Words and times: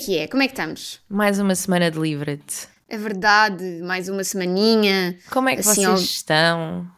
É 0.00 0.02
que 0.02 0.18
é? 0.18 0.26
Como 0.28 0.42
é 0.42 0.46
que 0.46 0.54
estamos? 0.54 0.98
Mais 1.10 1.38
uma 1.38 1.54
semana 1.54 1.90
de 1.90 1.98
Livra-te. 1.98 2.66
É 2.88 2.96
verdade, 2.96 3.62
mais 3.82 4.08
uma 4.08 4.24
semaninha. 4.24 5.18
Como 5.30 5.46
é 5.50 5.54
que 5.56 5.60
Assim, 5.60 5.84
vocês 5.84 6.00
estão? 6.00 6.90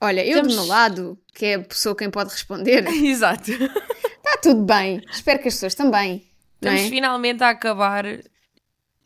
Olha, 0.00 0.22
eu 0.24 0.30
Estamos- 0.38 0.54
do 0.54 0.60
meu 0.62 0.66
lado, 0.66 1.18
que 1.34 1.44
é 1.44 1.54
a 1.56 1.60
pessoa 1.60 1.94
quem 1.94 2.08
pode 2.08 2.30
responder, 2.30 2.86
Exato. 3.04 3.50
está 3.52 4.38
tudo 4.42 4.64
bem. 4.64 5.02
Espero 5.10 5.40
que 5.42 5.48
as 5.48 5.54
pessoas 5.54 5.74
também. 5.74 6.24
Estamos 6.54 6.80
é? 6.80 6.88
finalmente 6.88 7.44
a 7.44 7.50
acabar 7.50 8.06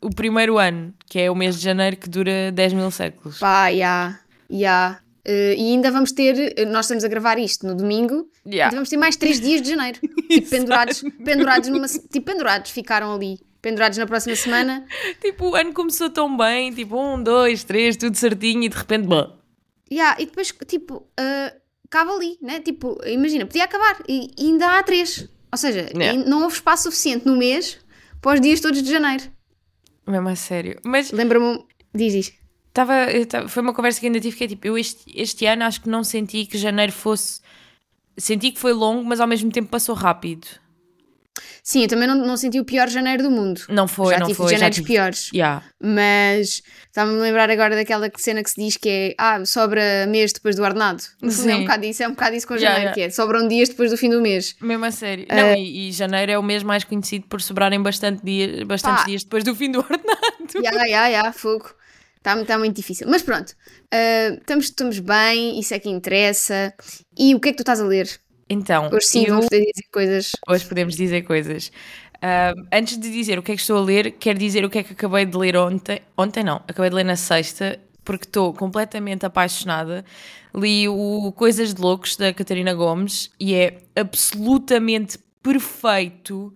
o 0.01 0.09
primeiro 0.09 0.57
ano, 0.57 0.93
que 1.05 1.19
é 1.19 1.29
o 1.29 1.35
mês 1.35 1.57
de 1.57 1.63
janeiro 1.65 1.97
que 1.97 2.09
dura 2.09 2.49
10 2.53 2.71
mil 2.71 2.89
séculos. 2.91 3.39
Pá, 3.39 3.73
já, 3.73 4.17
já. 4.49 4.99
Eh, 5.23 5.55
e 5.57 5.71
ainda 5.73 5.91
vamos 5.91 6.11
ter, 6.11 6.53
eh, 6.57 6.65
nós 6.65 6.85
estamos 6.85 7.03
a 7.03 7.07
gravar 7.07 7.37
isto 7.37 7.65
no 7.67 7.75
domingo, 7.75 8.27
Yeah. 8.45 8.65
ainda 8.65 8.77
vamos 8.77 8.89
ter 8.89 8.97
mais 8.97 9.15
três 9.15 9.39
dias 9.39 9.61
de 9.61 9.69
janeiro. 9.69 9.99
tipo, 10.29 10.49
pendurados, 10.49 11.03
pendurados 11.23 11.69
numa, 11.69 11.87
tipo, 11.87 12.21
pendurados, 12.25 12.71
ficaram 12.71 13.13
ali. 13.13 13.39
Pendurados 13.61 13.97
na 13.99 14.07
próxima 14.07 14.35
semana. 14.35 14.83
Tipo, 15.21 15.49
o 15.51 15.55
ano 15.55 15.71
começou 15.71 16.09
tão 16.09 16.35
bem, 16.35 16.73
tipo, 16.73 16.99
um, 16.99 17.21
dois, 17.21 17.63
três, 17.63 17.95
tudo 17.95 18.17
certinho, 18.17 18.63
e 18.63 18.69
de 18.69 18.75
repente, 18.75 19.05
bom. 19.07 19.37
Ya, 19.91 20.15
e 20.19 20.25
depois, 20.25 20.51
tipo, 20.67 20.95
uh, 20.95 21.59
acaba 21.85 22.11
ali, 22.15 22.39
né? 22.41 22.59
Tipo, 22.59 22.97
imagina, 23.05 23.45
podia 23.45 23.65
acabar 23.65 24.01
e, 24.09 24.31
e 24.35 24.47
ainda 24.47 24.79
há 24.79 24.81
três. 24.81 25.29
Ou 25.51 25.57
seja, 25.59 25.87
Yeah. 25.95 26.27
não 26.27 26.41
houve 26.41 26.55
espaço 26.55 26.83
suficiente 26.85 27.27
no 27.27 27.37
mês 27.37 27.77
para 28.19 28.33
os 28.33 28.41
dias 28.41 28.59
todos 28.61 28.81
de 28.81 28.89
janeiro. 28.89 29.25
Mesmo 30.07 30.29
a 30.29 30.35
sério. 30.35 30.79
Mas 30.83 31.11
Lembra-me, 31.11 31.63
diz 31.93 32.15
isto. 32.15 32.40
Tava, 32.73 32.93
foi 33.49 33.61
uma 33.61 33.73
conversa 33.73 33.99
que 33.99 34.05
ainda 34.05 34.19
tive 34.19 34.37
que 34.37 34.43
é 34.45 34.47
tipo, 34.47 34.65
eu 34.67 34.77
este, 34.77 35.03
este 35.13 35.45
ano 35.45 35.63
acho 35.63 35.81
que 35.81 35.89
não 35.89 36.03
senti 36.03 36.45
que 36.45 36.57
janeiro 36.57 36.91
fosse. 36.91 37.41
Senti 38.17 38.51
que 38.51 38.59
foi 38.59 38.73
longo, 38.73 39.03
mas 39.03 39.19
ao 39.19 39.27
mesmo 39.27 39.51
tempo 39.51 39.69
passou 39.69 39.95
rápido. 39.95 40.47
Sim, 41.63 41.83
eu 41.83 41.87
também 41.87 42.07
não, 42.07 42.15
não 42.15 42.35
senti 42.35 42.59
o 42.59 42.65
pior 42.65 42.89
janeiro 42.89 43.23
do 43.23 43.29
mundo. 43.31 43.61
Não 43.69 43.87
foi, 43.87 44.13
já 44.13 44.19
não 44.19 44.27
tive 44.27 44.37
foi. 44.37 44.47
Já 44.47 44.55
janeiros 44.57 44.75
tive. 44.77 44.87
piores. 44.87 45.29
Yeah. 45.33 45.63
Mas 45.81 46.61
estava-me 46.87 47.19
a 47.19 47.21
lembrar 47.21 47.49
agora 47.51 47.75
daquela 47.75 48.09
cena 48.17 48.43
que 48.43 48.49
se 48.49 48.59
diz 48.59 48.77
que 48.77 48.89
é 48.89 49.15
ah, 49.17 49.45
sobra 49.45 50.05
mês 50.07 50.33
depois 50.33 50.55
do 50.55 50.63
ordenado. 50.63 51.03
Fundo 51.19 51.31
É 51.49 51.55
um 51.55 51.59
Sim. 51.59 51.61
bocado 51.61 51.85
isso, 51.85 52.03
é 52.03 52.07
um 52.07 52.11
bocado 52.11 52.35
isso 52.35 52.47
com 52.47 52.55
Yeah, 52.55 52.69
janeiro, 52.75 52.99
yeah. 52.99 53.09
que 53.09 53.13
é 53.13 53.15
sobram 53.15 53.47
dias 53.47 53.69
depois 53.69 53.91
do 53.91 53.97
fim 53.97 54.09
do 54.09 54.21
mês. 54.21 54.55
Mesmo 54.59 54.85
a 54.85 54.91
sério. 54.91 55.25
Eh, 55.29 55.35
Não, 55.35 55.53
e, 55.55 55.89
e 55.89 55.91
janeiro 55.91 56.31
é 56.31 56.37
o 56.37 56.43
mês 56.43 56.63
mais 56.63 56.83
conhecido 56.83 57.27
por 57.27 57.41
sobrarem 57.41 57.81
bastante 57.81 58.25
dia, 58.25 58.65
bastantes 58.65 59.01
Pá. 59.03 59.07
dias 59.07 59.23
depois 59.23 59.43
do 59.43 59.55
fim 59.55 59.71
do 59.71 59.79
ordenado. 59.87 60.63
Ya, 60.63 60.85
ya, 60.85 61.07
ya, 61.07 61.31
fogo. 61.31 61.69
Está 62.23 62.45
tá 62.45 62.57
muito 62.59 62.75
difícil. 62.75 63.07
Mas 63.09 63.23
pronto, 63.23 63.49
uh, 63.49 64.33
estamos, 64.39 64.65
estamos 64.65 64.99
bem, 64.99 65.59
isso 65.59 65.73
é 65.73 65.79
que 65.79 65.89
interessa. 65.89 66.71
E 67.17 67.33
o 67.33 67.39
que 67.39 67.49
é 67.49 67.51
que 67.51 67.57
tu 67.57 67.61
estás 67.61 67.81
a 67.81 67.85
ler? 67.85 68.07
Então, 68.47 68.89
Hoje 68.93 69.07
sim, 69.07 69.23
eu- 69.23 69.29
vamos 69.29 69.45
poder 69.45 69.61
dizer 69.65 69.87
coisas. 69.91 70.31
hoje 70.47 70.65
podemos 70.65 70.95
dizer 70.95 71.21
coisas. 71.23 71.71
Ah, 72.21 72.53
antes 72.71 72.97
de 72.99 73.09
dizer 73.09 73.39
o 73.39 73.41
que 73.41 73.51
é 73.51 73.55
que 73.55 73.61
estou 73.61 73.77
a 73.77 73.81
ler, 73.81 74.11
quero 74.11 74.37
dizer 74.37 74.63
o 74.63 74.69
que 74.69 74.77
é 74.77 74.83
que 74.83 74.93
acabei 74.93 75.25
de 75.25 75.35
ler 75.35 75.57
ontem. 75.57 76.01
Ontem 76.15 76.43
não, 76.43 76.57
acabei 76.67 76.89
de 76.91 76.95
ler 76.97 77.05
na 77.05 77.15
sexta, 77.15 77.79
porque 78.05 78.25
estou 78.25 78.53
completamente 78.53 79.25
apaixonada. 79.25 80.05
Li 80.53 80.87
o 80.87 81.31
Coisas 81.31 81.73
de 81.73 81.81
Loucos 81.81 82.15
da 82.17 82.31
Catarina 82.31 82.73
Gomes 82.75 83.31
e 83.39 83.55
é 83.55 83.77
absolutamente 83.95 85.17
perfeito. 85.41 86.53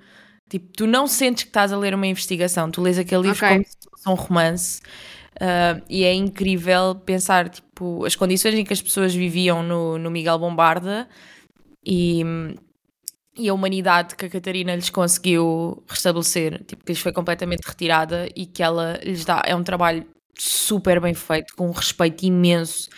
Tipo, 0.50 0.68
tu 0.78 0.86
não 0.86 1.08
sentes 1.08 1.44
que 1.44 1.50
estás 1.50 1.74
a 1.74 1.78
ler 1.78 1.96
uma 1.96 2.06
investigação, 2.06 2.70
tu 2.70 2.82
lês 2.82 3.00
aquele 3.00 3.24
livro 3.24 3.38
Ok. 3.44 3.50
como 3.50 3.66
se 3.66 3.78
fosse 3.90 4.10
um 4.10 4.14
romance. 4.14 4.82
Ah, 5.40 5.82
e 5.90 6.04
é 6.04 6.14
incrível 6.14 6.96
pensar 6.96 7.50
tipo, 7.50 8.06
as 8.06 8.16
condições 8.16 8.56
em 8.56 8.64
que 8.64 8.74
as 8.74 8.82
pessoas 8.82 9.14
viviam 9.14 9.62
no, 9.62 9.98
no 9.98 10.10
Miguel 10.10 10.40
Bombarda 10.40 11.08
e, 11.86 12.24
e 13.38 13.50
a 13.50 13.54
humanidade 13.54 14.16
que 14.16 14.26
a 14.26 14.30
Catarina 14.30 14.76
lhes 14.76 14.90
conseguiu 14.90 15.84
restabelecer, 15.88 16.64
tipo, 16.66 16.86
que 16.86 16.92
lhes 16.94 17.02
foi 17.02 17.12
completamente 17.12 17.66
retirada 17.66 18.30
e 18.36 18.46
que 18.46 18.64
ela 18.64 19.00
lhes 19.04 19.26
dá. 19.26 19.42
É 19.46 19.56
um 19.56 19.64
trabalho 19.64 20.06
super 20.38 21.00
bem 21.02 21.14
feito, 21.14 21.54
com 21.56 21.68
um 21.68 21.72
respeito 21.72 22.26
imenso. 22.26 22.90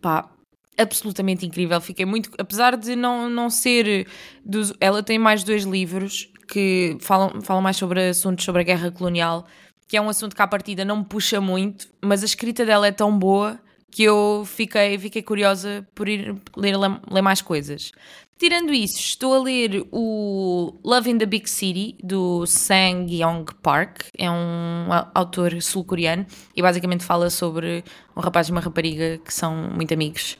Pá, 0.00 0.30
absolutamente 0.78 1.46
incrível. 1.46 1.80
Fiquei 1.80 2.04
muito. 2.04 2.30
Apesar 2.38 2.76
de 2.76 2.94
não, 2.94 3.28
não 3.30 3.48
ser. 3.50 4.06
Dos, 4.44 4.72
ela 4.80 5.02
tem 5.02 5.18
mais 5.18 5.42
dois 5.42 5.64
livros 5.64 6.30
que 6.48 6.96
falam, 7.00 7.40
falam 7.40 7.62
mais 7.62 7.76
sobre 7.76 8.08
assuntos 8.08 8.44
sobre 8.44 8.62
a 8.62 8.64
guerra 8.64 8.90
colonial, 8.90 9.46
que 9.88 9.96
é 9.96 10.00
um 10.00 10.08
assunto 10.08 10.34
que 10.34 10.42
à 10.42 10.46
partida 10.46 10.84
não 10.84 10.98
me 10.98 11.04
puxa 11.04 11.40
muito, 11.40 11.88
mas 12.00 12.22
a 12.22 12.26
escrita 12.26 12.64
dela 12.64 12.86
é 12.86 12.92
tão 12.92 13.16
boa 13.16 13.58
que 13.90 14.02
eu 14.02 14.44
fiquei, 14.44 14.98
fiquei 14.98 15.22
curiosa 15.22 15.86
por 15.94 16.08
ir 16.08 16.34
ler, 16.56 16.76
ler 17.10 17.22
mais 17.22 17.40
coisas. 17.40 17.92
Tirando 18.38 18.74
isso, 18.74 18.98
estou 18.98 19.32
a 19.32 19.42
ler 19.42 19.86
o 19.90 20.78
Love 20.84 21.10
in 21.10 21.16
the 21.16 21.24
Big 21.24 21.48
City 21.48 21.96
do 22.02 22.44
Sang 22.44 23.10
Yong 23.10 23.46
Park, 23.62 24.02
é 24.18 24.30
um 24.30 24.88
autor 25.14 25.62
sul-coreano 25.62 26.26
e 26.54 26.60
basicamente 26.60 27.02
fala 27.02 27.30
sobre 27.30 27.82
um 28.14 28.20
rapaz 28.20 28.48
e 28.48 28.52
uma 28.52 28.60
rapariga 28.60 29.18
que 29.24 29.32
são 29.32 29.70
muito 29.74 29.94
amigos 29.94 30.36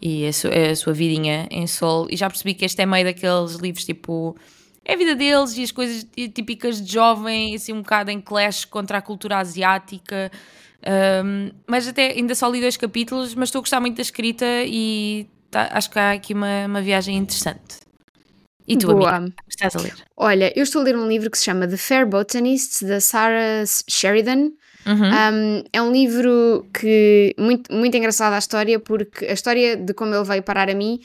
e 0.00 0.26
a, 0.26 0.28
a 0.28 0.76
sua 0.76 0.92
vidinha 0.92 1.46
em 1.50 1.66
Seoul. 1.66 2.08
E 2.10 2.16
já 2.16 2.28
percebi 2.28 2.54
que 2.54 2.64
este 2.64 2.82
é 2.82 2.86
meio 2.86 3.04
daqueles 3.04 3.54
livros 3.56 3.84
tipo. 3.84 4.36
É 4.84 4.94
a 4.94 4.96
vida 4.96 5.14
deles 5.14 5.56
e 5.56 5.62
as 5.62 5.70
coisas 5.70 6.06
típicas 6.34 6.80
de 6.80 6.92
jovem, 6.92 7.54
assim, 7.54 7.72
um 7.72 7.82
bocado 7.82 8.10
em 8.10 8.20
clash 8.20 8.64
contra 8.64 8.98
a 8.98 9.02
cultura 9.02 9.38
asiática. 9.38 10.30
Um, 11.24 11.50
mas 11.66 11.86
até 11.86 12.12
ainda 12.12 12.34
só 12.34 12.48
li 12.48 12.60
dois 12.60 12.76
capítulos, 12.76 13.34
mas 13.34 13.48
estou 13.48 13.60
a 13.60 13.62
gostar 13.62 13.80
muito 13.80 13.96
da 13.96 14.02
escrita 14.02 14.46
e 14.64 15.26
tá- 15.50 15.68
acho 15.72 15.90
que 15.90 15.98
há 15.98 16.12
aqui 16.12 16.32
uma, 16.32 16.66
uma 16.66 16.80
viagem 16.80 17.16
interessante. 17.16 17.80
E 18.66 18.76
tu, 18.76 18.86
Boa. 18.86 19.16
amiga, 19.16 19.34
estás 19.48 19.74
a 19.76 19.80
ler? 19.80 19.94
Olha, 20.16 20.52
eu 20.56 20.62
estou 20.62 20.80
a 20.80 20.84
ler 20.84 20.96
um 20.96 21.08
livro 21.08 21.30
que 21.30 21.36
se 21.36 21.44
chama 21.44 21.66
The 21.66 21.76
Fair 21.76 22.06
Botanist, 22.06 22.84
da 22.84 23.00
Sarah 23.00 23.64
Sheridan. 23.88 24.52
Uhum. 24.86 25.10
Um, 25.10 25.64
é 25.72 25.82
um 25.82 25.92
livro 25.92 26.66
que 26.72 27.34
muito, 27.38 27.74
muito 27.74 27.96
engraçado 27.96 28.32
a 28.32 28.38
história, 28.38 28.78
porque 28.78 29.26
a 29.26 29.32
história 29.32 29.76
de 29.76 29.92
como 29.92 30.14
ele 30.14 30.24
veio 30.24 30.42
parar 30.42 30.70
a 30.70 30.74
mim, 30.74 31.00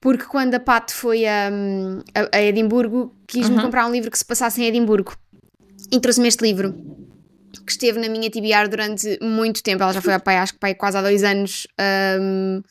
porque 0.00 0.24
quando 0.24 0.54
a 0.54 0.60
Pat 0.60 0.90
foi 0.92 1.26
a, 1.26 1.50
a, 2.14 2.36
a 2.36 2.42
Edimburgo, 2.42 3.14
quis-me 3.26 3.56
Uhum. 3.56 3.62
comprar 3.62 3.86
um 3.86 3.92
livro 3.92 4.10
que 4.10 4.18
se 4.18 4.24
passasse 4.24 4.62
em 4.62 4.66
Edimburgo. 4.66 5.14
E 5.92 5.98
trouxe-me 6.00 6.28
este 6.28 6.42
livro, 6.42 6.74
que 7.66 7.72
esteve 7.72 7.98
na 7.98 8.08
minha 8.08 8.30
TBR 8.30 8.68
durante 8.68 9.18
muito 9.20 9.62
tempo. 9.62 9.82
Ela 9.82 9.92
já 9.92 10.00
foi, 10.00 10.18
pai, 10.20 10.36
acho 10.36 10.52
que 10.54 10.58
pai, 10.58 10.74
quase 10.74 10.96
há 10.96 11.02
dois 11.02 11.22
anos 11.24 11.66
um, 12.20 12.62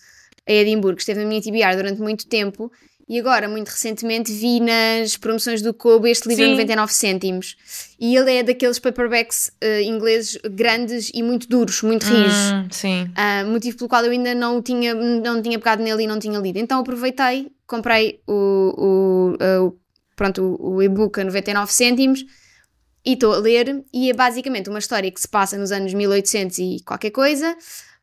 a 0.47 0.51
Edimburgo. 0.51 0.99
Esteve 0.99 1.19
na 1.21 1.25
minha 1.27 1.41
TBR 1.41 1.75
durante 1.75 2.01
muito 2.01 2.27
tempo. 2.27 2.71
E 3.09 3.17
agora, 3.19 3.49
muito 3.49 3.69
recentemente, 3.69 4.31
vi 4.31 4.59
nas 4.59 5.17
promoções 5.17 5.63
do 5.63 5.73
Kobo 5.73 6.05
este 6.05 6.29
livro 6.29 6.43
a 6.43 6.47
Sim. 6.47 6.51
99 6.51 6.93
cêntimos. 6.93 7.57
E 7.99 8.15
ele 8.15 8.31
é 8.31 8.43
daqueles 8.43 8.77
paperbacks 8.77 9.51
eh, 9.59 9.81
ingleses 9.81 10.37
grandes 10.51 11.09
e 11.11 11.23
muito 11.23 11.49
duros, 11.49 11.81
muito 11.81 12.03
rijos. 12.05 12.51
Hum, 12.53 12.67
sim. 12.69 13.11
Ah, 13.15 13.43
motivo 13.45 13.77
pelo 13.77 13.89
qual 13.89 14.05
eu 14.05 14.11
ainda 14.11 14.35
não 14.35 14.61
tinha, 14.61 14.93
não 14.93 15.41
tinha 15.41 15.57
pegado 15.57 15.81
nele 15.81 16.03
e 16.03 16.07
não 16.07 16.19
tinha 16.19 16.37
lido. 16.37 16.59
Então 16.59 16.79
aproveitei, 16.79 17.51
comprei 17.65 18.21
o, 18.27 18.75
o, 18.77 19.37
ah, 19.43 19.63
o- 19.63 19.79
pronto, 20.15 20.55
o, 20.59 20.79
e-book 20.83 21.19
a 21.19 21.23
99 21.23 21.73
cêntimos 21.73 22.23
e 23.03 23.13
estou 23.13 23.33
a 23.33 23.37
ler. 23.39 23.83
E 23.91 24.11
é 24.11 24.13
basicamente 24.13 24.69
uma 24.69 24.77
história 24.77 25.09
que 25.09 25.19
se 25.19 25.27
passa 25.27 25.57
nos 25.57 25.71
anos 25.71 25.95
1800 25.95 26.59
e 26.59 26.77
qualquer 26.85 27.09
coisa, 27.09 27.57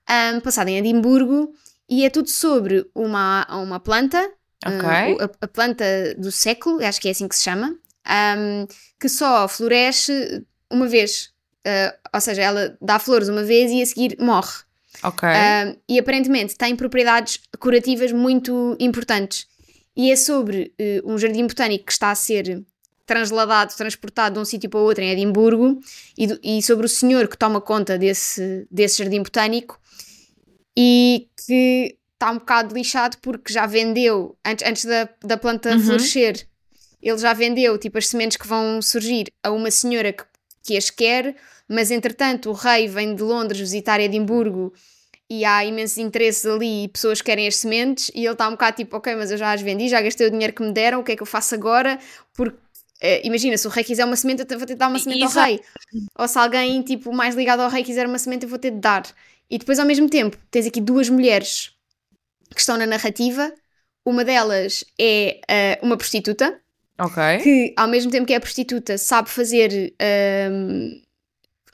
ah, 0.09 0.41
passada 0.43 0.69
em 0.69 0.79
Edimburgo, 0.79 1.53
e 1.89 2.05
é 2.05 2.11
tudo 2.11 2.29
sobre 2.29 2.85
uma, 2.93 3.47
uma 3.63 3.79
planta, 3.79 4.29
ah, 4.65 4.71
Ok. 4.71 5.15
o- 5.15 5.23
a, 5.23 5.31
a 5.43 5.49
planta 5.49 5.85
do 6.19 6.31
século, 6.33 6.85
acho 6.85 7.01
que 7.01 7.09
é 7.09 7.11
assim 7.11 7.29
que 7.29 7.37
se 7.37 7.45
chama, 7.45 7.77
ah, 8.05 8.67
que 9.01 9.09
só 9.09 9.47
floresce 9.49 10.45
uma 10.71 10.87
vez. 10.89 11.31
Ah, 11.65 11.95
ou 12.15 12.21
seja, 12.21 12.43
ela 12.43 12.77
dá 12.81 12.99
flores 12.99 13.29
uma 13.29 13.43
vez 13.43 13.71
e 13.73 13.83
a 13.83 13.87
seguir 13.87 14.17
morre. 14.21 14.65
Ok. 15.03 15.29
Um, 15.29 15.77
e 15.89 15.99
aparentemente 15.99 16.57
tem 16.57 16.75
propriedades 16.75 17.39
curativas 17.59 18.13
muito 18.13 18.77
importantes. 18.81 19.47
E 19.95 20.11
é 20.11 20.17
sobre 20.17 20.73
eh, 20.79 21.03
um 21.05 21.19
jardim 21.19 21.47
botânico 21.47 21.85
que 21.87 21.93
está 21.93 22.11
a 22.11 22.15
ser 22.15 22.65
transladado, 23.05 23.75
transportado 23.77 24.35
de 24.35 24.41
um 24.41 24.45
sítio 24.45 24.69
para 24.71 24.81
o 24.81 24.83
outro 24.85 25.03
em 25.05 25.11
Edimburgo, 25.11 25.79
e, 26.17 26.27
do- 26.27 26.41
e 26.43 26.63
sobre 26.63 26.87
o 26.87 26.89
senhor 26.89 27.29
que 27.29 27.37
toma 27.37 27.61
conta 27.61 27.97
desse, 27.99 28.67
desse 28.71 28.99
jardim 29.03 29.23
botânico 29.23 29.79
e 30.77 31.29
que 31.47 31.97
está 32.17 32.31
um 32.31 32.39
bocado 32.39 32.75
lixado 32.75 33.19
porque 33.19 33.53
já 33.53 33.67
vendeu, 33.67 34.37
antes, 34.45 34.67
antes 34.67 34.85
da, 34.85 35.09
da 35.23 35.37
planta 35.37 35.71
Uhum. 35.71 35.79
florescer, 35.81 36.47
ele 37.03 37.19
já 37.19 37.33
vendeu 37.33 37.79
tipo 37.79 37.99
as 37.99 38.09
sementes 38.09 38.37
que 38.37 38.47
vão 38.47 38.81
surgir 38.83 39.27
a 39.43 39.51
uma 39.51 39.71
senhora 39.71 40.13
que, 40.13 40.25
que 40.65 40.77
as 40.77 40.91
quer, 40.91 41.37
mas 41.69 41.91
entretanto 41.91 42.51
o 42.51 42.53
rei 42.53 42.89
vem 42.89 43.15
de 43.15 43.23
Londres 43.23 43.61
visitar 43.61 44.01
Edimburgo 44.01 44.73
e 45.29 45.45
há 45.45 45.65
imensos 45.65 45.99
interesses 45.99 46.47
ali 46.47 46.85
e 46.85 46.89
pessoas 46.89 47.21
que 47.21 47.27
querem 47.27 47.47
as 47.47 47.57
sementes 47.57 48.11
e 48.15 48.25
ele 48.25 48.33
está 48.33 48.49
um 48.49 48.53
bocado 48.53 48.77
tipo, 48.77 48.97
ok, 48.97 49.15
mas 49.15 49.31
eu 49.31 49.37
já 49.37 49.53
as 49.53 49.61
vendi, 49.61 49.89
já 49.89 50.01
gastei 50.01 50.27
o 50.27 50.31
dinheiro 50.31 50.53
que 50.55 50.63
me 50.63 50.73
deram, 50.73 51.01
o 51.01 51.05
que 51.05 51.13
é 51.13 51.17
que 51.17 51.23
eu 51.23 51.27
faço 51.27 51.55
agora? 51.55 51.99
Porque 52.33 52.57
eh, 53.01 53.27
imagina, 53.27 53.59
se 53.59 53.67
o 53.67 53.71
rei 53.71 53.85
quiser 53.85 54.05
uma 54.05 54.17
semente, 54.17 54.43
eu 54.49 54.59
vou 54.59 54.67
ter 54.67 54.75
de 54.75 54.79
dar 54.79 54.89
uma 54.89 54.99
semente 54.99 55.25
ao 55.25 55.31
rei. 55.31 55.61
Ou 56.19 56.27
se 56.29 56.39
alguém 56.39 56.81
tipo 56.83 57.13
mais 57.13 57.35
ligado 57.35 57.61
ao 57.61 57.69
rei 57.69 57.85
quiser 57.85 58.07
uma 58.07 58.19
semente, 58.19 58.45
eu 58.45 58.49
vou 58.49 58.59
ter 58.59 58.71
de 58.71 58.79
dar. 58.79 59.03
E 59.51 59.59
depois, 59.59 59.79
ao 59.79 59.87
mesmo 59.87 60.09
tempo, 60.09 60.37
tens 60.51 60.67
aqui 60.67 60.81
duas 60.81 61.09
mulheres 61.09 61.76
que 62.55 62.61
estão 62.61 62.77
na 62.77 62.87
narrativa. 62.87 63.53
Uma 64.05 64.25
delas 64.25 64.85
é 65.01 65.41
eh, 65.49 65.79
uma 65.83 65.97
prostituta, 65.97 66.61
Ok. 66.99 67.39
que 67.43 67.75
ao 67.77 67.89
mesmo 67.89 68.11
tempo 68.11 68.27
que 68.27 68.33
é 68.35 68.39
prostituta 68.41 68.97
sabe 68.97 69.29
fazer 69.29 69.93
hum, 70.51 71.03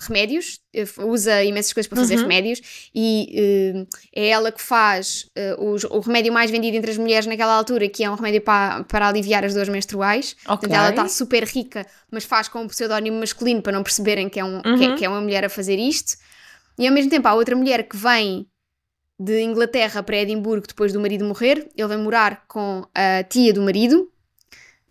remédios, 0.01 0.59
eh, 0.75 0.85
usa 1.05 1.45
imensas 1.45 1.73
coisas 1.73 1.89
para 1.89 1.99
fazer 2.01 2.17
Uhum. 2.17 2.23
remédios 2.23 2.61
e 2.95 3.73
hum, 3.77 3.87
é 4.15 4.29
ela 4.29 4.51
que 4.51 4.61
faz 4.61 5.27
os- 5.59 5.85
o 5.85 6.01
remédio 6.01 6.33
mais 6.33 6.51
vendido 6.51 6.77
entre 6.77 6.91
as 6.91 6.97
mulheres 6.99 7.27
naquela 7.27 7.53
altura, 7.55 7.89
que 7.89 8.03
é 8.03 8.11
um 8.11 8.15
remédio 8.17 8.41
para, 8.41 8.83
para 8.85 9.07
aliviar 9.09 9.45
as 9.45 9.55
dores 9.55 9.69
menstruais. 9.69 10.35
Ok. 10.47 10.47
Portanto, 10.69 10.73
ela 10.75 10.91
está 10.91 11.09
super 11.09 11.45
rica, 11.45 11.87
mas 12.11 12.25
faz 12.25 12.49
com 12.49 12.63
um 12.63 12.67
pseudónimo 12.67 13.21
masculino 13.21 13.63
para 13.63 13.73
não 13.73 13.83
perceberem 13.83 14.29
que 14.29 14.41
é, 14.41 14.45
um, 14.45 14.61
que, 14.63 14.69
é, 14.69 14.89
Uhum. 14.89 14.97
que 14.97 15.05
é 15.05 15.09
uma 15.09 15.21
mulher 15.21 15.45
a 15.45 15.49
fazer 15.49 15.79
isto. 15.79 16.17
E 16.79 16.89
ao 16.89 16.93
mesmo 16.95 17.11
tempo 17.11 17.29
há 17.29 17.35
outra 17.35 17.55
mulher 17.55 17.87
que 17.87 17.97
vem 17.97 18.47
de 19.23 19.43
Inglaterra 19.43 20.03
para 20.03 20.17
Edimburgo 20.17 20.67
depois 20.67 20.93
do 20.93 21.01
marido 21.01 21.25
morrer. 21.25 21.69
Ele 21.77 21.89
vem 21.89 21.99
morar 21.99 22.45
com 22.47 22.87
a 22.95 23.23
tia 23.25 23.53
do 23.53 23.63
marido. 23.63 24.11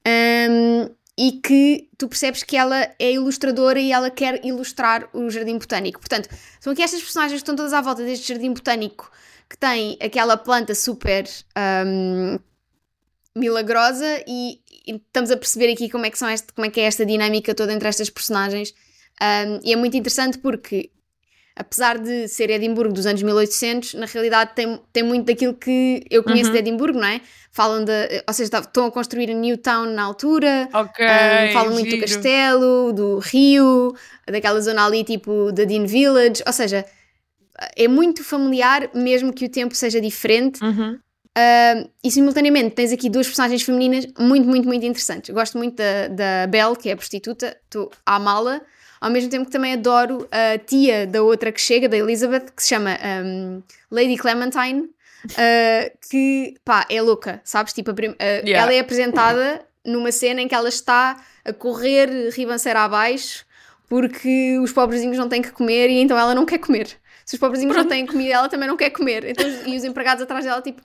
hum, 0.07 0.89
e 1.18 1.33
que 1.33 1.89
tu 1.98 2.07
percebes 2.07 2.42
que 2.42 2.57
ela 2.57 2.89
é 2.98 3.12
ilustradora 3.12 3.80
e 3.80 3.92
ela 3.92 4.10
quer 4.10 4.44
ilustrar 4.44 5.07
o 5.13 5.30
Jardim 5.30 5.57
Botânico. 5.57 6.00
Portanto, 6.00 6.30
são 6.60 6.74
aqui 6.74 6.81
estas 6.81 7.01
personagens 7.01 7.33
que 7.33 7.44
estão 7.44 7.56
todas 7.56 7.74
à 7.74 7.81
volta 7.81 8.04
deste 8.04 8.30
Jardim 8.30 8.54
Botânico 8.54 9.12
que 9.51 9.57
tem 9.57 9.98
aquela 10.01 10.38
planta 10.38 10.74
super 10.74 11.25
hum, 11.86 12.39
milagrosa 13.36 14.24
e, 14.25 14.62
e 14.88 14.95
estamos 14.95 15.30
a 15.30 15.36
perceber 15.36 15.74
aqui 15.74 15.89
como 15.89 16.06
é 16.06 16.10
que, 16.10 16.18
são 16.18 16.30
este, 16.30 16.54
como 16.54 16.66
é, 16.66 16.69
que 16.69 16.80
é 16.80 16.83
esta 16.83 17.06
dinâmica 17.06 17.54
toda 17.54 17.74
entre 17.74 17.89
estas 17.89 18.10
personagens. 18.10 18.74
Um, 19.22 19.60
e 19.63 19.74
é 19.74 19.75
muito 19.75 19.98
interessante 19.98 20.38
porque, 20.38 20.89
apesar 21.61 21.97
de 21.97 22.27
ser 22.27 22.49
Edimburgo 22.49 22.93
dos 22.93 23.05
anos 23.05 23.21
1800, 23.21 23.93
na 23.93 24.05
realidade 24.05 24.51
tem, 24.55 24.79
tem 24.91 25.03
muito 25.03 25.25
daquilo 25.27 25.53
que 25.53 26.03
eu 26.09 26.23
conheço 26.23 26.47
Uhum. 26.49 26.53
de 26.53 26.59
Edimburgo, 26.59 26.99
não 26.99 27.07
é? 27.07 27.21
Falam 27.51 27.83
de. 27.83 27.91
Ou 28.27 28.33
seja, 28.33 28.49
tá- 28.51 28.59
estão 28.59 28.85
a 28.85 28.91
construir 28.91 29.29
a 29.29 29.33
Newtown 29.33 29.85
na 29.87 30.03
altura. 30.03 30.67
Ok. 30.73 31.05
um, 31.05 31.53
falam 31.53 31.73
muito 31.73 31.89
do 31.95 31.99
castelo, 32.01 32.91
do 32.93 33.19
rio, 33.19 33.93
daquela 34.29 34.59
zona 34.61 34.85
ali 34.85 35.03
tipo 35.03 35.51
da 35.51 35.63
Dean 35.63 35.85
Village, 35.85 36.41
ou 36.47 36.53
seja, 36.53 36.85
é 37.75 37.87
muito 37.87 38.23
familiar, 38.23 38.89
mesmo 38.93 39.31
que 39.33 39.45
o 39.45 39.49
tempo 39.49 39.75
seja 39.75 39.99
diferente, 40.01 40.63
Uhum. 40.63 40.97
Uh, 41.37 41.89
e 42.03 42.11
simultaneamente 42.11 42.75
tens 42.75 42.91
aqui 42.91 43.09
duas 43.09 43.25
personagens 43.25 43.61
femininas 43.61 44.05
muito, 44.19 44.45
muito, 44.49 44.67
muito 44.67 44.85
interessantes. 44.85 45.29
Eu 45.29 45.35
gosto 45.35 45.57
muito 45.57 45.77
da, 45.77 46.09
da 46.09 46.47
Belle, 46.47 46.75
que 46.75 46.89
é 46.89 46.91
a 46.91 46.97
prostituta, 46.97 47.55
estou 47.63 47.89
a 48.05 48.17
amá-la, 48.17 48.59
ao 49.01 49.09
mesmo 49.09 49.30
tempo 49.30 49.45
que 49.48 49.51
também 49.51 49.74
adoro 49.74 50.27
a 50.31 50.57
tia 50.59 51.06
da 51.07 51.21
outra 51.24 51.51
que 51.51 51.59
chega, 51.59 51.89
da 51.89 51.98
Elizabeth, 51.98 52.51
que 52.56 52.62
se 52.62 52.69
chama 52.69 52.98
um, 53.25 53.62
Lady 53.89 54.15
Clementine, 54.15 54.81
uh, 54.81 55.98
que 56.09 56.56
pá, 56.63 56.86
é 56.89 57.01
louca, 57.01 57.42
sabes? 57.44 57.74
Tipo, 57.74 57.92
a 57.92 57.94
prim- 57.95 58.09
uh, 58.12 58.15
Yeah. 58.45 58.59
ela 58.62 58.74
é 58.74 58.80
apresentada 58.80 59.65
numa 59.83 60.12
cena 60.12 60.39
em 60.42 60.48
que 60.48 60.53
ela 60.56 60.69
está 60.69 61.18
a 61.44 61.51
correr 61.51 62.30
ribanceira 62.30 62.81
abaixo 62.81 63.44
porque 63.89 64.57
os 64.59 64.71
pobrezinhos 64.71 65.18
não 65.18 65.27
têm 65.27 65.42
que 65.42 65.51
comer 65.51 65.89
e 65.89 66.00
então 66.00 66.18
ela 66.18 66.33
não 66.36 66.45
quer 66.45 66.59
comer. 66.59 66.88
Se 67.25 67.35
os 67.35 67.39
pobrezinhos 67.39 67.75
não 67.75 67.85
têm 67.85 68.06
comida, 68.06 68.33
ela 68.33 68.50
também 68.50 68.68
não 68.68 68.75
quer 68.77 68.89
comer. 68.89 69.23
Então, 69.29 69.45
e 69.68 69.75
os 69.77 69.83
empregados 69.83 70.21
atrás 70.23 70.44
dela, 70.45 70.62
tipo, 70.62 70.81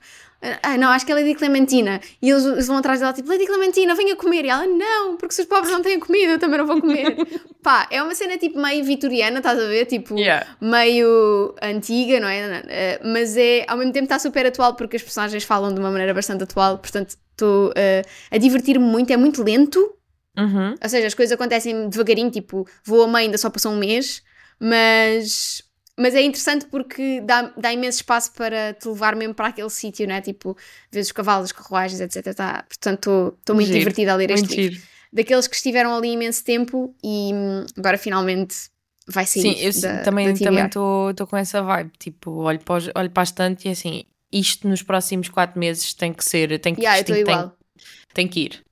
ah, 0.63 0.77
não, 0.77 0.89
acho 0.89 1.05
que 1.05 1.11
é 1.11 1.15
Lady 1.15 1.33
Clementina. 1.35 1.99
E 2.21 2.29
eles, 2.29 2.45
eles 2.45 2.67
vão 2.67 2.77
atrás 2.77 2.99
dela, 2.99 3.11
tipo, 3.13 3.27
Lady 3.29 3.45
Clementina, 3.45 3.95
venha 3.95 4.15
comer. 4.15 4.45
E 4.45 4.49
ela, 4.49 4.65
não, 4.67 5.17
porque 5.17 5.33
se 5.33 5.41
os 5.41 5.47
pobres 5.47 5.71
não 5.71 5.81
têm 5.81 5.99
comida, 5.99 6.33
eu 6.33 6.39
também 6.39 6.57
não 6.59 6.65
vou 6.67 6.79
comer. 6.79 7.15
Pá, 7.63 7.87
é 7.91 8.01
uma 8.01 8.13
cena 8.15 8.37
tipo 8.37 8.59
meio 8.61 8.83
vitoriana, 8.85 9.39
estás 9.39 9.59
a 9.59 9.65
ver? 9.65 9.85
Tipo, 9.85 10.17
Yeah. 10.17 10.45
meio 10.61 11.55
antiga, 11.61 12.19
não 12.19 12.27
é? 12.27 12.63
Eh, 12.67 12.99
Mas 13.03 13.35
é, 13.35 13.65
ao 13.67 13.75
mesmo 13.77 13.91
tempo 13.91 14.05
está 14.05 14.19
super 14.19 14.45
atual 14.45 14.75
porque 14.75 14.95
as 14.95 15.03
personagens 15.03 15.43
falam 15.43 15.73
de 15.73 15.79
uma 15.79 15.89
maneira 15.91 16.13
bastante 16.13 16.43
atual. 16.43 16.77
Portanto, 16.77 17.15
estou 17.31 17.73
eh, 17.75 18.03
a 18.31 18.37
divertir-me 18.37 18.85
muito. 18.85 19.11
É 19.11 19.17
muito 19.17 19.43
lento, 19.43 19.93
Uhum. 20.37 20.75
ou 20.81 20.87
seja, 20.89 21.07
as 21.07 21.13
coisas 21.15 21.33
acontecem 21.33 21.89
devagarinho, 21.89 22.29
tipo, 22.29 22.65
vou 22.85 23.03
a 23.03 23.07
mãe, 23.07 23.25
ainda 23.25 23.39
só 23.39 23.49
passou 23.49 23.71
um 23.71 23.77
mês, 23.77 24.21
mas, 24.59 25.61
mas 25.97 26.13
é 26.13 26.21
interessante 26.21 26.65
porque 26.67 27.21
dá, 27.21 27.53
dá 27.57 27.73
imenso 27.73 27.97
espaço 27.99 28.31
para 28.33 28.73
te 28.73 28.87
levar 28.87 29.15
mesmo 29.15 29.33
para 29.33 29.47
aquele 29.47 29.69
sítio, 29.69 30.07
né? 30.07 30.21
Tipo, 30.21 30.55
vês 30.91 31.07
os 31.07 31.11
cavalos, 31.11 31.45
as 31.45 31.51
carruagens, 31.51 31.99
etc. 31.99 32.33
Tá, 32.35 32.63
portanto, 32.67 33.35
estou 33.39 33.55
muito 33.55 33.67
Giro. 33.67 33.79
divertida 33.79 34.13
a 34.13 34.15
ler 34.15 34.31
este 34.31 34.55
livro. 34.55 34.75
giro. 34.75 34.87
Daqueles 35.11 35.47
que 35.47 35.55
estiveram 35.55 35.95
ali 35.95 36.09
imenso 36.09 36.43
tempo 36.43 36.93
e 37.03 37.31
hum, 37.33 37.65
agora 37.77 37.97
finalmente 37.97 38.55
vai 39.07 39.25
sair. 39.25 39.41
Sim, 39.41 39.55
eu 39.59 39.81
da, 39.81 40.03
também 40.03 40.33
estou 40.33 41.27
com 41.27 41.37
essa 41.37 41.61
vibe. 41.63 41.91
Tipo, 41.97 42.31
olho 42.41 42.59
para, 42.59 42.75
os- 42.75 42.89
olho 42.93 43.09
para 43.09 43.23
a 43.23 43.25
estante 43.25 43.67
e 43.67 43.71
assim, 43.71 44.03
isto 44.31 44.67
nos 44.67 44.83
próximos 44.83 45.29
quatro 45.29 45.59
meses 45.59 45.93
tem 45.93 46.13
que 46.13 46.23
ser, 46.23 46.59
tem 46.59 46.75
que, 46.75 46.81
Yeah, 46.81 47.03
tem, 47.03 47.23
tem, 47.23 47.51
tem 48.13 48.27
que 48.27 48.39
ir. 48.41 48.63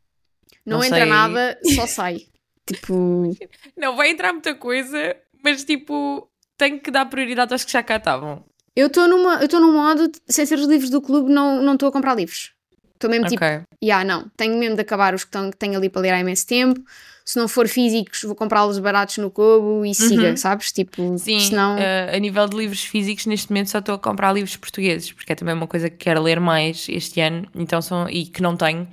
Não, 0.66 0.78
não 0.78 0.84
entra 0.84 1.00
sei. 1.00 1.06
nada, 1.10 1.60
só 1.76 1.88
sai. 1.88 2.28
tipo, 2.68 3.32
Não 3.78 3.96
vai 3.96 4.10
entrar 4.10 4.34
muita 4.34 4.54
coisa, 4.56 5.16
mas 5.44 5.64
tipo, 5.64 6.30
tenho 6.58 6.80
que 6.80 6.92
dar 6.92 7.06
prioridade 7.06 7.54
aos 7.54 7.64
que 7.66 7.72
já 7.72 7.84
cá 7.84 7.98
estavam. 7.98 8.44
eu 8.76 8.88
estou 8.88 9.08
num 9.08 9.74
modo, 9.74 10.08
de- 10.08 10.20
sem 10.28 10.46
ser 10.46 10.60
os 10.60 10.68
livros 10.68 10.90
do 10.90 11.02
clube, 11.02 11.32
não 11.32 11.62
não 11.62 11.74
estou 11.74 11.90
a 11.90 11.92
comprar 11.92 12.16
livros. 12.16 12.52
Estou 12.96 13.10
mesmo 13.10 13.28
tipo, 13.28 13.44
Ok. 13.44 13.62
Ya, 13.84 14.04
não, 14.04 14.30
tenho 14.38 14.58
mesmo 14.58 14.76
de 14.76 14.82
acabar 14.82 15.14
os 15.14 15.24
que, 15.26 15.32
tão, 15.32 15.52
que 15.52 15.58
tenho 15.58 15.78
ali 15.78 15.90
para 15.90 16.02
ler 16.02 16.12
há 16.14 16.20
imenso 16.20 16.48
tempo. 16.48 16.82
Se 17.26 17.38
não 17.38 17.48
for 17.48 17.68
físicos, 17.68 18.22
vou 18.24 18.36
comprá-los 18.36 18.80
baratos 18.80 19.18
no 19.18 19.30
Kobo 19.32 19.86
e 19.86 19.94
siga, 19.94 20.38
sabes? 20.38 20.72
Tipo, 20.72 21.02
Uhum. 21.02 21.18
Sim, 21.18 21.40
senão. 21.40 21.78
eh, 21.78 22.12
a 22.16 22.20
nível 22.20 22.48
de 22.48 22.56
livros 22.56 22.84
físicos, 22.84 23.26
neste 23.26 23.50
momento 23.52 23.70
só 23.72 23.80
estou 23.80 23.96
a 23.96 24.00
comprar 24.00 24.32
livros 24.32 24.56
portugueses, 24.56 25.12
porque 25.12 25.34
é 25.34 25.36
também 25.36 25.54
uma 25.56 25.68
coisa 25.68 25.90
que 25.90 25.98
quero 25.98 26.22
ler 26.22 26.40
mais 26.40 26.88
este 26.88 27.20
ano 27.20 27.48
então 27.56 27.82
são, 27.82 28.08
e 28.10 28.26
que 28.28 28.42
não 28.42 28.56
tenho. 28.56 28.88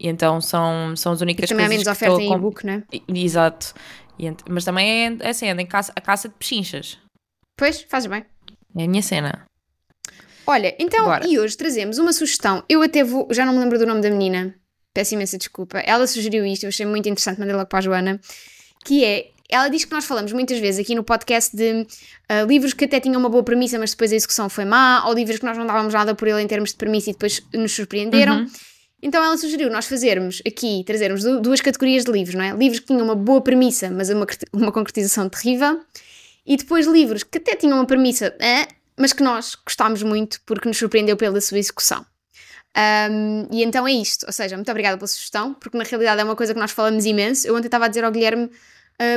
E 0.00 0.08
então 0.08 0.40
são, 0.40 0.94
são 0.96 1.12
as 1.12 1.20
únicas 1.20 1.48
também 1.48 1.66
há 1.66 1.68
coisas 1.68 1.86
menos 1.86 1.98
que 1.98 2.04
oferta 2.06 2.22
em 2.22 2.28
comp- 2.28 2.38
e-book, 2.38 2.66
né? 2.66 2.82
Exato. 3.08 3.74
Mas 4.48 4.64
também 4.64 5.06
é, 5.06 5.16
é 5.20 5.30
assim, 5.30 5.48
ando 5.48 5.60
em 5.60 5.66
caça, 5.66 5.92
a 5.94 6.00
caça 6.00 6.28
de 6.28 6.34
pechinchas. 6.34 6.98
Pois, 7.56 7.82
fazes 7.82 8.08
bem. 8.08 8.24
É 8.76 8.84
a 8.84 8.88
minha 8.88 9.02
cena. 9.02 9.46
Olha, 10.46 10.74
então, 10.78 11.04
Bora. 11.04 11.26
e 11.26 11.38
hoje 11.38 11.56
trazemos 11.56 11.98
uma 11.98 12.12
sugestão. 12.12 12.64
Eu 12.68 12.82
até 12.82 13.04
vou, 13.04 13.28
já 13.30 13.44
não 13.44 13.52
me 13.52 13.58
lembro 13.58 13.78
do 13.78 13.86
nome 13.86 14.00
da 14.00 14.10
menina, 14.10 14.54
peço 14.94 15.14
imensa 15.14 15.36
desculpa. 15.36 15.78
Ela 15.80 16.06
sugeriu 16.06 16.46
isto, 16.46 16.64
eu 16.64 16.68
achei 16.68 16.86
muito 16.86 17.08
interessante, 17.08 17.38
mandei 17.38 17.54
logo 17.54 17.68
para 17.68 17.80
a 17.80 17.82
Joana, 17.82 18.20
que 18.84 19.04
é, 19.04 19.30
ela 19.48 19.68
diz 19.68 19.84
que 19.84 19.92
nós 19.92 20.06
falamos 20.06 20.32
muitas 20.32 20.58
vezes 20.58 20.80
aqui 20.80 20.94
no 20.94 21.04
podcast 21.04 21.54
de 21.54 21.86
ah, 22.28 22.42
livros 22.42 22.72
que 22.72 22.84
até 22.84 22.98
tinham 22.98 23.20
uma 23.20 23.28
boa 23.28 23.42
premissa, 23.42 23.78
mas 23.78 23.90
depois 23.90 24.12
a 24.12 24.16
execução 24.16 24.48
foi 24.48 24.64
má, 24.64 25.04
ou 25.06 25.12
livros 25.14 25.38
que 25.38 25.44
nós 25.44 25.58
não 25.58 25.66
dávamos 25.66 25.92
nada 25.92 26.14
por 26.14 26.26
ele 26.26 26.40
em 26.40 26.46
termos 26.46 26.70
de 26.70 26.76
premissa 26.76 27.10
e 27.10 27.12
depois 27.12 27.42
nos 27.52 27.72
surpreenderam. 27.72 28.38
Uhum. 28.38 28.50
Então 29.02 29.22
ela 29.22 29.36
sugeriu 29.36 29.70
nós 29.70 29.86
fazermos 29.86 30.42
aqui, 30.46 30.82
trazermos 30.84 31.22
du- 31.22 31.40
duas 31.40 31.60
categorias 31.60 32.04
de 32.04 32.10
livros, 32.10 32.34
não 32.34 32.44
é? 32.44 32.52
Livros 32.52 32.80
que 32.80 32.86
tinham 32.86 33.04
uma 33.04 33.14
boa 33.14 33.40
premissa, 33.40 33.88
mas 33.90 34.10
uma, 34.10 34.26
uma 34.52 34.72
concretização 34.72 35.28
terrível, 35.28 35.80
e 36.44 36.56
depois 36.56 36.86
livros 36.86 37.22
que 37.22 37.38
até 37.38 37.54
tinham 37.54 37.78
uma 37.78 37.86
premissa, 37.86 38.34
eh, 38.40 38.66
mas 38.96 39.12
que 39.12 39.22
nós 39.22 39.54
gostámos 39.54 40.02
muito 40.02 40.40
porque 40.44 40.66
nos 40.66 40.76
surpreendeu 40.76 41.16
pela 41.16 41.40
sua 41.40 41.58
execução. 41.58 42.04
Um, 42.76 43.48
e 43.50 43.62
então 43.62 43.86
é 43.86 43.92
isto, 43.92 44.26
ou 44.26 44.32
seja, 44.32 44.56
muito 44.56 44.70
obrigada 44.70 44.96
pela 44.96 45.06
sugestão, 45.08 45.54
porque 45.54 45.76
na 45.76 45.84
realidade 45.84 46.20
é 46.20 46.24
uma 46.24 46.36
coisa 46.36 46.52
que 46.52 46.60
nós 46.60 46.70
falamos 46.70 47.04
imenso. 47.06 47.46
Eu 47.46 47.54
ontem 47.56 47.66
estava 47.66 47.86
a 47.86 47.88
dizer 47.88 48.04
ao 48.04 48.12
Guilherme: 48.12 48.44
um, 48.44 48.50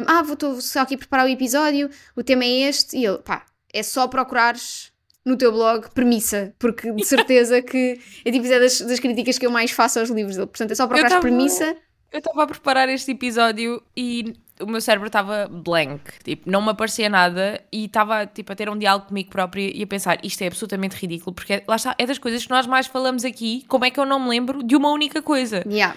Ah, 0.08 0.22
vou 0.24 0.62
só 0.62 0.82
aqui 0.82 0.98
preparar 0.98 1.26
o 1.26 1.30
episódio, 1.30 1.90
o 2.16 2.24
tema 2.24 2.44
é 2.44 2.70
este, 2.70 2.98
e 2.98 3.06
ele, 3.06 3.20
pá, 3.20 3.46
é 3.74 3.84
só 3.84 4.08
procurares 4.08 4.91
no 5.26 5.38
teu 5.38 5.52
blog 5.52 5.90
premissa, 5.94 6.54
porque 6.58 6.92
de 6.92 7.06
certeza 7.06 7.62
que 7.62 8.00
é 8.26 8.32
tipo 8.32 8.46
é 8.48 8.60
das, 8.60 8.82
das 8.82 9.00
críticas 9.00 9.38
que 9.38 9.46
eu 9.46 9.52
mais 9.52 9.72
faço 9.72 10.00
aos 10.00 10.10
livros 10.10 10.36
dele. 10.36 10.48
Portanto, 10.48 10.72
é 10.72 10.76
só 10.76 10.86
procurares 10.88 11.12
tava- 11.12 11.22
premissa. 11.22 11.76
Eu 12.12 12.18
estava 12.20 12.44
a 12.44 12.48
preparar 12.48 12.90
este 12.90 13.12
episódio 13.12 13.82
e 13.96 14.34
o 14.60 14.66
meu 14.66 14.82
cérebro 14.82 15.08
estava 15.08 15.48
blank, 15.48 16.02
tipo, 16.24 16.52
não 16.52 16.62
me 16.62 16.70
aparecia 16.70 17.10
nada 17.10 17.64
e 17.72 17.86
estava 17.86 18.26
tipo, 18.26 18.52
a 18.52 18.56
ter 18.56 18.70
um 18.70 18.78
diálogo 18.78 19.06
comigo 19.08 19.30
própria 19.30 19.72
e 19.74 19.82
a 19.82 19.88
pensar 19.88 20.20
isto 20.22 20.42
é 20.42 20.48
absolutamente 20.48 20.96
ridículo, 20.98 21.34
porque 21.34 21.64
lá 21.66 21.78
está, 21.78 21.96
é 21.98 22.06
das 22.06 22.18
coisas 22.18 22.44
que 22.44 22.50
nós 22.50 22.68
mais 22.68 22.86
falamos 22.88 23.24
aqui, 23.24 23.64
como 23.70 23.86
é 23.86 23.90
que 23.92 23.98
eu 24.00 24.06
não 24.06 24.20
me 24.20 24.28
lembro 24.30 24.62
de 24.62 24.76
uma 24.76 24.92
única 24.92 25.22
coisa? 25.22 25.64
Yeah. 25.66 25.96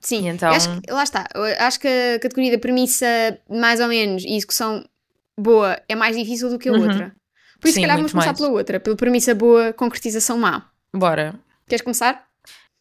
Sim, 0.00 0.26
E 0.26 0.28
então- 0.28 0.50
acho 0.50 0.80
que, 0.80 0.92
lá 0.92 1.02
está. 1.02 1.26
Acho 1.58 1.80
que 1.80 1.88
a 1.88 2.18
categoria 2.20 2.52
da 2.52 2.58
premissa, 2.58 3.06
mais 3.50 3.80
ou 3.80 3.88
menos, 3.88 4.22
e 4.24 4.36
execução 4.36 4.84
boa 5.38 5.80
é 5.88 5.94
mais 5.96 6.16
difícil 6.16 6.48
do 6.50 6.58
que 6.58 6.68
a 6.68 6.72
Uhum. 6.72 6.82
outra. 6.88 7.14
Por 7.62 7.68
isso, 7.68 7.74
Sim, 7.76 7.80
se 7.80 7.80
calhar, 7.82 7.96
vamos 7.96 8.10
começar 8.12 8.30
mais. 8.32 8.38
pela 8.40 8.50
outra, 8.50 8.78
pela 8.80 8.96
premissa 8.96 9.34
boa, 9.34 9.72
concretização 9.72 10.36
má. 10.38 10.66
Bora. 10.94 11.34
Queres 11.68 11.80
começar? 11.82 12.26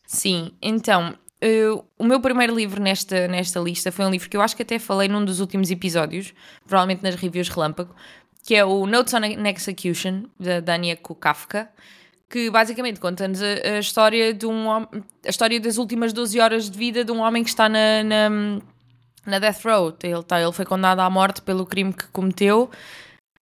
Sim, 0.08 0.52
então, 0.62 1.16
eu- 1.40 1.86
o 1.98 2.04
meu 2.04 2.20
primeiro 2.20 2.54
livro 2.56 2.82
nesta, 2.82 3.28
nesta 3.28 3.60
lista 3.60 3.92
foi 3.92 4.04
um 4.06 4.10
livro 4.10 4.28
que 4.30 4.36
eu 4.36 4.42
acho 4.42 4.56
que 4.56 4.64
até 4.64 4.78
falei 4.80 5.08
num 5.08 5.24
dos 5.24 5.40
últimos 5.40 5.70
episódios, 5.72 6.34
provavelmente 6.68 7.04
nas 7.04 7.16
reviews 7.16 7.48
Relâmpago, 7.48 7.96
que 8.44 8.56
é 8.56 8.66
o 8.66 8.86
Notes 8.88 9.14
on 9.14 9.18
an 9.18 9.48
Execution, 9.50 10.24
da 10.40 10.60
Dania 10.60 10.98
Kafka, 10.98 11.70
que 12.28 12.50
basicamente 12.50 13.00
conta-nos 13.00 13.40
a, 13.42 13.76
a 13.76 13.80
história 13.80 14.34
de 14.34 14.46
um 14.48 14.72
a 14.72 14.88
história 15.26 15.60
das 15.60 15.78
últimas 15.78 16.12
12 16.12 16.40
horas 16.40 16.70
de 16.70 16.78
vida 16.78 17.06
de 17.06 17.12
um 17.12 17.20
homem 17.20 17.44
que 17.44 17.50
está 17.50 17.70
na, 17.70 18.04
na, 18.04 18.30
na 19.28 19.38
death 19.40 19.64
row. 19.64 19.96
Ele, 20.02 20.24
tá, 20.24 20.42
ele 20.42 20.52
foi 20.52 20.66
condenado 20.66 21.02
à 21.02 21.10
morte 21.10 21.42
pelo 21.44 21.66
crime 21.68 21.94
que 21.94 22.08
cometeu, 22.08 22.70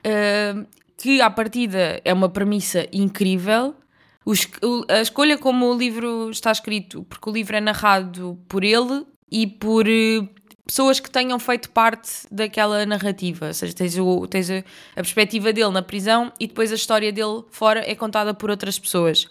uh, 0.05 0.67
que 0.99 1.21
à 1.21 1.29
partida 1.29 2.01
é 2.03 2.13
uma 2.13 2.29
premissa 2.29 2.87
incrível. 2.91 3.73
a 4.89 5.01
escolha 5.01 5.37
como 5.37 5.71
o 5.71 5.77
livro 5.77 6.29
está 6.29 6.51
escrito, 6.51 7.03
porque 7.05 7.29
o 7.29 7.33
livro 7.33 7.55
é 7.55 7.61
narrado 7.61 8.37
por 8.47 8.63
ele 8.63 9.05
e 9.31 9.47
por 9.47 9.87
uh, 9.87 10.29
pessoas 10.65 10.99
que 10.99 11.09
tenham 11.09 11.39
feito 11.39 11.69
parte 11.71 12.27
daquela 12.29 12.85
narrativa. 12.85 13.47
Ou 13.47 13.53
seja, 13.53 13.73
tens, 13.73 13.97
o, 13.97 14.27
tens 14.27 14.51
a, 14.51 14.57
a 14.57 14.95
perspectiva 14.95 15.53
dele 15.53 15.71
na 15.71 15.81
prisão 15.81 16.33
e 16.39 16.47
depois 16.47 16.71
a 16.71 16.75
história 16.75 17.11
dele 17.11 17.43
fora 17.49 17.81
é 17.89 17.95
contada 17.95 18.33
por 18.33 18.49
outras 18.49 18.77
pessoas. 18.77 19.27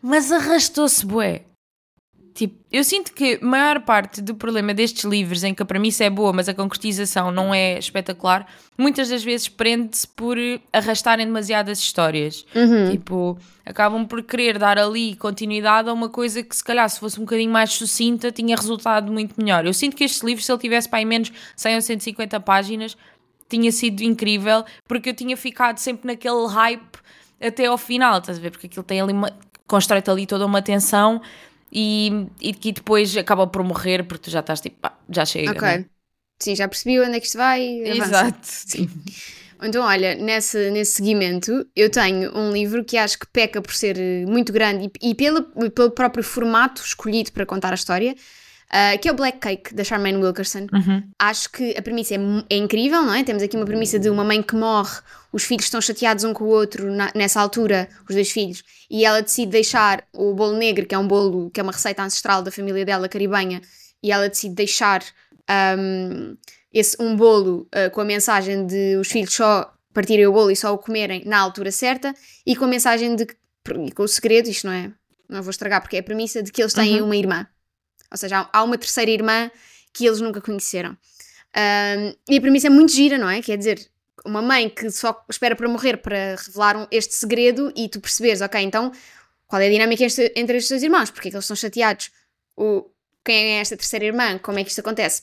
Mas 0.00 0.30
arrastou-se, 0.30 1.06
bué. 1.06 1.44
Tipo, 2.34 2.54
eu 2.72 2.82
sinto 2.82 3.12
que 3.12 3.38
a 3.42 3.44
maior 3.44 3.80
parte 3.80 4.22
do 4.22 4.34
problema 4.34 4.72
destes 4.72 5.04
livros, 5.04 5.44
em 5.44 5.52
que 5.52 5.62
a 5.62 5.66
premissa 5.66 6.04
é 6.04 6.10
boa, 6.10 6.32
mas 6.32 6.48
a 6.48 6.54
concretização 6.54 7.30
não 7.30 7.52
é 7.52 7.78
espetacular, 7.78 8.46
muitas 8.78 9.10
das 9.10 9.22
vezes 9.22 9.48
prende-se 9.48 10.08
por 10.08 10.38
arrastarem 10.72 11.26
demasiadas 11.26 11.78
histórias. 11.78 12.46
Uhum. 12.54 12.90
Tipo, 12.90 13.38
acabam 13.66 14.06
por 14.06 14.22
querer 14.22 14.58
dar 14.58 14.78
ali 14.78 15.14
continuidade 15.16 15.90
a 15.90 15.92
uma 15.92 16.08
coisa 16.08 16.42
que, 16.42 16.56
se 16.56 16.64
calhar, 16.64 16.88
se 16.88 16.98
fosse 16.98 17.20
um 17.20 17.24
bocadinho 17.24 17.50
mais 17.50 17.72
sucinta, 17.72 18.32
tinha 18.32 18.56
resultado 18.56 19.12
muito 19.12 19.34
melhor. 19.36 19.66
Eu 19.66 19.74
sinto 19.74 19.94
que 19.94 20.04
este 20.04 20.24
livro, 20.24 20.42
se 20.42 20.50
ele 20.50 20.58
tivesse 20.58 20.88
para 20.88 21.00
aí 21.00 21.04
menos 21.04 21.30
100 21.54 21.74
ou 21.74 21.80
150 21.82 22.40
páginas, 22.40 22.96
tinha 23.46 23.70
sido 23.70 24.00
incrível, 24.02 24.64
porque 24.88 25.10
eu 25.10 25.14
tinha 25.14 25.36
ficado 25.36 25.76
sempre 25.76 26.06
naquele 26.06 26.46
hype 26.46 26.98
até 27.38 27.66
ao 27.66 27.76
final, 27.76 28.18
estás 28.18 28.38
a 28.38 28.40
ver? 28.40 28.50
Porque 28.50 28.68
aquilo 28.68 28.82
tem 28.82 29.02
ali 29.02 29.12
uma. 29.12 29.30
constrói-te 29.66 30.10
ali 30.10 30.26
toda 30.26 30.46
uma 30.46 30.62
tensão 30.62 31.20
e, 31.72 32.26
e 32.40 32.52
que 32.52 32.70
depois 32.72 33.16
acaba 33.16 33.46
por 33.46 33.64
morrer 33.64 34.04
porque 34.04 34.24
tu 34.24 34.30
já 34.30 34.40
estás 34.40 34.60
tipo, 34.60 34.76
pá, 34.76 34.96
já 35.08 35.24
chega. 35.24 35.52
Ok. 35.52 35.62
né? 35.62 35.86
Sim, 36.38 36.54
já 36.54 36.68
percebi 36.68 37.00
onde 37.00 37.16
é 37.16 37.20
que 37.20 37.26
isto 37.26 37.38
vai. 37.38 37.80
avança. 37.90 38.04
Exato. 38.04 38.38
Sim. 38.42 38.90
Então, 39.64 39.84
olha, 39.84 40.16
nesse, 40.16 40.70
nesse 40.72 40.92
seguimento, 40.92 41.64
eu 41.76 41.88
tenho 41.88 42.36
um 42.36 42.50
livro 42.50 42.84
que 42.84 42.96
acho 42.96 43.16
que 43.16 43.26
peca 43.28 43.62
por 43.62 43.72
ser 43.72 43.96
muito 44.26 44.52
grande 44.52 44.90
e, 45.00 45.10
e 45.10 45.14
pelo, 45.14 45.44
pelo 45.70 45.92
próprio 45.92 46.24
formato 46.24 46.82
escolhido 46.82 47.30
para 47.30 47.46
contar 47.46 47.70
a 47.70 47.76
história, 47.76 48.16
ah, 48.72 48.96
que 48.98 49.08
é 49.08 49.12
o 49.12 49.14
Black 49.14 49.38
Cake, 49.38 49.74
da 49.74 49.84
Charmaine 49.84 50.18
Wilkerson. 50.22 50.66
Uhum. 50.72 51.02
Acho 51.18 51.50
que 51.50 51.76
a 51.76 51.82
premissa 51.82 52.14
é, 52.14 52.18
é 52.50 52.56
incrível, 52.56 53.02
não 53.02 53.12
é? 53.14 53.22
Temos 53.22 53.42
aqui 53.42 53.56
uma 53.56 53.66
premissa 53.66 53.98
de 53.98 54.08
uma 54.08 54.24
mãe 54.24 54.42
que 54.42 54.54
morre, 54.56 54.98
os 55.32 55.44
filhos 55.44 55.64
estão 55.64 55.80
chateados 55.80 56.24
um 56.24 56.32
com 56.32 56.44
o 56.44 56.48
outro 56.48 56.90
na- 56.90 57.12
nessa 57.14 57.40
altura, 57.40 57.88
os 58.08 58.14
dois 58.14 58.30
filhos, 58.30 58.62
e 58.90 59.04
ela 59.04 59.20
decide 59.22 59.50
deixar 59.52 60.04
o 60.12 60.34
bolo 60.34 60.56
negro, 60.56 60.86
que 60.86 60.94
é 60.94 60.98
um 60.98 61.06
bolo, 61.06 61.50
que 61.50 61.60
é 61.60 61.62
uma 61.62 61.72
receita 61.72 62.02
ancestral 62.02 62.42
da 62.42 62.50
família 62.50 62.84
dela, 62.84 63.08
caribenha, 63.08 63.60
e 64.02 64.10
ela 64.10 64.28
decide 64.28 64.54
deixar 64.54 65.02
ahm, 65.48 66.34
esse, 66.72 66.96
um 67.00 67.14
bolo 67.16 67.66
ah, 67.72 67.90
com 67.90 68.00
a 68.00 68.04
mensagem 68.04 68.66
de 68.66 68.96
os 68.96 69.08
filhos 69.08 69.34
só 69.34 69.72
partirem 69.92 70.26
o 70.26 70.32
bolo 70.32 70.50
e 70.50 70.56
só 70.56 70.72
o 70.72 70.78
comerem 70.78 71.22
na 71.26 71.38
altura 71.38 71.70
certa, 71.70 72.14
e 72.46 72.56
com 72.56 72.64
a 72.64 72.68
mensagem 72.68 73.14
de, 73.14 73.26
que- 73.26 73.36
com 73.94 74.02
o 74.02 74.08
segredo, 74.08 74.48
isto 74.48 74.66
não 74.66 74.72
é, 74.72 74.90
não 75.28 75.42
vou 75.42 75.50
estragar 75.50 75.80
porque 75.82 75.96
é 75.96 76.00
a 76.00 76.02
premissa 76.02 76.42
de 76.42 76.50
que 76.50 76.62
eles 76.62 76.72
têm 76.72 76.98
Uhum. 77.00 77.06
uma 77.06 77.16
irmã. 77.16 77.46
Ou 78.12 78.16
seja, 78.16 78.48
há- 78.52 78.62
uma 78.62 78.78
terceira 78.78 79.10
irmã 79.10 79.50
que 79.92 80.06
eles 80.06 80.20
nunca 80.20 80.40
conheceram. 80.40 80.96
Ahm, 81.54 82.14
e 82.28 82.36
a 82.36 82.40
premissa 82.40 82.68
é 82.68 82.70
muito 82.70 82.92
gira, 82.92 83.18
não 83.18 83.28
é? 83.28 83.42
Quer 83.42 83.56
dizer, 83.58 83.90
uma 84.24 84.40
mãe 84.40 84.68
que 84.68 84.90
só 84.90 85.24
espera 85.28 85.56
para 85.56 85.68
morrer 85.68 85.96
para 85.96 86.36
revelar 86.36 86.76
um- 86.76 86.86
este 86.90 87.14
segredo 87.14 87.72
e 87.76 87.88
tu 87.88 88.00
perceberes, 88.00 88.40
ok, 88.40 88.60
então 88.60 88.92
qual 89.46 89.60
é 89.60 89.66
a 89.66 89.70
dinâmica 89.70 90.04
este- 90.04 90.32
entre 90.36 90.56
estes 90.56 90.70
dois 90.70 90.82
irmãos? 90.82 91.10
Porque 91.10 91.28
é 91.28 91.30
que 91.30 91.36
eles 91.36 91.44
estão 91.44 91.56
chateados? 91.56 92.10
O, 92.56 92.88
quem 93.24 93.56
é 93.56 93.60
esta 93.60 93.76
terceira 93.76 94.04
irmã? 94.06 94.38
Como 94.38 94.58
é 94.58 94.64
que 94.64 94.70
isto 94.70 94.80
acontece? 94.80 95.22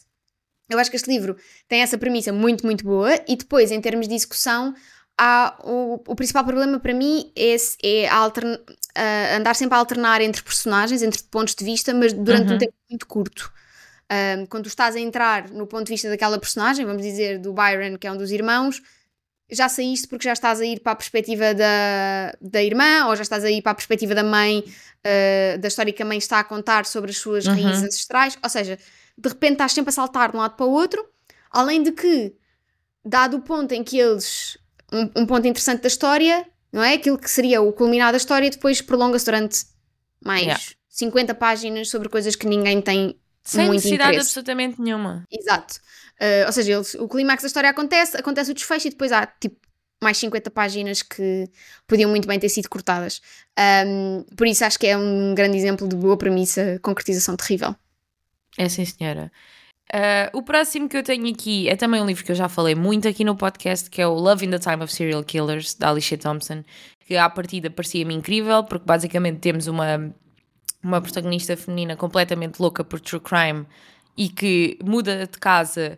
Eu 0.69 0.77
acho 0.77 0.89
que 0.91 0.95
este 0.97 1.09
livro 1.09 1.35
tem 1.67 1.81
essa 1.81 1.97
premissa 1.97 2.31
muito, 2.31 2.63
muito 2.65 2.83
boa 2.83 3.15
e 3.27 3.35
depois, 3.35 3.71
em 3.71 3.81
termos 3.81 4.07
de 4.07 4.13
execução, 4.13 4.75
há 5.19 5.59
o, 5.63 6.01
o 6.07 6.15
principal 6.15 6.45
problema 6.45 6.79
para 6.79 6.93
mim 6.93 7.31
é, 7.35 7.55
é 7.83 8.07
altern- 8.07 8.57
a 8.95 9.35
andar 9.37 9.55
sempre 9.55 9.75
a 9.75 9.79
alternar 9.79 10.21
entre 10.21 10.41
personagens, 10.41 11.03
entre 11.03 11.21
pontos 11.23 11.53
de 11.55 11.65
vista, 11.65 11.93
mas 11.93 12.13
durante 12.13 12.51
Uhum. 12.51 12.55
um 12.55 12.57
tempo 12.57 12.73
muito 12.89 13.05
curto. 13.05 13.51
Um, 14.11 14.45
quando 14.47 14.63
tu 14.63 14.69
estás 14.69 14.95
a 14.95 14.99
entrar 14.99 15.49
no 15.51 15.67
ponto 15.67 15.85
de 15.85 15.93
vista 15.93 16.09
daquela 16.09 16.39
personagem, 16.39 16.85
vamos 16.85 17.03
dizer 17.03 17.37
do 17.39 17.53
Byron, 17.53 17.97
que 17.97 18.07
é 18.07 18.11
um 18.11 18.17
dos 18.17 18.31
irmãos, 18.31 18.81
já 19.51 19.67
saíste 19.67 20.07
porque 20.07 20.25
já 20.25 20.33
estás 20.33 20.61
a 20.61 20.65
ir 20.65 20.79
para 20.79 20.93
a 20.93 20.95
perspectiva 20.95 21.53
da, 21.55 22.33
da 22.39 22.63
irmã, 22.63 23.07
ou 23.07 23.15
já 23.15 23.23
estás 23.23 23.43
a 23.43 23.49
ir 23.51 23.61
para 23.63 23.71
a 23.73 23.75
perspectiva 23.75 24.15
da 24.15 24.23
mãe, 24.23 24.63
uh, 24.63 25.57
da 25.59 25.67
história 25.67 25.91
que 25.93 26.03
a 26.03 26.05
mãe 26.05 26.19
está 26.19 26.39
a 26.39 26.43
contar 26.43 26.85
sobre 26.85 27.11
as 27.11 27.17
suas 27.17 27.45
Uhum. 27.47 27.53
raízes 27.55 27.83
ancestrais. 27.83 28.37
Ou 28.43 28.49
seja, 28.49 28.77
de 29.17 29.29
repente 29.29 29.53
estás 29.53 29.71
sempre 29.73 29.89
a 29.89 29.93
saltar 29.93 30.31
de 30.31 30.37
um 30.37 30.39
lado 30.39 30.55
para 30.55 30.65
o 30.67 30.71
outro, 30.71 31.03
além 31.51 31.81
de 31.81 31.91
que, 31.91 32.35
dado 33.03 33.37
o 33.37 33.41
ponto 33.41 33.71
em 33.73 33.83
que 33.83 33.97
eles. 33.97 34.58
Um, 34.91 35.21
um 35.21 35.25
ponto 35.25 35.47
interessante 35.47 35.81
da 35.81 35.87
história, 35.87 36.45
não 36.71 36.83
é? 36.83 36.93
Aquilo 36.93 37.17
que 37.17 37.29
seria 37.29 37.61
o 37.61 37.71
culminar 37.73 38.11
da 38.11 38.17
história, 38.17 38.49
depois 38.49 38.81
prolonga-se 38.81 39.25
durante 39.25 39.65
mais 40.23 40.41
Yeah. 40.43 40.63
50 40.89 41.33
páginas 41.35 41.89
sobre 41.89 42.09
coisas 42.09 42.35
que 42.35 42.45
ninguém 42.47 42.81
tem 42.81 43.17
Sem 43.43 43.61
muito 43.65 43.75
necessidade 43.77 44.09
interesse. 44.09 44.27
absolutamente 44.29 44.81
nenhuma. 44.81 45.23
Exato. 45.31 45.75
Uh, 46.19 46.45
ou 46.47 46.51
seja, 46.51 46.73
eles- 46.73 46.95
o 46.95 47.07
clímax 47.07 47.41
da 47.43 47.47
história 47.47 47.69
acontece, 47.69 48.17
acontece 48.17 48.51
o 48.51 48.53
desfecho 48.53 48.87
e 48.87 48.89
depois 48.91 49.11
há 49.11 49.25
tipo 49.25 49.55
mais 50.01 50.17
50 50.17 50.49
páginas 50.51 51.01
que 51.01 51.49
podiam 51.87 52.09
muito 52.09 52.27
bem 52.27 52.39
ter 52.39 52.49
sido 52.49 52.69
cortadas. 52.69 53.21
Um, 53.85 54.23
por 54.35 54.47
isso 54.47 54.63
acho 54.65 54.79
que 54.79 54.87
é 54.87 54.97
um 54.97 55.33
grande 55.35 55.57
exemplo 55.57 55.87
de 55.87 55.95
boa 55.95 56.17
premissa, 56.17 56.79
concretização 56.81 57.35
terrível. 57.37 57.75
É 58.57 58.67
sim, 58.69 58.83
senhora. 58.85 59.31
Ah, 59.91 60.29
o 60.33 60.41
próximo 60.43 60.87
que 60.87 60.95
eu 60.95 61.03
tenho 61.03 61.27
aqui 61.29 61.67
é 61.67 61.75
também 61.75 62.01
um 62.01 62.05
livro 62.05 62.23
que 62.23 62.31
eu 62.31 62.35
já 62.35 62.47
falei 62.47 62.75
muito 62.75 63.07
aqui 63.07 63.23
no 63.23 63.35
podcast, 63.35 63.89
que 63.89 64.01
é 64.01 64.07
o 64.07 64.13
Love 64.13 64.45
in 64.45 64.51
the 64.51 64.59
Time 64.59 64.83
of 64.83 64.93
Serial 64.93 65.23
Killers, 65.23 65.73
da 65.73 65.89
Alicia 65.89 66.17
Thompson, 66.17 66.63
que 67.05 67.17
à 67.17 67.29
partida 67.29 67.69
parecia-me 67.69 68.13
incrível, 68.13 68.63
porque 68.63 68.85
basicamente 68.85 69.39
temos 69.39 69.67
uma, 69.67 70.13
uma 70.83 71.01
protagonista 71.01 71.57
feminina 71.57 71.95
completamente 71.95 72.59
louca 72.59 72.83
por 72.83 72.99
true 72.99 73.19
crime 73.19 73.65
e 74.15 74.29
que 74.29 74.77
muda 74.83 75.25
de 75.25 75.39
casa 75.39 75.97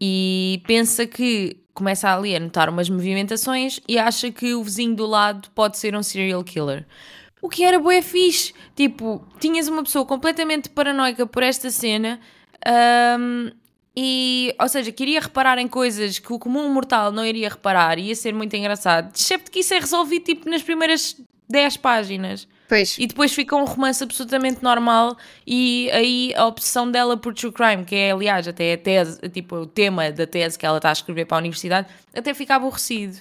e 0.00 0.60
pensa 0.66 1.06
que 1.06 1.58
começa 1.72 2.12
ali 2.12 2.34
a 2.34 2.40
notar 2.40 2.68
umas 2.68 2.90
movimentações 2.90 3.80
e 3.86 3.96
acha 3.96 4.32
que 4.32 4.54
o 4.54 4.64
vizinho 4.64 4.96
do 4.96 5.06
lado 5.06 5.48
pode 5.54 5.78
ser 5.78 5.94
um 5.94 6.02
serial 6.02 6.42
killer. 6.42 6.84
O 7.40 7.48
que 7.48 7.64
era 7.64 7.78
bué 7.78 8.02
fixe. 8.02 8.52
Tipo, 8.74 9.24
tinhas 9.38 9.68
uma 9.68 9.82
pessoa 9.82 10.04
completamente 10.04 10.68
paranoica 10.68 11.26
por 11.26 11.42
esta 11.42 11.70
cena 11.70 12.20
ahm, 12.66 13.50
e, 13.96 14.54
ou 14.60 14.68
seja, 14.68 14.92
queria 14.92 15.20
reparar 15.20 15.58
em 15.58 15.66
coisas 15.68 16.18
que 16.18 16.32
o 16.32 16.38
comum 16.38 16.72
mortal 16.72 17.10
não 17.12 17.24
iria 17.26 17.48
reparar 17.48 17.98
ia 17.98 18.14
ser 18.14 18.32
muito 18.32 18.54
engraçado. 18.56 19.12
Excepto 19.14 19.50
que 19.50 19.60
isso 19.60 19.74
é 19.74 19.78
resolvido 19.78 20.24
tipo 20.24 20.48
nas 20.48 20.62
primeiras 20.62 21.16
10 21.48 21.76
páginas. 21.76 22.46
Pois, 22.68 22.96
E 22.98 23.06
depois 23.08 23.32
fica 23.32 23.56
um 23.56 23.64
romance 23.64 24.00
absolutamente 24.04 24.62
normal 24.62 25.16
e 25.44 25.90
aí 25.92 26.32
a 26.36 26.46
obsessão 26.46 26.88
dela 26.88 27.16
por 27.16 27.34
true 27.34 27.50
crime, 27.50 27.84
que 27.84 27.96
é 27.96 28.12
aliás 28.12 28.46
até 28.46 28.74
a 28.74 28.78
tese, 28.78 29.18
tipo 29.28 29.56
o 29.56 29.66
tema 29.66 30.12
da 30.12 30.24
tese 30.24 30.56
que 30.56 30.64
ela 30.64 30.76
está 30.78 30.90
a 30.90 30.92
escrever 30.92 31.24
para 31.26 31.38
a 31.38 31.40
universidade, 31.40 31.88
até 32.14 32.32
fica 32.32 32.54
aborrecido. 32.54 33.18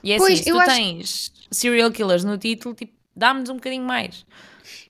E 0.00 0.12
é 0.12 0.16
Pois, 0.16 0.34
assim, 0.34 0.42
se 0.44 0.50
tu 0.52 0.58
acho- 0.60 0.70
tens 0.76 1.32
serial 1.50 1.90
killers 1.90 2.22
no 2.22 2.38
título, 2.38 2.72
tipo, 2.72 2.92
dá-nos 3.16 3.50
um 3.50 3.54
bocadinho 3.56 3.82
mais. 3.84 4.24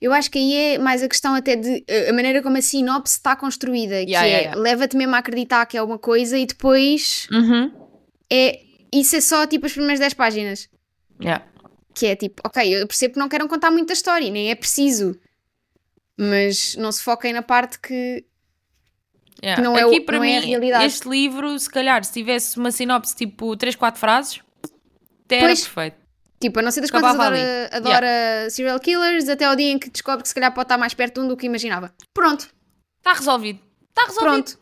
Eu 0.05 0.13
acho 0.13 0.29
que 0.29 0.37
aí 0.37 0.53
é 0.75 0.77
mais 0.77 1.01
a 1.01 1.07
questão 1.07 1.33
até 1.33 1.55
de 1.55 1.69
uh, 1.89 2.09
a 2.09 2.13
maneira 2.13 2.41
como 2.43 2.57
a 2.57 2.61
sinopse 2.61 3.15
está 3.17 3.35
construída, 3.35 3.95
que 4.05 4.11
Yeah, 4.11 4.27
é 4.27 4.29
yeah, 4.29 4.43
yeah. 4.49 4.61
leva-te 4.61 4.95
mesmo 4.95 5.15
a 5.15 5.17
acreditar 5.17 5.65
que 5.65 5.77
é 5.77 5.81
uma 5.81 5.97
coisa 5.97 6.37
e 6.37 6.45
depois 6.45 7.27
Uhum. 7.31 7.71
é 8.31 8.59
isso 8.93 9.15
é 9.15 9.21
só 9.21 9.45
tipo 9.47 9.65
as 9.65 9.73
primeiras 9.73 9.99
10 9.99 10.13
páginas. 10.13 10.69
Yeah. 11.21 11.43
Que 11.93 12.07
é 12.07 12.15
tipo, 12.15 12.41
ok, 12.45 12.75
eu 12.81 12.85
percebo 12.87 13.13
que 13.15 13.19
não 13.19 13.27
queiram 13.29 13.47
contar 13.47 13.71
muita 13.71 13.93
história, 13.93 14.29
nem 14.29 14.51
é 14.51 14.55
preciso. 14.55 15.17
Mas 16.17 16.75
não 16.75 16.91
se 16.91 17.01
foquem 17.03 17.33
na 17.33 17.41
parte 17.41 17.79
que. 17.79 18.23
Yeah. 19.43 19.61
Não 19.61 19.77
é 19.77 19.83
Aqui, 19.83 19.99
o- 19.99 20.05
para 20.05 20.17
não 20.17 20.23
é 20.23 20.37
a 20.37 20.41
mim, 20.41 20.47
realidade. 20.47 20.85
este 20.85 21.09
livro, 21.09 21.57
se 21.59 21.69
calhar, 21.69 22.03
se 22.05 22.13
tivesse 22.13 22.57
uma 22.57 22.71
sinopse 22.71 23.15
tipo 23.15 23.55
3, 23.57 23.75
4 23.75 23.99
frases, 23.99 24.39
até 25.25 25.37
era 25.37 25.47
Pois. 25.47 25.61
perfeito. 25.67 25.97
Tipo, 26.47 26.59
a 26.59 26.61
não 26.61 26.71
ser 26.71 26.81
das 26.81 26.91
quantas 26.91 27.11
Acabava 27.11 27.35
adora, 27.35 27.69
ali. 27.71 27.75
adora 27.87 28.49
serial 28.49 28.79
killers, 28.79 29.27
até 29.29 29.45
ao 29.45 29.55
dia 29.55 29.71
em 29.71 29.79
que 29.79 29.89
descobre 29.89 30.21
que 30.23 30.29
se 30.29 30.35
calhar 30.35 30.53
pode 30.53 30.65
estar 30.65 30.77
mais 30.77 30.93
perto 30.93 31.15
de 31.15 31.19
um 31.21 31.27
do 31.27 31.35
que 31.37 31.45
imaginava. 31.45 31.93
Pronto, 32.13 32.47
Está 32.99 33.13
resolvido. 33.13 33.59
Está 33.89 34.03
resolvido. 34.07 34.23
pronto. 34.43 34.59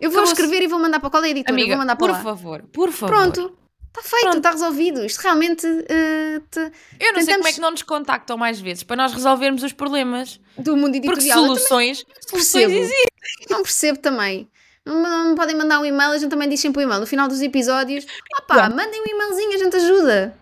Eu 0.00 0.10
vou 0.10 0.24
escrever 0.24 0.62
e 0.62 0.66
vou 0.66 0.78
mandar 0.78 0.98
para 1.00 1.20
é 1.20 1.28
a 1.28 1.30
editora? 1.30 1.52
Amiga, 1.52 1.68
vou 1.70 1.78
mandar 1.78 1.96
para 1.96 2.06
por 2.06 2.12
lá. 2.12 2.22
favor, 2.22 2.62
por 2.72 2.90
favor. 2.90 3.14
Pronto, 3.16 3.56
está 3.88 4.02
feito, 4.16 4.36
está 4.38 4.50
resolvido. 4.52 5.04
Isto 5.04 5.20
realmente 5.20 5.66
eh, 5.66 6.40
te- 6.50 6.58
Eu 6.98 7.12
não 7.12 7.20
sei 7.20 7.26
Tentamos- 7.26 7.36
como 7.36 7.48
é 7.48 7.52
que 7.52 7.60
não 7.60 7.70
nos 7.72 7.82
contactam 7.82 8.36
mais 8.38 8.58
vezes 8.60 8.82
para 8.82 8.96
nós 8.96 9.12
resolvermos 9.12 9.62
os 9.62 9.72
problemas. 9.72 10.40
do 10.56 10.76
mundo 10.76 10.92
Porque 11.00 11.08
editorial. 11.08 11.38
Eu 11.38 11.44
soluções, 11.46 12.04
soluções 12.28 12.70
existem. 12.70 13.06
Não 13.50 13.62
percebo 13.62 13.98
também. 13.98 14.48
Não, 14.86 15.34
podem 15.34 15.54
mandar 15.54 15.78
um 15.80 15.84
e-mail, 15.84 16.12
a 16.12 16.18
gente 16.18 16.30
também 16.30 16.48
diz 16.48 16.58
sempre 16.60 16.80
o 16.80 16.82
e-mail. 16.82 17.00
No 17.00 17.06
final 17.06 17.28
dos 17.28 17.42
episódios, 17.42 18.06
ah 18.36 18.42
pá, 18.42 18.70
mandem 18.70 19.02
um 19.02 19.06
e-mailzinho, 19.06 19.54
a 19.54 19.58
gente 19.58 19.76
ajuda. 19.76 20.34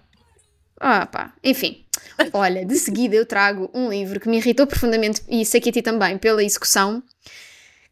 Ah 0.80 1.06
pá, 1.06 1.34
enfim. 1.42 1.84
Olha, 2.32 2.64
de 2.64 2.76
seguida 2.76 3.16
eu 3.16 3.26
trago 3.26 3.70
um 3.74 3.88
livro 3.90 4.20
que 4.20 4.28
me 4.28 4.36
irritou 4.38 4.66
profundamente, 4.66 5.22
e 5.28 5.44
sei 5.44 5.60
que 5.60 5.68
a 5.70 5.72
ti 5.72 5.82
também, 5.82 6.16
pela 6.18 6.42
execução, 6.42 7.02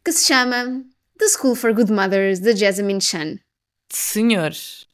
que 0.03 0.11
se 0.11 0.25
chama 0.25 0.83
The 1.17 1.27
School 1.27 1.55
for 1.55 1.73
Good 1.73 1.91
Mothers, 1.91 2.39
de 2.39 2.55
Jasmine 2.55 3.01
Chan. 3.01 3.37
Senhores. 3.91 4.85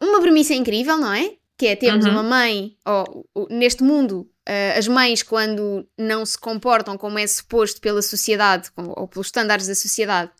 Uma 0.00 0.20
premissa 0.20 0.54
incrível, 0.54 0.96
não 0.96 1.12
é? 1.12 1.34
que 1.58 1.66
é 1.68 1.74
termos 1.74 2.04
Uhum. 2.04 2.12
uma 2.12 2.22
mãe, 2.22 2.76
ou, 2.84 3.26
neste 3.48 3.82
mundo, 3.82 4.30
eh, 4.44 4.74
as 4.76 4.86
mães, 4.86 5.22
quando 5.22 5.88
não 5.96 6.26
se 6.26 6.36
comportam 6.38 6.98
como 6.98 7.18
é 7.18 7.26
suposto 7.26 7.80
pela 7.80 8.02
sociedade, 8.02 8.68
ou 8.76 9.08
pelos 9.08 9.28
estándares 9.28 9.66
da 9.66 9.74
sociedade, 9.74 10.30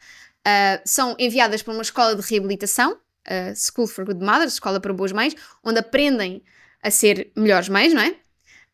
eh, 0.47 0.83
são 0.85 1.17
enviadas 1.19 1.63
para 1.63 1.73
uma 1.73 1.81
escola 1.81 2.15
de 2.15 2.21
reabilitação, 2.21 2.99
eh, 3.27 3.55
School 3.55 3.87
for 3.87 4.05
Good 4.05 4.25
Mothers, 4.25 4.55
escola 4.55 4.81
para 4.81 4.93
boas 4.93 5.13
mães, 5.13 5.35
onde 5.65 5.79
aprendem 5.81 6.43
a 6.83 6.91
ser 6.91 7.31
melhores 7.37 7.69
mães, 7.69 7.93
não 7.93 8.03
é? 8.03 8.15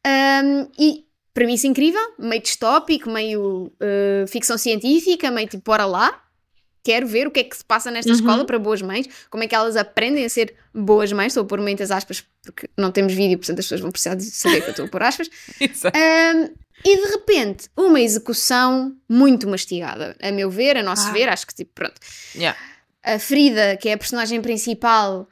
Ahm, 0.05 0.69
e 0.79 1.07
premissa 1.35 1.67
incrível, 1.67 2.01
meio 2.19 2.43
distópico, 2.43 3.11
meio 3.11 3.73
eh, 3.81 4.25
ficção 4.29 4.59
científica, 4.59 5.31
meio 5.31 5.49
tipo, 5.49 5.63
bora 5.65 5.85
lá. 5.87 6.21
Quero 6.85 7.07
ver 7.07 7.29
o 7.29 7.31
que 7.31 7.39
é 7.41 7.45
que 7.45 7.57
se 7.57 7.65
passa 7.65 7.93
nesta 7.93 8.11
Uhum. 8.11 8.17
escola 8.19 8.45
para 8.45 8.59
boas 8.59 8.83
mães, 8.83 9.07
como 9.31 9.45
é 9.45 9.47
que 9.47 9.55
elas 9.55 9.77
aprendem 9.77 10.25
a 10.25 10.29
ser 10.29 10.53
boas 10.75 11.13
mães. 11.13 11.29
Estou 11.29 11.45
a 11.45 11.47
pôr 11.47 11.61
muitas 11.61 11.93
aspas 11.93 12.25
porque 12.43 12.69
não 12.77 12.91
temos 12.91 13.13
vídeo, 13.15 13.39
portanto 13.39 13.61
as 13.61 13.65
pessoas 13.67 13.81
vão 13.81 13.91
precisar 13.93 14.17
de 14.17 14.25
saber 14.25 14.61
que 14.63 14.67
eu 14.67 14.71
estou 14.73 14.87
a 14.87 14.89
pôr 14.89 15.03
aspas. 15.05 15.31
Ahm, 15.95 16.49
e 16.85 16.97
de 16.97 17.13
repente, 17.13 17.69
uma 17.77 18.01
execução 18.01 18.97
muito 19.09 19.47
mastigada, 19.49 20.17
a 20.21 20.33
meu 20.33 20.51
ver, 20.51 20.77
a 20.77 20.83
nosso 20.83 21.07
Ah. 21.07 21.13
ver, 21.13 21.29
acho 21.29 21.47
que 21.47 21.55
tipo, 21.55 21.71
pronto. 21.73 21.95
Yeah. 22.35 22.59
A 23.03 23.19
Frida, 23.19 23.77
que 23.77 23.89
é 23.89 23.95
a 23.95 23.99
personagem 23.99 24.41
principal, 24.41 25.29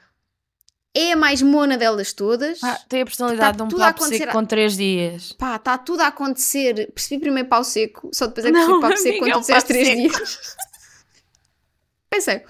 é 0.94 1.12
a 1.12 1.16
mais 1.16 1.40
mona 1.40 1.76
delas 1.78 2.12
todas. 2.12 2.62
Ah, 2.64 2.80
tem 2.88 3.02
a 3.02 3.04
personalidade 3.04 3.58
Tá 3.58 3.64
de 3.64 3.74
um 3.74 3.82
acontecer 3.82 4.18
seco 4.18 4.32
com 4.32 4.44
3 4.44 4.76
dias. 4.76 5.32
Pá, 5.32 5.56
está 5.56 5.78
tudo 5.78 6.00
a 6.00 6.08
acontecer. 6.08 6.90
Percebi 6.92 7.20
primeiro 7.20 7.48
pau 7.48 7.62
seco, 7.62 8.10
só 8.12 8.26
depois 8.26 8.46
é 8.46 8.50
que 8.50 8.54
percebi 8.54 8.80
pau 8.80 8.96
seco 8.96 9.08
amiga, 9.08 9.18
quando 9.18 9.30
é 9.30 9.34
tu 9.34 9.40
disseste 9.40 9.72
papo 9.72 9.84
3 9.84 9.86
seco. 9.86 10.16
dias. 10.16 10.56
Pensei, 12.10 12.42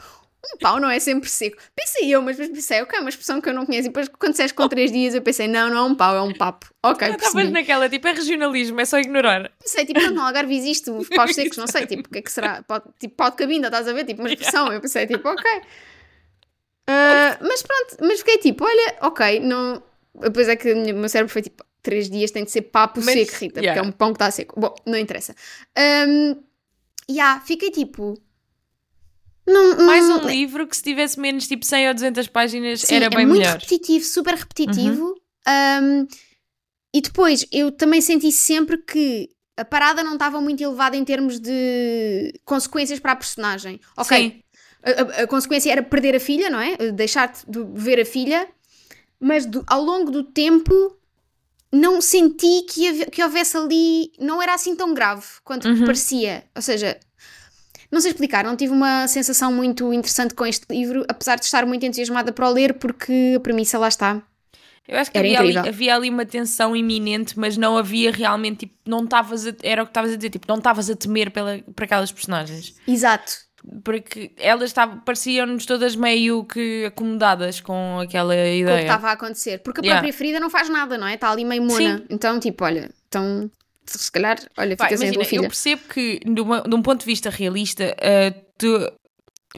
um 0.45 0.59
pau 0.59 0.81
não 0.81 0.89
é 0.91 0.99
sempre 0.99 1.29
seco. 1.29 1.57
Pensei 1.75 2.09
eu, 2.15 2.23
mas 2.23 2.37
pensei, 2.37 2.81
ok, 2.83 2.99
é 2.99 3.01
uma 3.01 3.11
expressão 3.11 3.41
que 3.41 3.49
eu 3.49 3.53
não 3.53 3.67
conheço. 3.67 3.87
E 3.87 3.91
depois 3.91 4.09
quando 4.09 4.33
disseste 4.33 4.55
com 4.55 4.69
3 4.69 4.91
dias, 4.91 5.15
eu 5.15 5.23
pensei, 5.23 5.47
não, 5.47 5.69
não 5.69 5.77
é 5.77 5.83
um 5.83 5.95
pau, 5.95 6.17
é 6.17 6.23
um 6.23 6.33
papo. 6.33 6.67
Ok, 6.83 7.07
Estavas 7.09 7.33
percebi. 7.33 7.53
naquela, 7.53 7.89
tipo, 7.89 8.09
é 8.09 8.13
regionalismo, 8.13 8.81
é 8.81 8.85
só 8.85 8.99
ignorar. 8.99 9.53
Pensei, 9.59 9.85
tipo, 9.85 10.01
não, 10.01 10.11
no 10.11 10.21
Algarve 10.23 10.57
existe 10.57 10.91
os 10.91 11.09
paus 11.15 11.35
secos, 11.35 11.59
não 11.59 11.67
sei, 11.67 11.87
tipo, 11.87 12.09
o 12.09 12.11
que 12.11 12.19
é 12.19 12.23
que 12.23 12.33
será? 12.33 12.63
Pau, 12.63 12.83
tipo, 12.99 13.15
pau 13.15 13.31
de 13.31 13.37
cabinda, 13.37 13.69
estás 13.69 13.87
a 13.87 13.93
ver? 13.93 14.05
Tipo, 14.05 14.23
uma 14.23 14.29
expressão. 14.31 14.73
Eu 14.73 14.81
pensei, 14.81 15.07
tipo, 15.07 15.29
ok. 15.29 15.45
Ah, 16.91 17.39
mas 17.41 17.63
pronto, 17.63 17.99
mas 18.01 18.19
fiquei 18.19 18.39
tipo, 18.39 18.65
olha, 18.65 18.97
ok, 19.03 19.39
não. 19.39 19.81
Depois 20.13 20.49
é 20.49 20.57
que 20.57 20.73
o 20.73 20.97
meu 20.97 21.09
cérebro 21.09 21.33
foi 21.33 21.43
tipo, 21.43 21.65
três 21.83 22.11
dias 22.11 22.31
tem 22.31 22.45
de 22.45 22.51
ser 22.51 22.63
papo 22.63 23.01
Mas, 23.03 23.15
seco, 23.15 23.33
Rita, 23.39 23.61
yeah. 23.61 23.81
porque 23.81 23.87
é 23.87 23.89
um 23.89 23.93
pão 23.93 24.09
que 24.09 24.17
está 24.17 24.31
seco. 24.31 24.59
Bom, 24.59 24.75
não 24.85 24.99
interessa. 24.99 25.35
Um, 26.09 26.37
yeah, 27.11 27.41
fiquei 27.43 27.71
tipo. 27.71 28.21
Não, 29.53 29.77
não, 29.77 29.87
Mais 29.87 30.09
um 30.09 30.27
livro 30.27 30.67
que 30.67 30.77
se 30.77 30.83
tivesse 30.83 31.19
menos 31.19 31.47
tipo 31.47 31.65
100 31.65 31.89
ou 31.89 31.95
200 31.95 32.27
páginas 32.29 32.81
Sim, 32.83 32.95
era 32.97 33.07
é 33.07 33.11
bem 33.11 33.27
muito 33.27 33.41
melhor. 33.41 33.55
repetitivo, 33.55 34.05
super 34.05 34.35
repetitivo. 34.35 35.15
Um, 35.49 36.07
e 36.95 37.01
depois 37.01 37.47
eu 37.53 37.71
também 37.73 38.01
senti 38.01 38.31
sempre 38.33 38.79
que 38.79 39.29
a 39.57 39.65
parada 39.65 40.03
não 40.03 40.15
estava 40.15 40.41
muito 40.41 40.63
elevada 40.63 40.97
em 40.97 41.05
termos 41.05 41.39
de 41.39 42.33
consequências 42.45 42.99
para 42.99 43.13
a 43.13 43.17
personagem. 43.17 43.81
Ok, 43.97 44.17
Sim. 44.19 44.43
a, 44.83 44.91
a- 44.91 45.23
a 45.23 45.27
consequência 45.27 45.71
era 45.71 45.83
perder 45.83 46.17
a 46.17 46.21
filha, 46.21 46.49
não 46.51 46.61
é? 46.61 46.77
Deixar 46.93 47.33
de 47.47 47.65
ver 47.75 48.01
a 48.01 48.05
filha, 48.07 48.49
mas 49.21 49.45
do- 49.47 49.65
ao 49.67 49.83
longo 49.83 50.11
do 50.11 50.25
tempo 50.25 50.97
não 51.73 52.01
senti 52.01 52.63
que, 52.63 53.07
que 53.07 53.23
houvesse 53.23 53.57
ali. 53.57 54.11
Não 54.19 54.43
era 54.43 54.55
assim 54.55 54.75
tão 54.75 54.93
grave 54.95 55.25
quanto 55.45 55.69
Uhum. 55.69 55.85
parecia. 55.85 56.45
Ou 56.57 56.63
seja, 56.63 56.99
não 57.91 58.01
sei 58.01 58.11
explicar, 58.13 58.45
não 58.45 58.57
tive 58.57 58.73
uma 58.73 59.07
sensação 59.09 59.53
muito 59.53 59.93
interessante 59.93 60.35
com 60.35 60.47
este 60.47 60.65
livro, 60.71 61.05
apesar 61.09 61.37
de 61.37 61.45
estar 61.45 61.65
muito 61.67 61.85
entusiasmada 61.85 62.33
para 62.33 62.49
o 62.49 62.53
ler, 62.53 62.75
porque 62.75 63.35
a 63.37 63.41
premissa 63.41 63.79
lá 63.79 63.89
está. 63.89 64.23
Eu 64.89 64.99
acho 64.99 65.11
que 65.13 65.19
havia 65.19 65.39
ali, 65.39 65.57
havia 65.57 65.95
ali 65.95 66.11
uma 66.11 66.27
tensão 66.27 66.75
iminente, 66.75 67.39
mas 67.39 67.57
não 67.57 67.77
havia 67.77 68.11
realmente, 68.11 68.61
tipo, 68.67 68.75
não 68.87 69.05
estavas 69.05 69.47
a, 69.47 69.53
era 69.63 69.83
o 69.83 69.87
que 69.87 69.91
estavas 69.91 70.13
a 70.13 70.17
dizer, 70.17 70.31
tipo, 70.31 70.47
não 70.49 70.57
estavas 70.59 70.91
a 70.91 70.97
temer 70.97 71.31
pela, 71.31 71.59
por 71.77 71.85
aquelas 71.85 72.11
personagens. 72.11 72.75
Exato. 72.89 73.33
Porque 73.85 74.33
elas 74.39 74.73
pareciam-nos 75.05 75.67
todas 75.67 75.95
meio 75.95 76.45
que 76.45 76.87
acomodadas 76.87 77.61
com 77.61 78.01
aquela 78.01 78.35
Com 78.35 78.41
o 78.41 78.45
que 78.45 78.59
ideia. 78.63 78.81
estava 78.81 79.09
a 79.09 79.13
acontecer. 79.13 79.59
Porque 79.59 79.81
a 79.81 79.85
Yeah. 79.85 80.01
própria 80.01 80.17
ferida 80.17 80.41
não 80.41 80.49
faz 80.51 80.69
nada, 80.71 80.97
não 80.97 81.07
é? 81.07 81.15
Está 81.15 81.31
ali 81.31 81.45
meio 81.45 81.63
mona. 81.63 81.99
Sim. 81.99 82.05
Então, 82.09 82.41
tipo, 82.41 82.65
olha, 82.65 82.91
então 83.07 83.51
se 83.99 84.11
calhar, 84.13 84.39
olha, 84.57 84.77
Pá, 84.77 84.85
fica 84.85 84.97
sem 84.99 85.09
a 85.09 85.13
imagina, 85.13 85.43
eu 85.45 85.49
percebo 85.49 85.83
que, 85.89 86.21
de, 86.25 86.41
uma- 86.41 86.63
de 86.63 86.75
um 86.75 86.83
ponto 86.83 87.01
de 87.01 87.07
vista 87.07 87.31
realista, 87.31 87.95
uh, 87.97 88.41
tu 88.59 88.93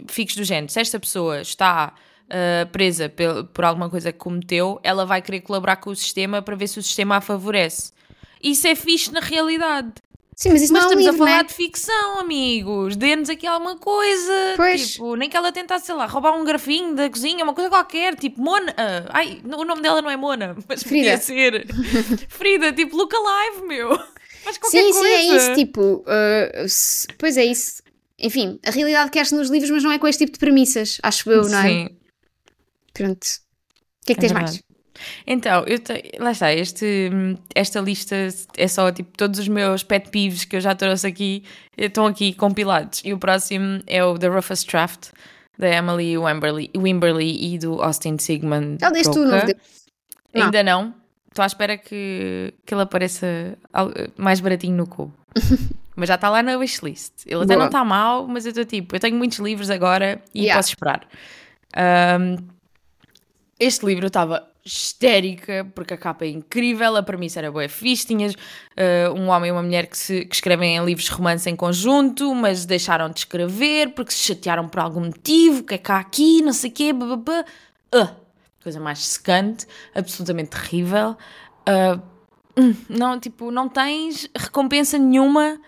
fiques 0.09 0.37
do 0.37 0.45
género, 0.45 0.73
se 0.73 0.81
esta 0.81 0.99
pessoa 0.99 1.41
está 1.41 1.93
uh, 2.27 2.67
presa 2.71 3.09
pel- 3.09 3.45
por 3.45 3.65
alguma 3.65 3.91
coisa 3.91 4.13
que 4.13 4.19
cometeu, 4.19 4.81
ela 4.83 5.05
vai 5.05 5.21
querer 5.21 5.41
colaborar 5.41 5.77
com 5.77 5.91
o 5.91 5.97
sistema 5.97 6.41
para 6.43 6.57
ver 6.57 6.67
se 6.69 6.79
o 6.79 6.83
sistema 6.83 7.17
a 7.17 7.21
favorece. 7.21 7.93
Isso 8.43 8.67
é 8.67 8.75
fixe 8.75 9.13
na 9.13 9.21
realidade. 9.21 9.93
Sim, 10.35 10.49
mas 10.53 10.63
isso 10.63 10.73
Mas 10.73 10.83
não 10.85 10.91
é 10.93 10.97
um 10.97 10.99
estamos 10.99 11.13
livro, 11.13 11.23
a 11.23 11.27
falar 11.27 11.37
não 11.39 11.45
é? 11.45 11.47
de 11.49 11.55
ficção, 11.55 12.19
amigos. 12.19 12.97
Dê-nos 12.97 13.29
aqui 13.29 13.47
alguma 13.47 13.77
coisa. 13.77 14.55
Pois. 14.57 14.93
Tipo, 14.93 15.15
nem 15.15 15.29
que 15.29 15.37
ela 15.37 15.53
tentasse, 15.53 15.85
sei 15.87 15.95
lá, 15.95 16.07
roubar 16.07 16.33
um 16.35 16.43
grafinho 16.43 16.95
da 16.97 17.09
cozinha, 17.09 17.45
uma 17.45 17.53
coisa 17.53 17.69
qualquer. 17.69 18.17
Tipo, 18.17 18.41
Mona. 18.41 18.75
ai, 19.11 19.43
o 19.45 19.65
nome 19.65 19.83
dela 19.83 20.01
não 20.01 20.11
é 20.11 20.17
Mona, 20.17 20.57
mas 20.67 20.83
Frida. 20.83 21.11
podia 21.13 21.19
ser. 21.19 21.67
Frida, 22.29 22.73
tipo, 22.73 22.97
look 22.97 23.15
alive, 23.15 23.67
meu. 23.67 23.91
Mas 24.45 24.59
qualquer 24.59 24.79
Sim, 24.85 24.93
coisa. 24.93 24.99
sim, 25.01 25.15
é 25.15 25.37
isso. 25.37 25.55
Tipo, 25.55 25.81
uh, 26.07 26.69
se- 26.69 27.07
pois 27.19 27.37
é 27.37 27.45
isso. 27.45 27.83
Enfim, 28.19 28.59
a 28.65 28.71
realidade 28.71 29.11
quer-se 29.11 29.35
nos 29.35 29.51
livros, 29.51 29.71
mas 29.71 29.83
não 29.83 29.91
é 29.93 29.99
com 29.99 30.07
este 30.07 30.21
tipo 30.25 30.33
de 30.33 30.39
premissas, 30.39 30.99
acho 31.03 31.31
eu, 31.31 31.49
não 31.49 31.59
é? 31.59 31.69
Sim. 31.69 31.89
Pronto. 32.95 33.25
O 33.25 34.07
que 34.07 34.13
é 34.13 34.15
que 34.15 34.21
É 34.21 34.23
tens 34.29 34.33
verdade. 34.33 34.53
mais? 34.53 34.63
Então, 35.27 35.65
eu 35.67 35.79
te- 35.79 36.13
lá 36.21 36.31
está, 36.31 36.53
este, 36.53 37.11
esta 37.55 37.81
lista 37.81 38.15
é 38.57 38.69
só 38.69 38.93
tipo 38.93 39.17
todos 39.17 39.41
os 39.41 39.49
meus 39.49 39.83
pet 39.83 40.11
peeves 40.11 40.45
que 40.45 40.55
eu 40.55 40.61
já 40.61 40.75
trouxe 40.75 41.07
aqui 41.07 41.43
estão 41.77 42.07
aqui 42.07 42.33
compilados. 42.35 43.01
E 43.05 43.13
o 43.13 43.19
próximo 43.19 43.83
é 43.87 44.05
o 44.05 44.17
The 44.19 44.29
Roughest 44.29 44.69
Draft 44.71 45.09
da 45.59 45.69
Emily 45.69 46.17
Wimberly, 46.17 46.71
Wimberly 46.77 47.55
e 47.55 47.59
do 47.59 47.83
Austin 47.83 48.17
Sigmund. 48.19 48.79
Já 48.81 48.91
deste 48.91 49.19
o. 49.19 49.25
Ainda 50.35 50.63
não. 50.63 50.95
Estou 51.33 51.43
à 51.43 51.47
espera 51.47 51.79
que, 51.79 52.53
que 52.67 52.75
ele 52.75 52.83
apareça 52.83 53.57
mais 54.19 54.39
baratinho 54.39 54.77
no 54.77 54.87
cubo. 54.87 55.15
mas 55.97 56.09
já 56.09 56.17
está 56.17 56.29
lá 56.29 56.43
na 56.43 56.59
wishlist. 56.59 57.13
Ele 57.25 57.37
até 57.43 57.55
Boa. 57.55 57.59
não 57.61 57.67
está 57.67 57.83
mal, 57.83 58.29
mas 58.29 58.45
eu 58.45 58.51
estou 58.51 58.67
tipo, 58.67 58.95
eu 58.95 59.01
tenho 59.01 59.17
muitos 59.17 59.39
livros 59.39 59.71
agora 59.71 60.23
e 60.35 60.43
Yeah. 60.43 60.59
posso 60.59 60.69
esperar. 60.71 61.09
Um, 62.21 62.37
este 63.59 63.87
livro 63.87 64.09
estava 64.09 64.47
histérica 64.63 65.67
porque 65.75 65.95
a 65.95 65.97
capa 65.97 66.27
é 66.27 66.29
incrível, 66.29 66.97
a 66.97 67.03
premissa 67.03 67.41
era 67.41 67.51
boa 67.51 67.67
fixe, 67.67 68.07
tinhas 68.07 68.35
uh, 68.35 69.13
um 69.17 69.29
homem 69.29 69.49
e 69.49 69.53
uma 69.53 69.63
mulher 69.63 69.87
que, 69.87 69.97
se, 69.97 70.27
que 70.27 70.35
escrevem 70.35 70.85
livros 70.85 71.07
de 71.07 71.13
romance 71.13 71.49
em 71.49 71.57
conjunto, 71.57 72.35
mas 72.35 72.67
deixaram 72.67 73.09
de 73.09 73.21
escrever 73.21 73.95
porque 73.95 74.13
se 74.13 74.19
chatearam 74.21 74.69
por 74.69 74.81
algum 74.81 75.01
motivo, 75.01 75.65
que 75.65 75.75
é 75.75 75.79
cá 75.79 75.99
aqui, 75.99 76.43
não 76.43 76.53
sei 76.53 76.69
o 76.69 76.73
quê, 76.75 76.93
bababá. 76.93 77.43
Uh, 77.95 78.22
coisa 78.63 78.81
mais 78.81 78.99
secante, 79.01 79.67
absolutamente 79.95 80.51
terrível. 80.51 81.17
Uh, 81.69 82.01
não, 82.89 83.19
tipo, 83.19 83.51
não 83.51 83.69
tens 83.69 84.29
recompensa 84.37 84.99
nenhuma 84.99 85.61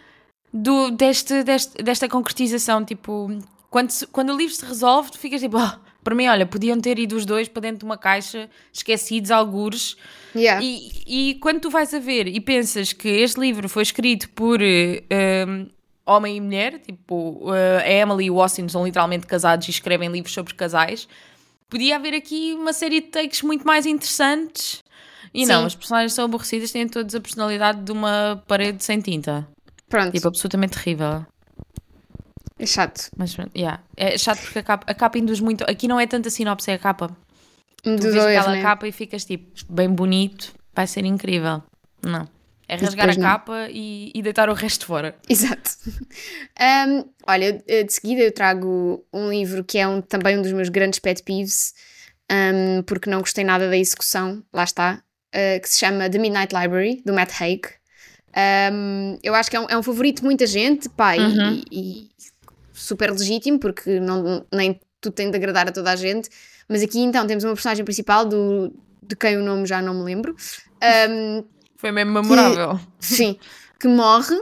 do, 0.52 0.90
deste, 0.90 1.42
deste, 1.42 1.82
desta 1.82 2.08
concretização. 2.08 2.84
Tipo, 2.84 3.28
quando, 3.70 3.90
se- 3.90 4.06
quando 4.06 4.32
o 4.32 4.36
livro 4.36 4.54
se 4.54 4.64
resolve, 4.64 5.10
tu 5.10 5.18
ficas 5.18 5.40
tipo, 5.40 5.56
"Ah, 5.56 5.80
para 6.02 6.14
mim, 6.14 6.26
olha, 6.28 6.44
podiam 6.44 6.78
ter 6.80 6.98
ido 6.98 7.16
os 7.16 7.24
dois 7.24 7.48
para 7.48 7.62
dentro 7.62 7.78
de 7.78 7.84
uma 7.86 7.96
caixa, 7.96 8.48
esquecidos, 8.72 9.30
algures. 9.30 9.96
Yeah. 10.36 10.62
E, 10.62 10.90
e 11.06 11.34
quando 11.36 11.60
tu 11.60 11.70
vais 11.70 11.92
a 11.94 11.98
ver 11.98 12.28
e 12.28 12.38
pensas 12.40 12.92
que 12.92 13.08
este 13.08 13.40
livro 13.40 13.68
foi 13.68 13.82
escrito 13.82 14.28
por 14.30 14.60
um, 14.60 15.66
homem 16.04 16.36
e 16.36 16.40
mulher, 16.40 16.78
tipo, 16.80 17.46
eh, 17.54 17.82
a 17.82 17.90
Emily 17.90 18.26
e 18.26 18.30
o 18.30 18.40
Austin 18.42 18.68
são 18.68 18.84
literalmente 18.84 19.26
casados 19.26 19.66
e 19.68 19.70
escrevem 19.70 20.10
livros 20.10 20.34
sobre 20.34 20.52
casais, 20.52 21.08
podia 21.74 21.96
haver 21.96 22.14
aqui 22.14 22.54
uma 22.54 22.72
série 22.72 23.00
de 23.00 23.08
takes 23.08 23.42
muito 23.42 23.66
mais 23.66 23.84
interessantes. 23.84 24.84
E 25.34 25.44
não, 25.44 25.62
Sim. 25.62 25.66
as 25.66 25.74
personagens 25.74 26.12
são 26.12 26.26
aborrecidas, 26.26 26.70
têm 26.70 26.86
todas 26.88 27.16
a 27.16 27.20
personalidade 27.20 27.82
de 27.82 27.90
uma 27.90 28.40
parede 28.46 28.84
sem 28.84 29.00
tinta. 29.00 29.44
Pronto, 29.88 30.12
Tipo, 30.12 30.28
absolutamente 30.28 30.74
terrível. 30.78 31.26
é 32.60 32.64
chato. 32.66 33.10
Mas 33.16 33.34
pronto, 33.34 33.50
yeah. 33.56 33.82
é 33.96 34.16
chato 34.16 34.40
porque 34.42 34.60
a 34.60 34.62
capa, 34.62 34.84
a 34.88 34.94
capa 34.94 35.18
induz 35.18 35.40
muito. 35.40 35.64
Aqui 35.64 35.88
não 35.88 35.98
é 35.98 36.06
tanto 36.06 36.28
a 36.28 36.30
sinopse, 36.30 36.70
é 36.70 36.74
a 36.74 36.78
capa. 36.78 37.08
Tu 37.82 37.96
Do 37.96 38.02
vês 38.02 38.14
dois, 38.14 38.36
aquela 38.38 38.52
né? 38.54 38.62
capa 38.62 38.86
e 38.86 38.92
ficas 38.92 39.24
tipo, 39.24 39.50
bem 39.68 39.88
bonito, 39.88 40.54
vai 40.72 40.86
ser 40.86 41.04
incrível. 41.04 41.60
Não. 42.00 42.28
É 42.68 42.76
rasgar 42.76 43.10
a 43.10 43.16
capa 43.16 43.68
e, 43.70 44.10
e 44.14 44.22
deitar 44.22 44.48
o 44.48 44.54
resto 44.54 44.86
fora. 44.86 45.14
Exato. 45.28 45.70
Um, 46.88 47.04
olha, 47.26 47.52
de 47.52 47.92
seguida 47.92 48.22
eu 48.22 48.32
trago 48.32 49.04
um 49.12 49.30
livro 49.30 49.64
que 49.64 49.76
é 49.76 49.86
um, 49.88 50.00
também 50.00 50.38
um 50.38 50.42
dos 50.42 50.52
meus 50.52 50.68
grandes 50.68 50.98
pet 51.00 51.22
peeves, 51.22 51.74
um, 52.30 52.82
porque 52.84 53.10
não 53.10 53.18
gostei 53.18 53.42
nada 53.44 53.68
da 53.68 53.76
execução, 53.76 54.42
lá 54.52 54.62
está, 54.64 55.02
uh, 55.34 55.60
que 55.60 55.68
se 55.68 55.80
chama 55.80 56.08
The 56.08 56.18
Midnight 56.18 56.54
Library, 56.54 57.02
do 57.04 57.12
Matt 57.12 57.32
Haig. 57.40 57.62
Eu 59.22 59.34
acho 59.34 59.50
que 59.50 59.56
é 59.56 59.60
um, 59.60 59.66
é 59.68 59.82
favorito 59.82 60.18
de 60.18 60.24
muita 60.24 60.46
gente, 60.46 60.88
pá, 60.88 61.16
e- 61.16 61.20
Uhum. 61.20 61.62
e, 61.70 62.08
super 62.72 63.10
legítimo, 63.10 63.58
porque 63.58 63.98
não, 64.00 64.44
nem 64.52 64.80
tudo 65.00 65.12
tem 65.14 65.30
de 65.30 65.36
agradar 65.36 65.68
a 65.68 65.72
toda 65.72 65.90
a 65.90 65.96
gente. 65.96 66.28
Mas 66.68 66.82
aqui 66.82 66.98
então 67.00 67.26
temos 67.26 67.44
uma 67.44 67.52
personagem 67.54 67.84
principal 67.84 68.24
do, 68.24 68.72
de 69.02 69.14
quem 69.16 69.36
o 69.36 69.42
nome 69.44 69.66
já 69.66 69.80
não 69.82 69.94
me 69.94 70.02
lembro. 70.02 70.34
Um, 71.10 71.44
Foi 71.84 71.92
mesmo 71.92 72.12
memorável. 72.12 72.80
Que, 72.98 73.04
sim, 73.04 73.38
que 73.78 73.86
morre 73.86 74.40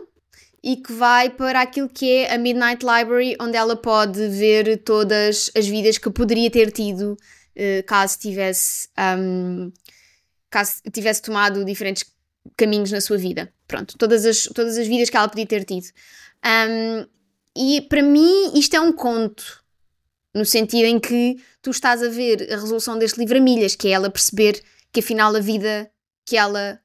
e 0.62 0.76
que 0.76 0.92
vai 0.92 1.28
para 1.28 1.60
aquilo 1.60 1.88
que 1.88 2.08
é 2.08 2.32
a 2.32 2.38
Midnight 2.38 2.86
Library, 2.86 3.36
onde 3.40 3.56
ela 3.56 3.74
pode 3.74 4.28
ver 4.28 4.80
todas 4.84 5.50
as 5.56 5.66
vidas 5.66 5.98
que 5.98 6.08
poderia 6.08 6.48
ter 6.52 6.70
tido 6.70 7.14
uh, 7.56 7.84
caso 7.84 8.16
tivesse 8.20 8.88
um, 9.18 9.72
caso 10.48 10.74
tivesse 10.92 11.20
tomado 11.20 11.64
diferentes 11.64 12.04
caminhos 12.56 12.92
na 12.92 13.00
sua 13.00 13.18
vida. 13.18 13.52
Pronto, 13.66 13.98
todas 13.98 14.24
as, 14.24 14.44
todas 14.44 14.78
as 14.78 14.86
vidas 14.86 15.10
que 15.10 15.16
ela 15.16 15.28
podia 15.28 15.44
ter 15.44 15.64
tido. 15.64 15.86
Um, 16.46 17.04
e 17.56 17.80
para 17.80 18.04
mim 18.04 18.52
isto 18.54 18.76
é 18.76 18.80
um 18.80 18.92
conto, 18.92 19.64
no 20.32 20.44
sentido 20.44 20.84
em 20.84 21.00
que 21.00 21.42
tu 21.60 21.72
estás 21.72 22.04
a 22.04 22.08
ver 22.08 22.52
a 22.52 22.54
resolução 22.54 22.96
deste 22.96 23.18
livro 23.18 23.36
a 23.36 23.40
milhas, 23.40 23.74
que 23.74 23.88
é 23.88 23.90
ela 23.90 24.08
perceber 24.08 24.62
que 24.92 25.00
afinal 25.00 25.34
a 25.34 25.40
vida 25.40 25.90
que 26.24 26.36
ela 26.36 26.80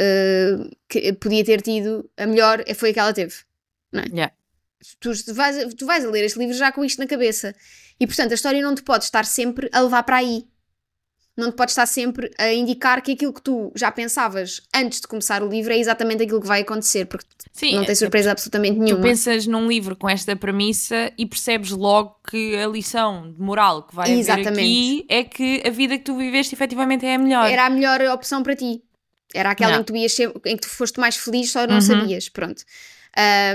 uh, 0.00 0.76
que 0.88 1.12
podia 1.14 1.44
ter 1.44 1.62
tido, 1.62 2.08
a 2.16 2.26
melhor 2.26 2.64
foi 2.74 2.90
a 2.90 2.92
que 2.92 3.00
ela 3.00 3.12
teve. 3.12 3.34
Não 3.92 4.02
é? 4.02 4.06
Yeah. 4.06 4.34
Tu, 5.00 5.12
vais, 5.34 5.74
tu 5.74 5.86
vais 5.86 6.04
a 6.04 6.10
ler 6.10 6.24
este 6.24 6.38
livro 6.38 6.54
já 6.54 6.70
com 6.70 6.84
isto 6.84 6.98
na 6.98 7.06
cabeça. 7.06 7.54
E 7.98 8.06
portanto 8.06 8.32
a 8.32 8.34
história 8.34 8.62
não 8.62 8.74
te 8.74 8.82
pode 8.82 9.04
estar 9.04 9.24
sempre 9.24 9.68
a 9.72 9.80
levar 9.80 10.02
para 10.02 10.16
aí 10.16 10.46
não 11.36 11.50
te 11.50 11.56
pode 11.56 11.70
estar 11.70 11.86
sempre 11.86 12.30
a 12.38 12.52
indicar 12.52 13.02
que 13.02 13.12
aquilo 13.12 13.32
que 13.32 13.42
tu 13.42 13.70
já 13.76 13.92
pensavas 13.92 14.62
antes 14.74 15.00
de 15.00 15.06
começar 15.06 15.42
o 15.42 15.48
livro 15.48 15.72
é 15.72 15.78
exatamente 15.78 16.22
aquilo 16.22 16.40
que 16.40 16.46
vai 16.46 16.62
acontecer, 16.62 17.04
porque 17.04 17.26
Sim, 17.52 17.74
não 17.74 17.84
tem 17.84 17.92
é, 17.92 17.94
surpresa 17.94 18.30
é, 18.30 18.32
absolutamente 18.32 18.78
nenhuma. 18.78 19.00
Tu 19.00 19.02
pensas 19.02 19.46
num 19.46 19.68
livro 19.68 19.94
com 19.94 20.08
esta 20.08 20.34
premissa 20.34 21.12
e 21.18 21.26
percebes 21.26 21.70
logo 21.70 22.16
que 22.28 22.56
a 22.56 22.66
lição 22.66 23.30
de 23.30 23.40
moral 23.40 23.82
que 23.82 23.94
vai 23.94 24.10
exatamente. 24.12 24.48
haver 24.48 24.60
aqui 24.62 25.06
é 25.10 25.24
que 25.24 25.62
a 25.66 25.70
vida 25.70 25.98
que 25.98 26.04
tu 26.04 26.16
viveste 26.16 26.54
efetivamente 26.54 27.04
é 27.04 27.14
a 27.14 27.18
melhor. 27.18 27.50
Era 27.50 27.66
a 27.66 27.70
melhor 27.70 28.00
opção 28.14 28.42
para 28.42 28.56
ti. 28.56 28.82
Era 29.36 29.50
aquela 29.50 29.72
não. 29.72 29.80
em 29.80 29.84
que 29.84 29.92
tu 29.92 29.96
ias 29.96 30.12
ser, 30.12 30.32
em 30.44 30.56
que 30.56 30.62
tu 30.62 30.68
foste 30.68 30.98
mais 30.98 31.16
feliz, 31.16 31.50
só 31.50 31.66
não 31.66 31.76
uhum. 31.76 31.80
sabias. 31.80 32.28
Pronto. 32.28 32.62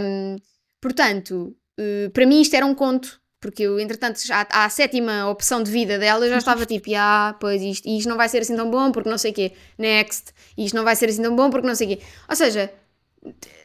Um, 0.02 0.38
portanto, 0.80 1.56
uh, 1.80 2.10
para 2.12 2.26
mim 2.26 2.42
isto 2.42 2.56
era 2.56 2.66
um 2.66 2.74
conto 2.74 3.22
porque 3.42 3.64
eu, 3.64 3.80
entretanto, 3.80 4.24
já 4.24 4.46
à 4.52 4.70
sétima 4.70 5.28
opção 5.28 5.64
de 5.64 5.72
vida 5.72 5.98
dela, 5.98 6.24
eu 6.24 6.30
já 6.30 6.38
estava 6.38 6.64
tipo, 6.64 6.92
ah, 6.96 7.36
pois 7.40 7.60
isto, 7.60 7.90
isto 7.90 8.08
não 8.08 8.16
vai 8.16 8.30
ser 8.30 8.44
assim 8.44 8.56
tão 8.56 8.70
bom 8.70 8.92
porque 8.92 9.10
não 9.10 9.18
sei 9.18 9.32
o 9.32 9.34
quê. 9.34 9.54
Next. 9.80 10.32
Isto 10.56 10.76
não 10.76 10.84
vai 10.84 10.96
ser 10.96 11.10
assim 11.10 11.24
tão 11.24 11.36
bom 11.36 11.50
porque 11.50 11.66
não 11.66 11.74
sei 11.74 11.88
o 11.88 11.98
quê. 11.98 12.04
Ou 12.30 12.36
seja, 12.36 12.72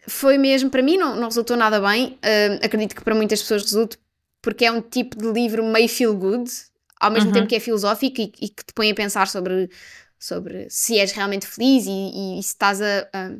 foi 0.08 0.38
mesmo, 0.38 0.70
para 0.70 0.82
mim 0.82 0.96
não, 0.96 1.16
não 1.16 1.24
resultou 1.24 1.58
nada 1.58 1.78
bem. 1.78 2.18
Uh, 2.24 2.64
acredito 2.64 2.96
que 2.96 3.04
para 3.04 3.14
muitas 3.14 3.42
pessoas 3.42 3.64
resulte, 3.64 3.98
porque 4.40 4.64
é 4.64 4.72
um 4.72 4.80
tipo 4.80 5.14
de 5.14 5.30
livro 5.30 5.62
meio 5.66 5.90
feel 5.90 6.16
good, 6.16 6.50
ao 6.98 7.10
mesmo 7.10 7.28
uhum. 7.28 7.34
tempo 7.34 7.46
que 7.46 7.56
é 7.56 7.60
filosófico 7.60 8.18
e, 8.18 8.32
e, 8.40 8.48
que 8.48 8.64
te 8.64 8.72
põe 8.74 8.90
a 8.90 8.94
pensar 8.94 9.28
sobre, 9.28 9.68
sobre 10.26 10.66
se 10.68 10.98
és 10.98 11.12
realmente 11.12 11.46
feliz 11.46 11.86
e, 11.86 12.38
e, 12.38 12.42
se 12.42 12.48
estás 12.48 12.80
a, 12.82 13.08
a 13.12 13.30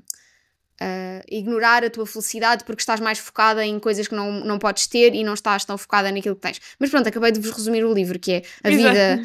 uh, 0.80 1.22
ignorar 1.28 1.84
a 1.84 1.90
tua 1.90 2.06
felicidade 2.06 2.64
porque 2.64 2.80
estás 2.80 3.00
mais 3.00 3.18
focada 3.18 3.64
em 3.64 3.78
coisas 3.78 4.06
que 4.06 4.14
não, 4.14 4.44
não 4.44 4.58
podes 4.58 4.86
ter 4.86 5.14
e 5.14 5.24
não 5.24 5.34
estás 5.34 5.64
tão 5.64 5.76
focada 5.76 6.10
naquilo 6.10 6.34
que 6.34 6.42
tens. 6.42 6.60
Mas 6.78 6.90
pronto, 6.90 7.08
acabei 7.08 7.32
de 7.32 7.40
vos 7.40 7.50
resumir 7.50 7.84
o 7.84 7.92
livro, 7.92 8.18
que 8.18 8.32
é 8.32 8.42
a 8.62 8.70
vida, 8.70 9.20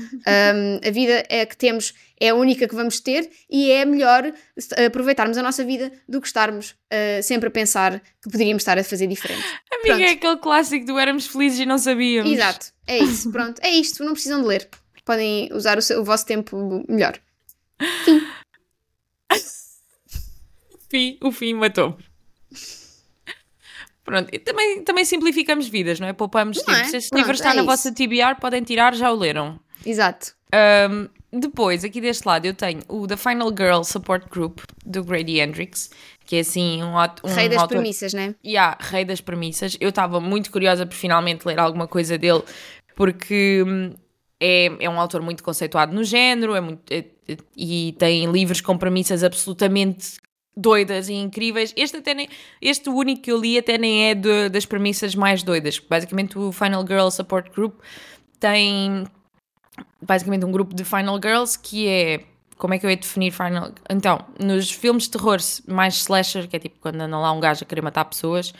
um, 0.55 0.87
a 0.87 0.91
vida 0.91 1.23
é 1.29 1.45
que 1.45 1.57
temos 1.57 1.93
é 2.19 2.29
a 2.29 2.35
única 2.35 2.67
que 2.67 2.75
vamos 2.75 2.99
ter 2.99 3.29
e 3.49 3.71
é 3.71 3.83
melhor 3.83 4.31
aproveitarmos 4.85 5.37
a 5.37 5.43
nossa 5.43 5.63
vida 5.63 5.91
do 6.07 6.21
que 6.21 6.27
estarmos 6.27 6.71
uh, 6.71 7.23
sempre 7.23 7.47
a 7.47 7.51
pensar 7.51 7.99
que 8.21 8.29
poderíamos 8.29 8.61
estar 8.61 8.77
a 8.77 8.83
fazer 8.83 9.07
diferente. 9.07 9.43
Amiga, 9.73 9.87
pronto. 9.87 10.01
é 10.01 10.11
aquele 10.11 10.37
clássico 10.37 10.85
do 10.85 10.99
éramos 10.99 11.25
felizes 11.25 11.59
e 11.59 11.65
não 11.65 11.79
sabíamos. 11.79 12.31
Exato, 12.31 12.67
é 12.85 12.99
isso, 12.99 13.31
pronto, 13.31 13.59
é 13.63 13.71
isto, 13.71 14.03
não 14.03 14.13
precisam 14.13 14.41
de 14.41 14.47
ler. 14.47 14.69
Podem 15.03 15.49
usar 15.51 15.79
o, 15.79 15.81
seu, 15.81 15.99
o 15.99 16.03
vosso 16.03 16.27
tempo 16.27 16.85
melhor. 16.87 17.19
Fim 18.05 18.21
fim, 20.89 21.17
o 21.21 21.31
fim 21.31 21.53
matou-me. 21.53 21.95
Pronto, 24.03 24.29
e 24.33 24.39
também, 24.39 24.83
também 24.83 25.05
simplificamos 25.05 25.67
vidas, 25.67 25.99
não 25.99 26.07
é? 26.07 26.13
Poupamos 26.13 26.57
não 26.57 26.63
tipo, 26.65 26.77
é? 26.77 26.83
se 26.85 26.97
este 26.97 27.15
livro 27.15 27.31
está 27.31 27.51
é 27.51 27.53
na 27.53 27.61
isso. 27.61 27.65
vossa 27.65 27.93
TBR, 27.93 28.35
podem 28.39 28.61
tirar, 28.63 28.93
já 28.93 29.11
o 29.11 29.15
leram. 29.15 29.59
Exato. 29.85 30.33
Um, 30.53 31.07
depois, 31.39 31.85
aqui 31.85 32.01
deste 32.01 32.27
lado, 32.27 32.45
eu 32.45 32.53
tenho 32.53 32.81
o 32.89 33.07
The 33.07 33.15
Final 33.15 33.49
Girl 33.49 33.83
Support 33.83 34.27
Group 34.29 34.59
do 34.85 35.03
Grady 35.03 35.39
Hendrix, 35.39 35.89
que 36.25 36.35
é 36.35 36.39
assim 36.39 36.83
um, 36.83 36.93
um 36.93 37.33
Rei 37.33 37.47
das 37.47 37.59
autor... 37.59 37.75
premissas, 37.77 38.13
né? 38.13 38.35
Yeah, 38.45 38.77
Rei 38.81 39.05
das 39.05 39.21
premissas. 39.21 39.77
Eu 39.79 39.89
estava 39.89 40.19
muito 40.19 40.51
curiosa 40.51 40.85
por 40.85 40.95
finalmente 40.95 41.45
ler 41.45 41.59
alguma 41.59 41.87
coisa 41.87 42.17
dele, 42.17 42.43
porque 42.95 43.63
hum, 43.65 43.93
é, 44.41 44.71
é 44.79 44.89
um 44.89 44.99
autor 44.99 45.21
muito 45.21 45.43
conceituado 45.43 45.93
no 45.93 46.03
género, 46.03 46.55
é 46.55 46.61
muito, 46.61 46.81
é, 46.91 47.05
e 47.55 47.95
tem 47.99 48.29
livros 48.31 48.59
com 48.59 48.75
premissas 48.75 49.23
absolutamente 49.23 50.19
doidas 50.57 51.07
e 51.07 51.13
incríveis. 51.13 51.71
Este, 51.77 51.97
até 51.97 52.15
nem, 52.15 52.27
este 52.59 52.89
único 52.89 53.21
que 53.21 53.31
eu 53.31 53.39
li 53.39 53.57
até 53.57 53.77
nem 53.77 54.09
é 54.09 54.15
de, 54.15 54.49
das 54.49 54.65
premissas 54.65 55.13
mais 55.13 55.43
doidas. 55.43 55.79
Basicamente, 55.79 56.37
o 56.39 56.51
Final 56.51 56.85
Girl 56.85 57.09
Support 57.09 57.51
Group 57.53 57.79
tem 58.39 59.05
basicamente 60.01 60.43
um 60.43 60.51
grupo 60.51 60.73
de 60.73 60.83
Final 60.83 61.19
Girls 61.23 61.57
que 61.57 61.87
é. 61.87 62.23
Como 62.57 62.75
é 62.75 62.79
que 62.79 62.85
eu 62.85 62.91
ia 62.91 62.97
definir 62.97 63.31
Final? 63.31 63.71
Então, 63.89 64.23
nos 64.39 64.71
filmes 64.71 65.03
de 65.03 65.11
terror 65.11 65.37
mais 65.67 65.95
slasher, 65.95 66.47
que 66.47 66.55
é 66.55 66.59
tipo 66.59 66.77
quando 66.79 67.01
anda 67.01 67.17
lá 67.17 67.31
um 67.31 67.39
gajo 67.39 67.63
a 67.63 67.65
querer 67.65 67.81
matar 67.81 68.05
pessoas, 68.05 68.53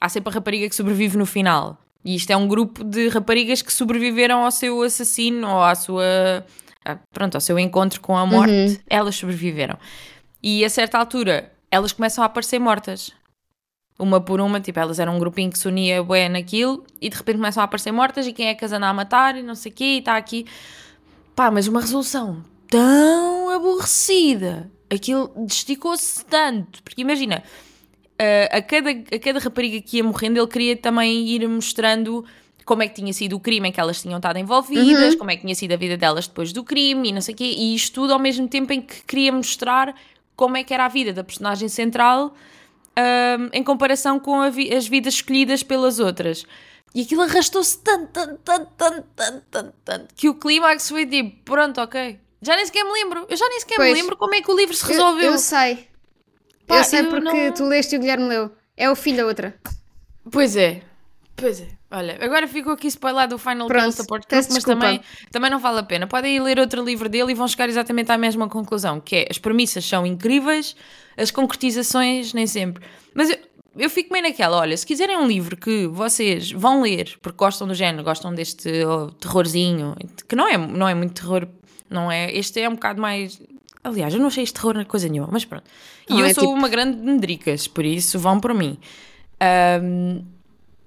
há 0.00 0.08
sempre 0.08 0.30
a 0.30 0.34
rapariga 0.34 0.68
que 0.68 0.74
sobrevive 0.74 1.16
no 1.16 1.26
final. 1.26 1.78
E 2.04 2.14
isto 2.14 2.30
é 2.30 2.36
um 2.36 2.46
grupo 2.46 2.84
de 2.84 3.08
raparigas 3.08 3.62
que 3.62 3.72
sobreviveram 3.72 4.44
ao 4.44 4.50
seu 4.50 4.82
assassino 4.82 5.48
ou 5.48 5.62
à 5.62 5.74
sua. 5.74 6.46
Pronto, 7.12 7.34
ao 7.34 7.40
seu 7.40 7.58
encontro 7.58 8.00
com 8.00 8.16
a 8.16 8.24
morte. 8.24 8.52
Uhum. 8.52 8.76
Elas 8.88 9.16
sobreviveram. 9.16 9.76
E 10.42 10.64
a 10.64 10.70
certa 10.70 10.98
altura 10.98 11.52
elas 11.70 11.92
começam 11.92 12.22
a 12.22 12.26
aparecer 12.26 12.58
mortas. 12.58 13.12
Uma 13.98 14.20
por 14.20 14.40
uma, 14.40 14.60
tipo, 14.60 14.78
elas 14.78 14.98
eram 15.00 15.16
um 15.16 15.18
grupinho 15.18 15.50
que 15.50 15.58
se 15.58 15.66
unia 15.66 16.02
bem 16.04 16.28
naquilo 16.28 16.84
e 17.00 17.10
de 17.10 17.16
repente 17.16 17.36
começam 17.36 17.60
a 17.60 17.64
aparecer 17.64 17.90
mortas 17.90 18.26
e 18.26 18.32
quem 18.32 18.46
é 18.46 18.54
que 18.54 18.64
as 18.64 18.72
anda 18.72 18.88
a 18.88 18.94
matar 18.94 19.36
e 19.36 19.42
não 19.42 19.56
sei 19.56 19.72
o 19.72 19.74
quê 19.74 19.84
e 19.84 19.98
está 19.98 20.16
aqui. 20.16 20.46
Pá, 21.34 21.50
mas 21.50 21.66
uma 21.66 21.80
resolução 21.80 22.44
tão 22.68 23.50
aborrecida. 23.50 24.70
Aquilo 24.88 25.32
desticou-se 25.46 26.24
tanto. 26.24 26.82
Porque 26.82 27.02
imagina, 27.02 27.42
a, 28.50 28.62
cada, 28.62 28.90
a 28.90 29.18
cada 29.18 29.38
rapariga 29.38 29.80
que 29.80 29.98
ia 29.98 30.04
morrendo, 30.04 30.38
ele 30.38 30.46
queria 30.46 30.76
também 30.76 31.28
ir 31.28 31.46
mostrando 31.48 32.24
como 32.64 32.82
é 32.82 32.88
que 32.88 32.94
tinha 32.94 33.12
sido 33.12 33.36
o 33.36 33.40
crime 33.40 33.68
em 33.68 33.72
que 33.72 33.80
elas 33.80 34.02
tinham 34.02 34.18
estado 34.18 34.38
envolvidas, 34.38 35.12
uhum. 35.12 35.18
como 35.18 35.30
é 35.30 35.36
que 35.36 35.42
tinha 35.42 35.54
sido 35.54 35.72
a 35.72 35.76
vida 35.76 35.96
delas 35.96 36.26
depois 36.26 36.52
do 36.52 36.62
crime 36.62 37.08
e 37.08 37.12
não 37.12 37.20
sei 37.20 37.34
o 37.34 37.36
quê. 37.36 37.54
E 37.56 37.74
isto 37.74 37.94
tudo 37.94 38.12
ao 38.12 38.18
mesmo 38.18 38.46
tempo 38.46 38.72
em 38.72 38.82
que 38.82 39.02
queria 39.04 39.32
mostrar 39.32 39.94
como 40.36 40.56
é 40.56 40.62
que 40.62 40.74
era 40.74 40.84
a 40.84 40.88
vida 40.88 41.12
da 41.12 41.24
personagem 41.24 41.68
central 41.68 42.34
um, 42.98 43.48
em 43.52 43.62
comparação 43.62 44.20
com 44.20 44.50
vi 44.50 44.74
as 44.74 44.86
vidas 44.86 45.14
escolhidas 45.14 45.62
pelas 45.62 45.98
outras. 45.98 46.44
E 46.94 47.02
aquilo 47.02 47.22
arrastou-se 47.22 47.78
tanto, 47.78 48.08
tanto, 48.12 48.38
tanto, 48.44 48.70
tanto, 48.76 49.06
tanto, 49.14 49.42
tanto, 49.50 49.74
tanto, 49.84 50.14
que 50.14 50.28
o 50.28 50.34
clímax 50.34 50.88
foi 50.88 51.06
tipo, 51.06 51.36
pronto, 51.44 51.80
ok. 51.80 52.18
Já 52.40 52.54
nem 52.54 52.66
sequer 52.66 52.84
me 52.84 52.92
lembro. 52.92 53.26
Eu 53.28 53.36
já 53.36 53.48
nem 53.48 53.60
sequer 53.60 53.76
pois, 53.76 53.88
me 53.88 53.94
lembro 53.94 54.16
como 54.16 54.34
é 54.34 54.40
que 54.40 54.50
o 54.50 54.56
livro 54.56 54.74
se 54.74 54.84
resolveu. 54.84 55.26
Eu, 55.26 55.32
eu 55.32 55.38
sei. 55.38 55.87
Pá, 56.68 56.76
eu 56.76 56.84
sei 56.84 57.00
eu 57.00 57.08
porque 57.08 57.46
não... 57.46 57.52
tu 57.52 57.64
leste 57.64 57.94
e 57.94 57.98
o 57.98 58.00
Guilherme 58.00 58.28
leu. 58.28 58.52
É 58.76 58.88
o 58.90 58.94
filho 58.94 59.16
da 59.16 59.26
outra. 59.26 59.54
Pois 60.30 60.54
é. 60.54 60.82
Pois 61.34 61.60
é. 61.60 61.68
Olha, 61.90 62.18
agora 62.20 62.46
ficou 62.46 62.74
aqui 62.74 62.86
spoiler 62.88 63.26
do 63.26 63.38
Final 63.38 63.66
Pronto, 63.66 63.92
Support 63.92 64.28
Group, 64.28 64.46
mas 64.50 64.62
também, 64.62 65.00
também 65.30 65.50
não 65.50 65.58
vale 65.58 65.78
a 65.78 65.82
pena. 65.82 66.06
Podem 66.06 66.36
ir 66.36 66.40
ler 66.40 66.58
outro 66.58 66.84
livro 66.84 67.08
dele 67.08 67.32
e 67.32 67.34
vão 67.34 67.48
chegar 67.48 67.68
exatamente 67.68 68.12
à 68.12 68.18
mesma 68.18 68.46
conclusão, 68.48 69.00
que 69.00 69.16
é 69.16 69.26
as 69.30 69.38
premissas 69.38 69.86
são 69.86 70.04
incríveis, 70.04 70.76
as 71.16 71.30
concretizações 71.30 72.34
nem 72.34 72.46
sempre. 72.46 72.84
Mas 73.14 73.30
eu, 73.30 73.38
eu 73.78 73.88
fico 73.88 74.12
meio 74.12 74.24
naquela, 74.24 74.58
olha, 74.58 74.76
se 74.76 74.84
quiserem 74.84 75.16
um 75.16 75.26
livro 75.26 75.56
que 75.56 75.86
vocês 75.86 76.50
vão 76.50 76.82
ler, 76.82 77.16
porque 77.22 77.38
gostam 77.38 77.66
do 77.66 77.74
género, 77.74 78.04
gostam 78.04 78.34
deste 78.34 78.68
oh, 78.84 79.10
terrorzinho, 79.12 79.96
que 80.28 80.36
não 80.36 80.46
é, 80.46 80.58
não 80.58 80.86
é 80.86 80.94
muito 80.94 81.14
terror, 81.14 81.48
não 81.88 82.12
é? 82.12 82.30
Este 82.36 82.60
é 82.60 82.68
um 82.68 82.74
bocado 82.74 83.00
mais... 83.00 83.40
Aliás, 83.82 84.12
eu 84.12 84.20
não 84.20 84.26
achei 84.26 84.44
este 84.44 84.60
terror 84.60 84.84
coisa 84.84 85.08
nenhuma, 85.08 85.30
mas 85.32 85.46
pronto. 85.46 85.64
E 86.10 86.20
eu 86.20 86.26
é 86.26 86.34
sou 86.34 86.44
tipo... 86.44 86.54
uma 86.54 86.68
grande 86.68 86.96
medricas, 86.96 87.66
por 87.66 87.84
isso 87.84 88.18
vão 88.18 88.40
por 88.40 88.54
mim. 88.54 88.78
Um, 89.82 90.24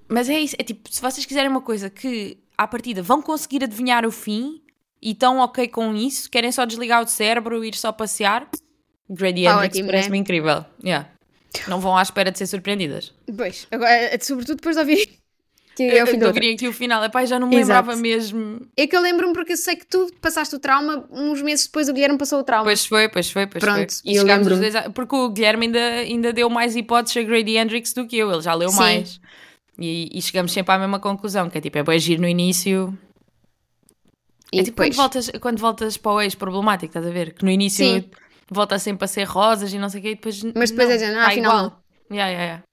mas 0.08 0.28
é 0.28 0.38
isso, 0.38 0.54
é 0.58 0.62
tipo, 0.62 0.92
se 0.92 1.00
vocês 1.00 1.24
quiserem 1.24 1.50
uma 1.50 1.60
coisa 1.60 1.88
que 1.88 2.38
à 2.56 2.66
partida 2.66 3.02
vão 3.02 3.22
conseguir 3.22 3.64
adivinhar 3.64 4.04
o 4.04 4.12
fim 4.12 4.60
e 5.00 5.12
estão 5.12 5.38
ok 5.38 5.68
com 5.68 5.94
isso, 5.94 6.30
querem 6.30 6.52
só 6.52 6.64
desligar 6.64 7.02
o 7.02 7.06
cérebro 7.06 7.64
e 7.64 7.68
ir 7.68 7.74
só 7.74 7.90
passear, 7.90 8.48
Grady 9.08 9.44
tá 9.44 9.64
Hendrix 9.64 9.80
parece-me 9.86 10.18
né? 10.18 10.22
incrível. 10.22 10.64
Yeah. 10.84 11.08
Não 11.68 11.80
vão 11.80 11.96
à 11.96 12.02
espera 12.02 12.30
de 12.30 12.38
ser 12.38 12.46
surpreendidas. 12.46 13.12
Pois, 13.36 13.66
agora, 13.70 13.90
é, 13.90 14.18
sobretudo 14.18 14.56
depois 14.56 14.76
de 14.76 14.80
ouvir 14.80 15.21
que 15.74 15.82
é 15.84 16.02
o 16.02 16.06
fim 16.06 16.18
eu 16.18 16.32
queria 16.32 16.56
que 16.56 16.68
o 16.68 16.72
final, 16.72 17.02
epá, 17.04 17.24
já 17.24 17.38
não 17.38 17.48
me 17.48 17.56
Exato. 17.56 17.80
lembrava 17.80 18.00
mesmo. 18.00 18.60
É 18.76 18.86
que 18.86 18.94
eu 18.94 19.00
lembro-me 19.00 19.32
porque 19.32 19.52
eu 19.52 19.56
sei 19.56 19.76
que 19.76 19.86
tu 19.86 20.10
passaste 20.20 20.54
o 20.54 20.58
trauma, 20.58 21.06
uns 21.10 21.40
meses 21.40 21.66
depois 21.66 21.88
o 21.88 21.92
Guilherme 21.92 22.18
passou 22.18 22.40
o 22.40 22.44
trauma. 22.44 22.64
Pois 22.64 22.84
foi, 22.84 23.08
pois 23.08 23.30
foi, 23.30 23.46
pois 23.46 23.64
Pronto, 23.64 23.92
foi. 23.92 24.12
E 24.12 24.16
eu 24.16 24.24
lembro. 24.24 24.56
Dois, 24.56 24.74
porque 24.94 25.16
o 25.16 25.30
Guilherme 25.30 25.66
ainda, 25.66 25.80
ainda 25.80 26.32
deu 26.32 26.50
mais 26.50 26.76
hipóteses 26.76 27.16
a 27.16 27.22
Grady 27.22 27.56
Hendrix 27.56 27.92
do 27.94 28.06
que 28.06 28.18
eu, 28.18 28.30
ele 28.30 28.42
já 28.42 28.54
leu 28.54 28.68
Sim. 28.68 28.76
mais. 28.76 29.20
E, 29.78 30.10
e, 30.12 30.20
chegamos 30.20 30.52
sempre 30.52 30.74
à 30.74 30.78
mesma 30.78 31.00
conclusão, 31.00 31.48
que 31.48 31.56
é 31.56 31.60
tipo, 31.60 31.78
é 31.78 31.82
bem 31.82 31.96
agir 31.96 32.20
no 32.20 32.28
início. 32.28 32.96
E 34.52 34.60
é 34.60 34.62
tipo 34.62 34.76
depois. 34.76 34.90
quando 34.90 34.96
voltas, 34.96 35.30
quando 35.40 35.58
voltas 35.58 35.96
para 35.96 36.12
o 36.12 36.20
ex 36.20 36.34
problemático, 36.34 36.90
estás 36.90 37.06
a 37.06 37.10
ver? 37.10 37.32
Que 37.32 37.44
no 37.44 37.50
início 37.50 37.84
Sim. 37.84 38.04
volta 38.50 38.78
sempre 38.78 39.06
a 39.06 39.08
ser 39.08 39.24
rosas 39.24 39.72
e 39.72 39.78
não 39.78 39.88
sei 39.88 40.00
o 40.00 40.02
quê, 40.02 40.10
e 40.10 40.14
depois. 40.14 40.42
Mas 40.54 40.70
depois 40.70 40.88
não, 40.88 40.94
é 40.94 40.98
género, 40.98 41.20
ah, 41.20 41.24
tá 41.24 41.30
afinal 41.30 41.56
igual. 41.56 41.82
Yeah, 42.10 42.30
yeah, 42.30 42.44
yeah. 42.44 42.71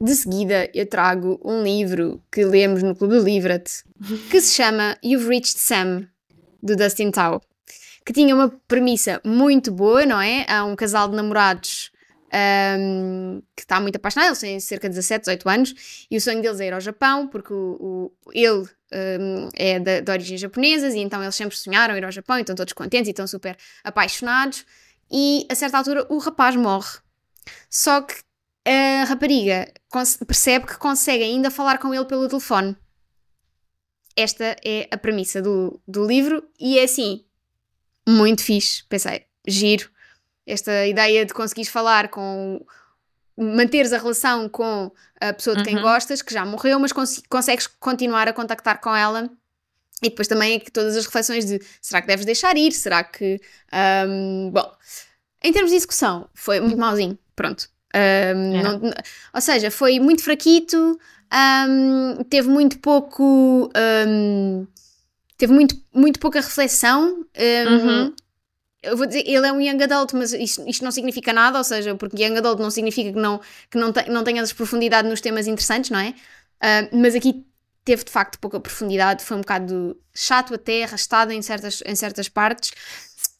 De 0.00 0.14
seguida, 0.14 0.68
eu 0.74 0.86
trago 0.86 1.40
um 1.44 1.62
livro 1.62 2.20
que 2.30 2.44
lemos 2.44 2.82
no 2.82 2.96
Clube 2.96 3.14
do 3.16 3.22
Livra-te, 3.24 3.84
que 4.30 4.40
se 4.40 4.52
chama 4.54 4.98
You've 5.04 5.28
Reached 5.28 5.58
Sam, 5.58 6.08
do 6.62 6.74
Dustin 6.74 7.10
Tao, 7.10 7.40
que 8.04 8.12
tinha 8.12 8.34
uma 8.34 8.48
premissa 8.66 9.20
muito 9.24 9.70
boa, 9.70 10.04
não 10.04 10.20
é? 10.20 10.44
Há 10.48 10.64
um 10.64 10.74
casal 10.74 11.08
de 11.08 11.14
namorados 11.14 11.92
ahm, 12.32 13.40
que 13.54 13.62
está 13.62 13.80
muito 13.80 13.94
apaixonado, 13.96 14.30
eles 14.30 14.40
têm 14.40 14.58
cerca 14.60 14.88
de 14.88 14.96
17, 14.96 15.20
18 15.22 15.48
anos, 15.48 16.06
e 16.10 16.16
o 16.16 16.20
sonho 16.20 16.42
deles 16.42 16.58
é 16.60 16.66
ir 16.66 16.72
ao 16.74 16.80
Japão, 16.80 17.28
porque 17.28 17.52
o, 17.54 18.10
o- 18.26 18.32
ele 18.32 18.68
ahm, 18.92 19.48
é 19.54 19.78
de, 19.78 20.00
de 20.02 20.10
origens 20.10 20.40
japonesas, 20.40 20.92
e 20.94 20.98
então 20.98 21.22
eles 21.22 21.36
sempre 21.36 21.56
sonharam 21.56 21.96
ir 21.96 22.04
ao 22.04 22.10
Japão, 22.10 22.36
e 22.36 22.40
estão 22.40 22.56
todos 22.56 22.72
contentes 22.72 23.06
e 23.06 23.10
estão 23.12 23.28
super 23.28 23.56
apaixonados, 23.84 24.66
e 25.10 25.46
a 25.48 25.54
certa 25.54 25.78
altura 25.78 26.04
o 26.10 26.18
rapaz 26.18 26.56
morre. 26.56 26.98
Só 27.70 28.00
que 28.02 28.14
a 28.66 29.04
rapariga 29.04 29.72
percebe 30.26 30.66
que 30.66 30.78
consegue 30.78 31.22
ainda 31.24 31.50
falar 31.50 31.78
com 31.78 31.92
ele 31.94 32.04
pelo 32.04 32.28
telefone. 32.28 32.76
Esta 34.16 34.56
é 34.64 34.88
a 34.90 34.96
premissa 34.96 35.42
do, 35.42 35.80
do 35.88 36.06
livro 36.06 36.48
e 36.58 36.78
é 36.78 36.84
assim, 36.84 37.24
muito 38.08 38.42
fixe. 38.42 38.84
Pensei, 38.88 39.26
giro. 39.46 39.90
Esta 40.46 40.86
ideia 40.86 41.24
de 41.24 41.34
conseguires 41.34 41.70
falar 41.70 42.08
com. 42.08 42.64
manteres 43.36 43.92
a 43.92 43.98
relação 43.98 44.48
com 44.48 44.92
a 45.20 45.32
pessoa 45.32 45.56
de 45.56 45.64
quem 45.64 45.76
Uhum. 45.76 45.82
gostas, 45.82 46.22
que 46.22 46.32
já 46.32 46.44
morreu, 46.44 46.78
mas 46.78 46.92
cons- 46.92 47.22
consegues 47.28 47.66
continuar 47.66 48.28
a 48.28 48.32
contactar 48.32 48.80
com 48.80 48.94
ela. 48.94 49.28
E 50.02 50.10
depois 50.10 50.28
também 50.28 50.54
é 50.54 50.60
que 50.60 50.70
todas 50.70 50.96
as 50.96 51.06
reflexões 51.06 51.44
de 51.46 51.60
será 51.80 52.00
que 52.02 52.06
deves 52.08 52.24
deixar 52.26 52.56
ir? 52.56 52.72
Será 52.72 53.02
que. 53.02 53.40
ahm, 53.72 54.50
bom, 54.52 54.70
em 55.42 55.52
termos 55.52 55.70
de 55.70 55.76
execução, 55.76 56.28
foi 56.34 56.60
muito 56.60 56.78
mauzinho. 56.78 57.18
Pronto. 57.34 57.68
Ahm, 57.94 58.54
É. 58.56 58.62
não- 58.62 58.80
ou 59.32 59.40
seja, 59.40 59.70
foi 59.70 60.00
muito 60.00 60.22
fraquito, 60.22 60.98
ahm, 61.30 62.22
teve 62.28 62.48
muito 62.48 62.78
pouco. 62.80 63.70
ahm, 63.74 64.66
teve 65.38 65.52
muito, 65.52 65.76
muito 65.94 66.18
pouca 66.18 66.40
reflexão. 66.40 67.24
Uhum. 67.66 68.12
Eu 68.82 68.96
vou 68.98 69.06
dizer, 69.06 69.20
ele 69.26 69.46
é 69.46 69.52
um 69.52 69.60
young 69.60 69.82
adult, 69.82 70.12
mas 70.12 70.32
isto, 70.34 70.62
isto 70.68 70.84
não 70.84 70.90
significa 70.90 71.32
nada, 71.32 71.56
ou 71.56 71.64
seja, 71.64 71.94
porque 71.94 72.22
young 72.22 72.36
adult 72.36 72.60
não 72.60 72.70
significa 72.70 73.10
que 73.12 73.18
não, 73.18 73.40
que 73.70 73.78
não, 73.78 73.90
te, 73.92 74.10
não 74.10 74.22
tenhas 74.22 74.52
profundidade 74.52 75.08
nos 75.08 75.22
temas 75.22 75.46
interessantes, 75.46 75.90
não 75.90 75.98
é? 75.98 76.14
Ah, 76.60 76.86
mas 76.92 77.14
aqui 77.14 77.46
teve 77.84 78.04
de 78.04 78.10
facto 78.10 78.38
pouca 78.38 78.60
profundidade, 78.60 79.24
foi 79.24 79.36
um 79.38 79.40
bocado 79.40 79.96
chato 80.14 80.54
até, 80.54 80.84
arrastado 80.84 81.32
em 81.32 81.40
certas, 81.42 81.82
em 81.86 81.94
certas 81.94 82.28
partes. 82.28 82.72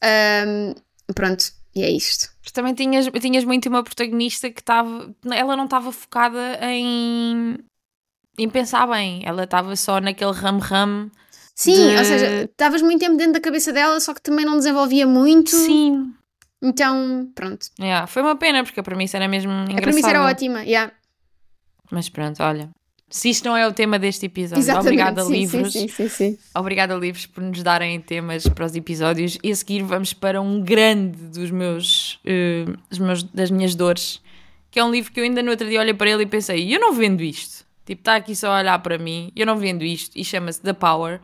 Ahm, 0.01 0.73
pronto, 1.13 1.45
e 1.75 1.83
é 1.83 1.89
isto. 1.89 2.29
Também 2.53 2.73
tinhas, 2.73 3.05
tinhas 3.21 3.43
muito 3.43 3.67
uma 3.67 3.83
protagonista 3.83 4.49
que 4.49 4.61
estava. 4.61 5.13
Ela 5.33 5.55
não 5.57 5.65
estava 5.65 5.91
focada 5.91 6.39
em. 6.61 7.57
em 8.37 8.49
pensar 8.49 8.87
bem. 8.87 9.21
Ela 9.25 9.43
estava 9.43 9.75
só 9.75 9.99
naquele 9.99 10.31
ramo-ramo. 10.31 11.11
Sim, 11.53 11.73
de- 11.73 11.97
ou 11.97 12.05
seja, 12.05 12.43
estavas 12.43 12.81
muito 12.81 12.99
tempo 12.99 13.17
dentro 13.17 13.33
da 13.33 13.39
cabeça 13.41 13.71
dela, 13.73 13.99
só 13.99 14.13
que 14.13 14.21
também 14.21 14.45
não 14.45 14.57
desenvolvia 14.57 15.05
muito. 15.07 15.51
Sim. 15.51 16.13
Então, 16.61 17.29
pronto. 17.35 17.67
Yeah, 17.79 18.07
foi 18.07 18.21
uma 18.21 18.35
pena, 18.35 18.63
porque 18.63 18.79
a 18.79 18.83
premissa 18.83 19.17
era 19.17 19.27
mesmo 19.27 19.51
engraçada. 19.51 19.77
A 19.79 19.81
premissa 19.81 20.09
era 20.09 20.23
ótima, 20.23 20.63
yeah. 20.63 20.93
Mas 21.91 22.09
pronto, 22.09 22.41
olha. 22.41 22.69
Se 23.09 23.29
isto 23.29 23.45
não 23.45 23.55
é 23.55 23.67
o 23.67 23.71
tema 23.71 23.99
deste 23.99 24.25
episódio, 24.25 24.59
Exatamente. 24.61 24.87
obrigada 24.87 25.23
sim, 25.23 25.31
livros. 25.31 25.73
Sim, 25.73 25.87
sim, 25.87 26.09
sim. 26.09 26.37
Obrigada 26.55 26.95
livros 26.95 27.25
por 27.27 27.43
nos 27.43 27.61
darem 27.61 27.99
temas 28.01 28.47
para 28.47 28.65
os 28.65 28.75
episódios. 28.75 29.37
E 29.43 29.51
a 29.51 29.55
seguir 29.55 29.83
vamos 29.83 30.11
para 30.11 30.41
um 30.41 30.59
grande 30.61 31.17
dos 31.27 31.51
meus, 31.51 32.19
eh, 32.25 32.65
dos 32.89 32.97
meus 32.99 33.21
das 33.23 33.51
minhas 33.51 33.75
dores, 33.75 34.19
que 34.71 34.79
é 34.79 34.83
um 34.83 34.91
livro 34.91 35.11
que 35.11 35.19
eu 35.19 35.23
ainda 35.23 35.43
no 35.43 35.51
outro 35.51 35.67
dia 35.69 35.79
olhei 35.79 35.93
para 35.93 36.09
ele 36.09 36.23
e 36.23 36.25
pensei, 36.25 36.75
eu 36.75 36.79
não 36.79 36.93
vendo 36.93 37.21
isto. 37.21 37.63
Tipo, 37.85 38.01
está 38.01 38.15
aqui 38.15 38.35
só 38.35 38.51
a 38.51 38.59
olhar 38.59 38.79
para 38.79 38.97
mim, 38.97 39.31
eu 39.35 39.45
não 39.45 39.57
vendo 39.57 39.83
isto. 39.83 40.17
E 40.17 40.25
chama-se 40.25 40.59
The 40.61 40.73
Power, 40.73 41.21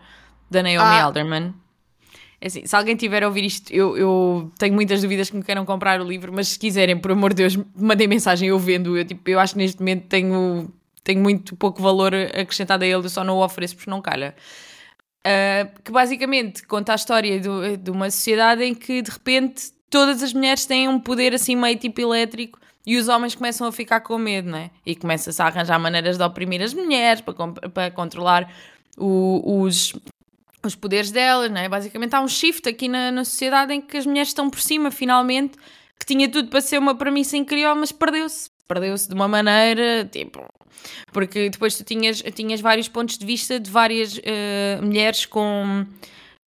da 0.51 0.61
Naomi 0.61 0.77
Ah. 0.79 1.03
Alderman. 1.03 1.53
É 2.39 2.47
assim, 2.47 2.65
se 2.65 2.75
alguém 2.75 2.95
tiver 2.95 3.23
a 3.23 3.27
ouvir 3.27 3.43
isto, 3.43 3.71
eu, 3.73 3.97
eu 3.97 4.51
tenho 4.57 4.73
muitas 4.73 5.01
dúvidas 5.01 5.29
que 5.29 5.35
me 5.35 5.43
queiram 5.43 5.65
comprar 5.65 5.99
o 5.99 6.03
livro, 6.03 6.31
mas 6.33 6.49
se 6.49 6.59
quiserem, 6.59 6.97
por 6.97 7.11
amor 7.11 7.33
de 7.33 7.43
Deus, 7.43 7.57
mandem 7.75 8.07
mensagem, 8.07 8.49
eu 8.49 8.57
vendo. 8.59 8.95
Eu, 8.97 9.03
tipo, 9.05 9.27
eu 9.29 9.39
acho 9.39 9.53
que 9.53 9.59
neste 9.59 9.79
momento 9.79 10.07
tenho, 10.07 10.71
tenho 11.03 11.21
muito 11.21 11.55
pouco 11.55 11.81
valor 11.81 12.13
acrescentado 12.13 12.83
a 12.83 12.87
ele, 12.87 12.95
eu 13.05 13.09
só 13.09 13.23
não 13.23 13.37
o 13.37 13.43
ofereço 13.45 13.75
porque 13.75 13.89
não 13.89 14.01
calha. 14.01 14.35
Uh, 15.25 15.81
que 15.83 15.91
basicamente 15.91 16.63
conta 16.65 16.93
a 16.93 16.95
história 16.95 17.39
do- 17.39 17.77
de 17.77 17.91
uma 17.91 18.09
sociedade 18.09 18.63
em 18.63 18.73
que 18.73 19.03
de 19.03 19.11
repente 19.11 19.71
todas 19.87 20.23
as 20.23 20.33
mulheres 20.33 20.65
têm 20.65 20.87
um 20.87 20.99
poder 20.99 21.35
assim 21.35 21.55
meio 21.55 21.77
tipo 21.77 22.01
elétrico 22.01 22.59
e 22.87 22.97
os 22.97 23.07
homens 23.07 23.35
começam 23.35 23.67
a 23.67 23.71
ficar 23.71 23.99
com 24.01 24.17
medo, 24.17 24.49
não 24.49 24.57
é? 24.57 24.71
E 24.83 24.95
começa-se 24.95 25.39
a 25.39 25.45
arranjar 25.45 25.77
maneiras 25.79 26.17
de 26.17 26.23
oprimir 26.23 26.59
as 26.63 26.73
mulheres 26.73 27.21
para, 27.21 27.35
para 27.69 27.91
controlar 27.91 28.51
o- 28.97 29.61
os, 29.61 29.93
os 30.65 30.73
poderes 30.73 31.11
delas, 31.11 31.51
não 31.51 31.61
é? 31.61 31.69
Basicamente 31.69 32.15
há 32.15 32.21
um 32.21 32.27
shift 32.27 32.67
aqui 32.67 32.87
na, 32.87 33.11
na 33.11 33.23
sociedade 33.23 33.73
em 33.73 33.79
que 33.81 33.97
as 33.97 34.07
mulheres 34.07 34.29
estão 34.29 34.49
por 34.49 34.59
cima, 34.59 34.89
finalmente, 34.89 35.55
que 35.99 36.05
tinha 36.07 36.27
tudo 36.29 36.49
para 36.49 36.61
ser 36.61 36.79
uma 36.79 36.95
premissa 36.95 37.37
incrível, 37.37 37.75
mas 37.75 37.91
perdeu-se. 37.91 38.49
Perdeu-se 38.67 39.07
de 39.07 39.13
uma 39.13 39.27
maneira, 39.27 40.03
tipo... 40.11 40.43
Porque 41.11 41.49
depois 41.49 41.75
tu 41.77 41.83
tinhas, 41.83 42.21
tinhas 42.33 42.61
vários 42.61 42.87
pontos 42.87 43.17
de 43.17 43.25
vista 43.25 43.59
de 43.59 43.69
várias 43.69 44.19
eh, 44.23 44.79
mulheres 44.81 45.25
com, 45.25 45.85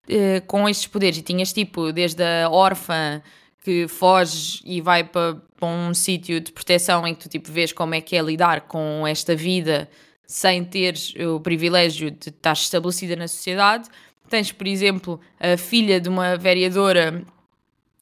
eh, 0.09 0.41
com 0.47 0.69
estes 0.69 0.87
poderes. 0.87 1.19
E 1.19 1.23
tinhas 1.23 1.53
tipo, 1.53 1.93
desde 1.93 2.23
a 2.23 2.49
órfã 2.51 3.23
que 3.65 3.87
foge 3.87 4.61
e 4.65 4.81
vai 4.81 5.05
para, 5.05 5.37
para 5.57 5.69
um 5.69 5.95
sítio 5.95 6.41
de 6.41 6.53
proteção 6.53 7.07
em 7.07 7.15
que 7.15 7.23
tu 7.23 7.29
tipo, 7.29 7.51
vês 7.51 7.73
como 7.73 7.95
é 7.95 8.01
que 8.01 8.17
é 8.17 8.23
lidar 8.23 8.63
com 8.63 9.07
esta 9.07 9.37
vida 9.37 9.89
sem 10.27 10.65
teres 10.65 11.15
o 11.17 11.39
privilégio 11.41 12.11
de 12.11 12.31
estar 12.31 12.55
estabelecida 12.55 13.15
na 13.15 13.29
sociedade. 13.29 13.89
Tens, 14.29 14.51
por 14.51 14.67
exemplo, 14.67 15.21
a 15.39 15.59
filha 15.59 16.01
de 16.01 16.09
uma 16.09 16.39
vereadora 16.39 17.23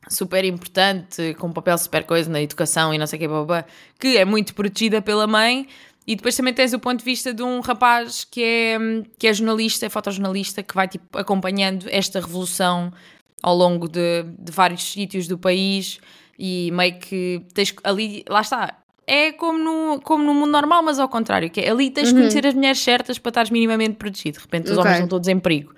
super 0.08 0.44
importante, 0.44 1.34
com 1.34 1.48
um 1.48 1.52
papel 1.52 1.76
super 1.76 2.04
coisa 2.04 2.30
na 2.30 2.40
educação 2.40 2.94
e 2.94 2.98
não 2.98 3.06
sei 3.06 3.16
o 3.16 3.20
que, 3.20 3.28
blá, 3.28 3.44
blá, 3.44 3.64
que 3.98 4.16
é 4.16 4.24
muito 4.24 4.54
protegida 4.54 5.02
pela 5.02 5.26
mãe. 5.26 5.66
E 6.10 6.16
depois 6.16 6.34
também 6.36 6.52
tens 6.52 6.72
o 6.72 6.78
ponto 6.80 6.98
de 6.98 7.04
vista 7.04 7.32
de 7.32 7.40
um 7.40 7.60
rapaz 7.60 8.24
que 8.24 8.42
é, 8.42 8.76
que 9.16 9.28
é 9.28 9.32
jornalista, 9.32 9.86
é 9.86 9.88
fotojornalista, 9.88 10.60
que 10.60 10.74
vai 10.74 10.88
tipo, 10.88 11.16
acompanhando 11.16 11.86
esta 11.88 12.18
revolução 12.18 12.92
ao 13.40 13.54
longo 13.54 13.86
de, 13.86 14.24
de 14.36 14.50
vários 14.50 14.82
sítios 14.82 15.28
do 15.28 15.38
país 15.38 16.00
e 16.36 16.72
meio 16.72 16.98
que 16.98 17.40
tens 17.54 17.72
ali, 17.84 18.24
lá 18.28 18.40
está, 18.40 18.76
é 19.06 19.30
como 19.30 19.56
no, 19.60 20.00
como 20.00 20.24
no 20.24 20.34
mundo 20.34 20.50
normal, 20.50 20.82
mas 20.82 20.98
ao 20.98 21.08
contrário, 21.08 21.48
que 21.48 21.60
é 21.60 21.70
ali 21.70 21.92
tens 21.92 22.08
de 22.08 22.14
conhecer 22.18 22.44
as 22.44 22.54
mulheres 22.54 22.80
certas 22.80 23.16
para 23.16 23.30
estares 23.30 23.50
minimamente 23.52 23.94
protegido. 23.94 24.38
De 24.38 24.42
repente 24.42 24.64
os 24.64 24.72
Ok. 24.72 24.80
homens 24.80 24.94
estão 24.94 25.08
todos 25.08 25.28
em 25.28 25.38
perigo. 25.38 25.72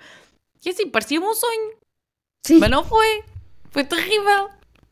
E 0.65 0.69
assim, 0.69 0.87
parecia-me 0.89 1.27
um 1.27 1.35
sonho, 1.35 1.73
Sim. 2.47 2.57
mas 2.57 2.71
não 2.71 2.83
foi. 2.83 3.21
Foi 3.69 3.83
terrível. 3.83 4.49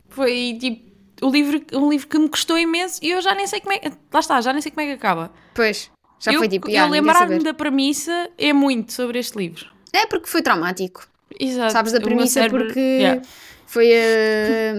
Foi 0.08 0.56
tipo 0.60 0.90
o 1.21 1.29
livro, 1.29 1.62
um 1.73 1.89
livro 1.89 2.07
que 2.07 2.17
me 2.17 2.27
custou 2.29 2.57
imenso 2.57 2.99
e 3.01 3.10
eu 3.12 3.21
já 3.21 3.34
nem 3.36 3.45
sei 3.47 3.60
como 3.62 3.73
é. 3.73 3.81
Lá 4.13 4.19
está, 4.19 4.41
já 4.41 4.51
nem 4.53 4.62
sei 4.62 4.71
como 4.71 4.81
é 4.81 4.86
que 4.88 4.93
acaba. 4.93 5.31
Pois, 5.53 5.89
já 6.19 6.31
eu, 6.34 6.39
foi 6.39 6.47
tipo, 6.49 6.69
eu 6.69 6.88
lembrar-me 6.89 7.39
da 7.39 7.53
premissa 7.53 8.29
é 8.38 8.51
muito 8.53 8.91
sobre 8.93 9.19
este 9.19 9.38
livro. 9.38 9.67
É 9.93 10.05
porque 10.05 10.27
foi 10.27 10.41
traumático. 10.41 11.07
Exato. 11.39 11.71
Sabes 11.71 11.91
da 11.93 11.99
premissa 12.01 12.41
cérebro- 12.41 12.65
porque 12.65 12.79
Yeah. 12.79 13.21
foi 13.65 13.89
eh, 13.91 14.73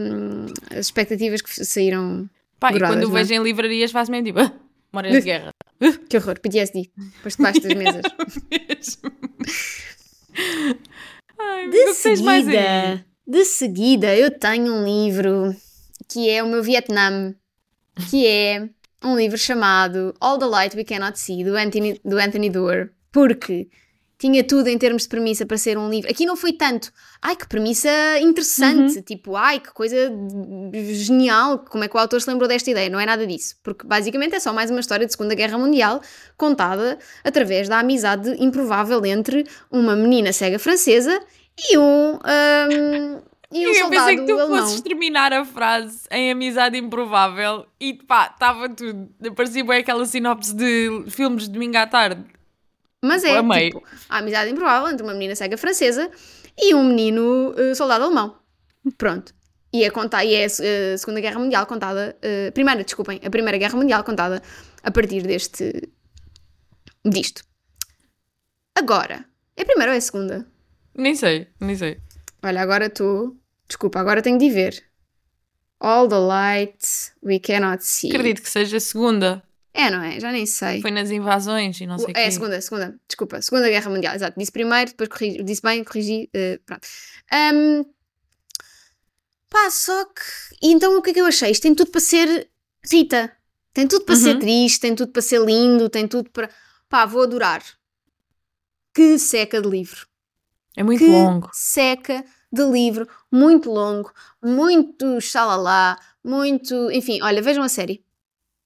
as 0.71 0.87
expectativas 0.87 1.43
que 1.43 1.65
saíram. 1.65 2.29
Pá, 2.61 2.73
e 2.73 2.79
quando 2.79 3.05
o 3.09 3.11
é? 3.11 3.23
vejo 3.23 3.35
em 3.35 3.43
livrarias 3.43 3.93
mesmo 3.93 4.23
tipo, 4.23 4.39
"Ah, 4.41 4.53
memórias 4.93 5.15
de 5.15 5.21
guerra. 5.31 5.51
Que 6.09 6.17
horror, 6.17 6.39
PTSD. 6.41 6.91
Depois 7.17 7.35
debaixo 7.37 7.61
das 7.61 7.75
mesas. 7.75 8.03
Ai, 11.39 11.69
De 11.71 12.23
mais 12.23 12.47
aí? 12.49 12.55
seguida, 12.55 13.05
de 13.27 13.45
seguida, 13.45 14.17
eu 14.17 14.31
tenho 14.39 14.73
um 14.73 14.85
livro 14.85 15.55
que 16.13 16.29
é 16.29 16.43
o 16.43 16.47
meu 16.47 16.63
Vietnã, 16.63 17.35
que 18.11 18.27
é 18.27 18.69
um 19.03 19.17
livro 19.17 19.39
chamado 19.39 20.15
All 20.21 20.39
the 20.39 20.47
Light 20.47 20.77
We 20.77 20.85
Cannot 20.85 21.19
See, 21.19 21.43
do 21.43 21.57
Anthony, 21.57 22.01
do 22.05 22.19
Anthony 22.19 22.51
Doerr, 22.51 22.91
porque 23.11 23.69
tinha 24.19 24.45
tudo 24.45 24.69
em 24.69 24.79
termos 24.79 25.03
de 25.03 25.09
premissa 25.09 25.45
para 25.45 25.59
ser 25.59 25.77
um 25.77 25.91
livro. 25.91 26.09
Aqui 26.09 26.25
não 26.25 26.37
foi 26.37 26.53
tanto, 26.53 26.93
ai 27.21 27.35
que 27.35 27.49
premissa 27.49 27.91
interessante, 28.21 29.03
tipo, 29.03 29.35
ai 29.35 29.59
que 29.59 29.73
coisa 29.73 29.97
genial, 30.93 31.59
como 31.59 31.83
é 31.83 31.89
que 31.89 31.97
o 31.97 31.99
autor 31.99 32.21
se 32.21 32.31
lembrou 32.31 32.49
desta 32.49 32.71
ideia? 32.71 32.89
Não 32.89 33.01
é 33.01 33.07
nada 33.07 33.27
disso, 33.27 33.57
porque 33.63 33.85
basicamente 33.85 34.37
é 34.37 34.41
só 34.41 34.53
mais 34.53 34.71
uma 34.71 34.81
história 34.81 35.07
de 35.07 35.13
Segunda 35.13 35.35
Guerra 35.35 35.59
Mundial 35.59 36.01
contada 36.37 36.99
através 37.25 37.69
da 37.69 37.81
amizade 37.81 38.37
improvável 38.39 39.05
entre 39.07 39.45
uma 39.71 39.97
menina 39.97 40.33
cega 40.33 40.59
francesa 40.59 41.21
e 41.59 41.77
um, 41.77 42.19
ahm, 42.23 43.23
e 43.53 43.67
um 43.67 43.73
eu 43.73 43.91
pensei 43.91 44.17
que 44.17 44.27
tu 44.27 44.33
alemão. 44.39 44.59
fosses 44.59 44.81
terminar 44.81 45.33
a 45.33 45.45
frase 45.45 46.03
em 46.11 46.31
amizade 46.31 46.77
improvável 46.79 47.67
e 47.81 47.95
pá, 47.95 48.31
estava 48.33 48.69
tudo. 48.69 49.09
Parecia 49.35 49.65
bem 49.65 49.81
aquela 49.81 50.05
sinopse 50.07 50.55
de 50.55 51.05
filmes 51.09 51.45
de 51.45 51.51
domingo 51.53 51.77
à 51.77 51.87
tarde. 51.87 52.25
Mas 53.05 53.25
é 53.25 53.37
Amei. 53.39 53.71
tipo 53.71 53.83
a 54.09 54.19
amizade 54.19 54.51
improvável 54.51 54.89
entre 54.91 55.03
uma 55.03 55.13
menina 55.13 55.35
cega 55.35 55.57
francesa 55.57 56.11
e 56.57 56.75
um 56.75 56.85
menino 56.85 57.53
eh, 57.59 57.75
soldado 57.75 58.05
alemão. 58.05 58.37
Pronto. 58.97 59.35
E 59.75 59.85
é, 59.85 59.91
conta, 59.91 60.23
e 60.25 60.35
é 60.35 60.45
a 60.45 60.99
Segunda 60.99 61.21
Guerra 61.21 61.39
Mundial 61.39 61.67
contada. 61.67 62.17
eh, 62.23 62.51
primeira, 62.51 62.85
desculpem, 62.85 63.21
a 63.25 63.31
Primeira 63.31 63.57
Guerra 63.59 63.77
Mundial 63.77 64.05
contada 64.05 64.43
a 64.83 64.91
partir 64.91 65.23
deste. 65.23 65.89
disto. 67.05 67.43
Agora. 68.77 69.25
É 69.57 69.63
a 69.63 69.65
primeira 69.67 69.93
ou 69.93 69.95
é 69.95 69.99
a 69.99 70.01
segunda? 70.01 70.47
Nem 70.95 71.15
sei, 71.15 71.47
nem 71.61 71.75
sei. 71.77 71.99
Olha, 72.43 72.61
agora 72.63 72.87
estou. 72.87 73.37
Desculpa, 73.73 74.01
agora 74.01 74.21
tenho 74.21 74.37
de 74.37 74.51
ver. 74.51 74.85
All 75.81 76.07
the 76.07 76.19
lights 76.19 77.11
we 77.23 77.39
cannot 77.39 77.83
see. 77.83 78.11
Acredito 78.11 78.43
que 78.43 78.51
seja 78.51 78.77
a 78.77 78.81
segunda. 78.81 79.43
É, 79.73 79.91
não 79.91 80.03
é? 80.03 80.21
Já 80.21 80.31
nem 80.31 80.45
sei. 80.45 80.83
Foi 80.83 80.91
nas 80.91 81.11
invasões 81.11 81.81
e 81.81 81.87
não 81.87 81.97
sei 81.97 82.09
o 82.09 82.11
É 82.11 82.13
quê. 82.13 82.21
a 82.21 82.31
segunda, 82.31 82.57
a 82.59 82.61
segunda, 82.61 83.01
desculpa, 83.09 83.41
Segunda 83.41 83.67
Guerra 83.71 83.91
Mundial, 83.91 84.15
exato. 84.15 84.39
Disse 84.39 84.53
primeiro, 84.53 84.91
depois 84.91 85.09
corrigi, 85.09 85.43
disse 85.43 85.63
bem, 85.63 85.83
corrigi, 85.83 86.29
eh, 86.35 86.61
pronto. 86.67 86.87
Ahm, 87.33 87.83
pá, 89.49 89.71
só 89.71 90.05
que. 90.05 90.21
E 90.63 90.71
então 90.71 90.95
o 90.99 91.01
que 91.01 91.11
é 91.11 91.15
que 91.15 91.21
eu 91.23 91.25
achei? 91.25 91.51
Isto 91.51 91.63
tem 91.63 91.75
tudo 91.75 91.91
para 91.91 92.01
ser 92.03 92.51
Rita. 92.85 93.33
Tem 93.73 93.89
tudo 93.89 94.05
para 94.05 94.17
ser 94.17 94.35
Uhum. 94.35 94.41
triste, 94.41 94.81
tem 94.81 94.95
tudo 94.95 95.13
para 95.13 95.23
ser 95.23 95.41
lindo, 95.43 95.89
tem 95.89 96.07
tudo 96.07 96.29
para. 96.29 96.51
Pá, 96.91 97.07
vou 97.07 97.23
adorar. 97.23 97.63
Que 98.95 99.19
seca 99.19 99.63
de 99.63 99.69
livro. 99.71 100.07
É 100.77 100.83
muito 100.83 100.99
que 100.99 101.09
longo. 101.09 101.49
seca 101.55 102.23
de 102.53 102.63
livro, 102.65 103.09
muito 103.31 103.71
longo, 103.71 104.13
muito 104.43 105.21
xalalá, 105.21 105.99
muito. 106.23 106.91
Enfim, 106.91 107.21
olha, 107.23 107.41
vejam 107.41 107.63
a 107.65 107.69
série. 107.69 108.05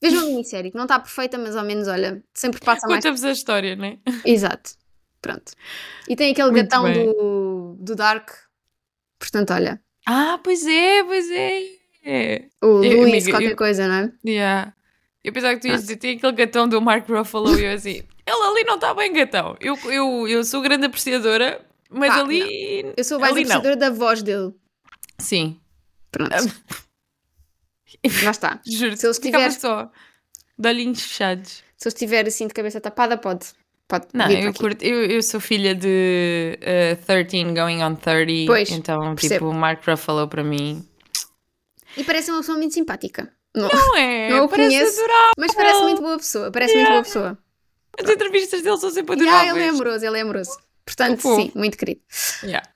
Vejam 0.02 0.20
a 0.20 0.24
minissérie, 0.26 0.70
que 0.70 0.76
não 0.76 0.84
está 0.84 0.98
perfeita, 0.98 1.38
mas 1.38 1.56
ao 1.56 1.64
menos, 1.64 1.88
olha, 1.88 2.22
sempre 2.34 2.60
passa 2.60 2.86
mais 2.86 3.02
Conta-vos 3.02 3.24
a 3.24 3.30
história, 3.30 3.76
não 3.76 3.84
é? 3.86 3.98
Exato. 4.24 4.72
Pronto. 5.22 5.52
E 6.08 6.14
tem 6.14 6.32
aquele 6.32 6.50
Muito 6.50 6.62
gatão 6.68 6.84
bem. 6.84 7.06
do, 7.06 7.76
do 7.80 7.94
Dark. 7.96 8.30
Portanto, 9.18 9.52
olha, 9.52 9.80
Ah, 10.06 10.38
pois 10.44 10.64
é, 10.66 11.02
pois 11.04 11.30
é. 11.30 11.62
o 12.62 12.66
Eu- 12.84 13.00
Luís, 13.00 13.24
amiga, 13.24 13.30
qualquer 13.30 13.50
eu- 13.52 13.56
coisa, 13.56 13.88
não 13.88 13.94
é? 13.94 14.12
Yeah. 14.24 14.72
Eu 15.24 15.32
pensava 15.32 15.54
que 15.54 15.60
tu 15.62 15.66
ias 15.66 15.76
Pronto. 15.78 15.82
dizer, 15.86 15.96
tem 15.96 16.16
aquele 16.16 16.32
gatão 16.32 16.68
do 16.68 16.80
Mark 16.80 17.08
Ruffalo 17.08 17.58
e 17.58 17.64
eu 17.64 17.72
assim, 17.72 18.02
ele 18.26 18.42
ali 18.50 18.62
não 18.64 18.76
está 18.76 18.94
bem 18.94 19.12
gatão. 19.12 19.56
Eu, 19.60 19.76
eu, 19.90 20.28
eu 20.28 20.44
sou 20.44 20.60
grande 20.62 20.86
apreciadora, 20.86 21.66
mas 21.96 22.10
Pá, 22.14 22.20
ali. 22.20 22.92
Eu 22.96 23.04
sou 23.04 23.18
mais 23.18 23.32
não. 23.34 23.40
apreciadora 23.40 23.76
da 23.76 23.90
voz 23.90 24.22
dele. 24.22 24.52
Sim, 25.18 25.58
Pronto. 26.12 26.30
Já 28.04 28.30
está. 28.30 28.60
juro. 28.66 28.96
Se 28.96 29.06
ele 29.06 29.10
estiver- 29.12 29.50
só 29.52 29.90
de 30.58 30.68
olhinhos 30.68 31.02
fechados. 31.02 31.62
Se 31.76 31.88
eu 31.88 31.90
estiver 31.90 32.26
assim 32.26 32.46
de 32.46 32.54
cabeça 32.54 32.80
tapada, 32.80 33.16
pode. 33.16 33.46
Pode 33.88 34.06
Não, 34.12 34.28
eu, 34.28 34.52
curto, 34.52 34.82
eu, 34.82 35.04
eu 35.04 35.22
sou 35.22 35.38
filha 35.38 35.72
de 35.74 36.58
uh, 37.00 37.04
13 37.06 37.44
going 37.54 37.82
on 37.84 37.94
30, 37.94 38.46
Pois, 38.46 38.68
então, 38.70 39.14
percebo. 39.14 39.46
tipo, 39.46 39.52
Mark 39.54 39.86
Ruffalo 39.86 40.26
para 40.26 40.42
mim. 40.42 40.84
E 41.96 42.02
parece 42.02 42.30
uma 42.32 42.40
pessoa 42.40 42.58
muito 42.58 42.74
simpática. 42.74 43.32
Não, 43.54 43.68
Não 43.68 43.96
é? 43.96 44.28
Não 44.34 44.46
o 44.46 44.48
conheço. 44.48 44.98
adorável. 45.00 45.30
mas 45.38 45.54
parece 45.54 45.80
muito 45.82 46.02
boa 46.02 46.16
pessoa. 46.16 46.50
Parece 46.50 46.74
muito 46.74 46.88
boa 46.90 47.02
pessoa. 47.04 47.38
As 48.02 48.10
entrevistas 48.10 48.62
dele 48.62 48.76
são 48.76 48.90
sempre 48.90 49.14
E, 49.16 49.20
ah, 49.20 49.22
adoráveis. 49.40 49.54
ele 49.56 49.64
é 49.64 49.68
amoroso, 49.68 50.04
ele 50.04 50.18
é 50.18 50.20
amoroso. 50.22 50.58
Portanto, 50.86 51.20
Fofo. 51.20 51.42
sim, 51.42 51.52
muito 51.54 51.76
querido. 51.76 52.00
Yeah. 52.42 52.66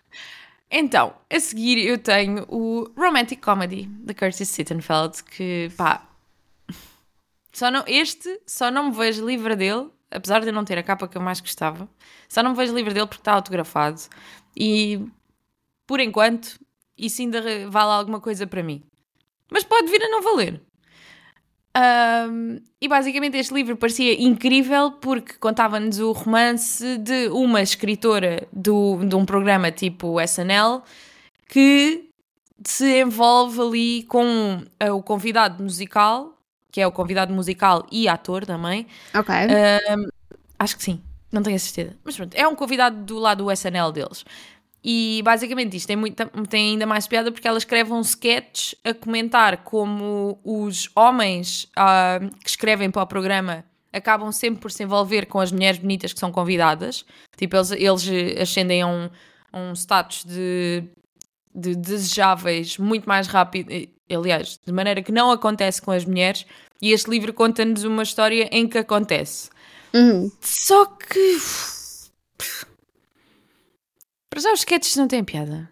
Então, 0.70 1.14
a 1.30 1.40
seguir 1.40 1.78
eu 1.78 1.96
tenho 1.96 2.44
o 2.48 2.92
Romantic 2.96 3.40
Comedy 3.40 3.86
de 3.86 4.12
Curtis 4.12 4.48
Sittenfeld, 4.48 5.22
que 5.24 5.70
pá. 5.76 6.06
Só 7.52 7.70
não, 7.70 7.84
este 7.86 8.40
só 8.46 8.70
não 8.70 8.90
me 8.90 8.96
vejo 8.96 9.26
livre 9.26 9.56
dele, 9.56 9.88
apesar 10.10 10.40
de 10.40 10.48
eu 10.48 10.52
não 10.52 10.64
ter 10.64 10.78
a 10.78 10.82
capa 10.82 11.08
que 11.08 11.16
eu 11.16 11.22
mais 11.22 11.40
gostava. 11.40 11.88
Só 12.28 12.42
não 12.42 12.50
me 12.50 12.56
vejo 12.56 12.74
livre 12.74 12.92
dele 12.92 13.06
porque 13.06 13.20
está 13.20 13.32
autografado. 13.32 14.00
E 14.56 15.04
por 15.86 15.98
enquanto, 15.98 16.58
isso 16.96 17.22
ainda 17.22 17.40
vale 17.68 17.92
alguma 17.92 18.20
coisa 18.20 18.46
para 18.46 18.62
mim. 18.62 18.84
Mas 19.50 19.64
pode 19.64 19.90
vir 19.90 20.02
a 20.02 20.08
não 20.08 20.22
valer. 20.22 20.60
Ahm, 21.72 22.59
e 22.80 22.88
basicamente 22.88 23.37
este 23.37 23.54
livro 23.54 23.76
parecia 23.76 24.20
incrível 24.20 24.92
porque 24.92 25.35
contava-nos 25.35 26.00
o 26.00 26.11
romance 26.11 26.98
de 26.98 27.28
uma 27.28 27.62
escritora 27.62 28.48
do, 28.52 29.04
de 29.04 29.14
um 29.14 29.24
programa 29.24 29.70
tipo 29.70 30.20
SNL 30.20 30.83
que 31.48 32.11
se 32.64 33.00
envolve 33.00 33.61
ali 33.61 34.02
com 34.04 34.64
ah, 34.80 34.92
o 34.92 35.02
convidado 35.02 35.62
musical, 35.62 36.37
que 36.72 36.80
é 36.80 36.87
o 36.87 36.92
convidado 36.92 37.33
musical 37.33 37.87
e 37.90 38.09
ator 38.09 38.44
também. 38.44 38.87
Ok. 39.14 39.35
Acho 40.59 40.76
que 40.76 40.83
sim, 40.83 41.00
não 41.33 41.42
tenho 41.42 41.56
a 41.56 41.59
certeza. 41.59 41.96
Mas 42.04 42.16
pronto, 42.16 42.35
é 42.35 42.46
um 42.46 42.54
convidado 42.54 42.96
do 43.04 43.18
lado 43.18 43.44
do 43.44 43.50
SNL 43.50 43.92
deles. 43.92 44.24
E 44.82 45.20
basicamente 45.22 45.76
isto 45.76 45.86
tem, 45.86 45.96
muito, 45.96 46.26
tem 46.48 46.70
ainda 46.70 46.86
mais 46.86 47.06
piada 47.06 47.30
porque 47.30 47.46
ela 47.46 47.58
escreve 47.58 47.92
um 47.92 48.00
sketch 48.00 48.72
a 48.82 48.94
comentar 48.94 49.58
como 49.58 50.38
os 50.42 50.88
homens 50.96 51.68
ah, 51.76 52.18
que 52.42 52.48
escrevem 52.48 52.90
para 52.90 53.02
o 53.02 53.06
programa 53.06 53.64
acabam 53.92 54.30
sempre 54.32 54.60
por 54.60 54.70
se 54.70 54.82
envolver 54.82 55.26
com 55.26 55.40
as 55.40 55.52
mulheres 55.52 55.80
bonitas 55.80 56.12
que 56.12 56.20
são 56.20 56.30
convidadas. 56.30 57.04
Tipo, 57.36 57.56
eles, 57.56 57.70
eles 57.72 58.40
ascendem 58.40 58.82
a 58.82 58.86
um, 58.86 59.10
a 59.52 59.58
um 59.58 59.72
status 59.72 60.24
de, 60.24 60.84
de 61.54 61.74
desejáveis 61.74 62.78
muito 62.78 63.08
mais 63.08 63.26
rápido. 63.26 63.70
Aliás, 64.10 64.58
de 64.64 64.72
maneira 64.72 65.02
que 65.02 65.12
não 65.12 65.30
acontece 65.30 65.80
com 65.80 65.90
as 65.90 66.04
mulheres. 66.04 66.46
E 66.82 66.92
este 66.92 67.10
livro 67.10 67.32
conta-nos 67.32 67.84
uma 67.84 68.02
história 68.02 68.48
em 68.50 68.66
que 68.66 68.78
acontece. 68.78 69.50
Uhum. 69.92 70.30
Só 70.40 70.86
que. 70.86 71.38
Para 74.30 74.40
já 74.40 74.52
os 74.52 74.60
sketches 74.60 74.96
não 74.96 75.08
têm 75.08 75.24
piada. 75.24 75.68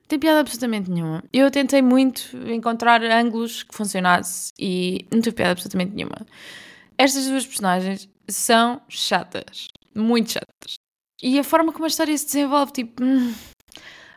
Não 0.00 0.06
tem 0.08 0.18
piada 0.18 0.40
absolutamente 0.40 0.90
nenhuma. 0.90 1.22
Eu 1.32 1.50
tentei 1.50 1.80
muito 1.80 2.36
encontrar 2.48 3.02
ângulos 3.04 3.62
que 3.62 3.74
funcionasse 3.74 4.52
e 4.58 5.06
não 5.12 5.20
tem 5.20 5.32
piada 5.32 5.52
absolutamente 5.52 5.94
nenhuma. 5.94 6.26
Estas 6.98 7.26
duas 7.26 7.46
personagens 7.46 8.08
são 8.28 8.82
chatas. 8.88 9.68
Muito 9.94 10.32
chatas. 10.32 10.74
E 11.22 11.38
a 11.38 11.44
forma 11.44 11.72
como 11.72 11.84
a 11.84 11.88
história 11.88 12.16
se 12.18 12.26
desenvolve, 12.26 12.72
tipo. 12.72 13.02
hum, 13.04 13.32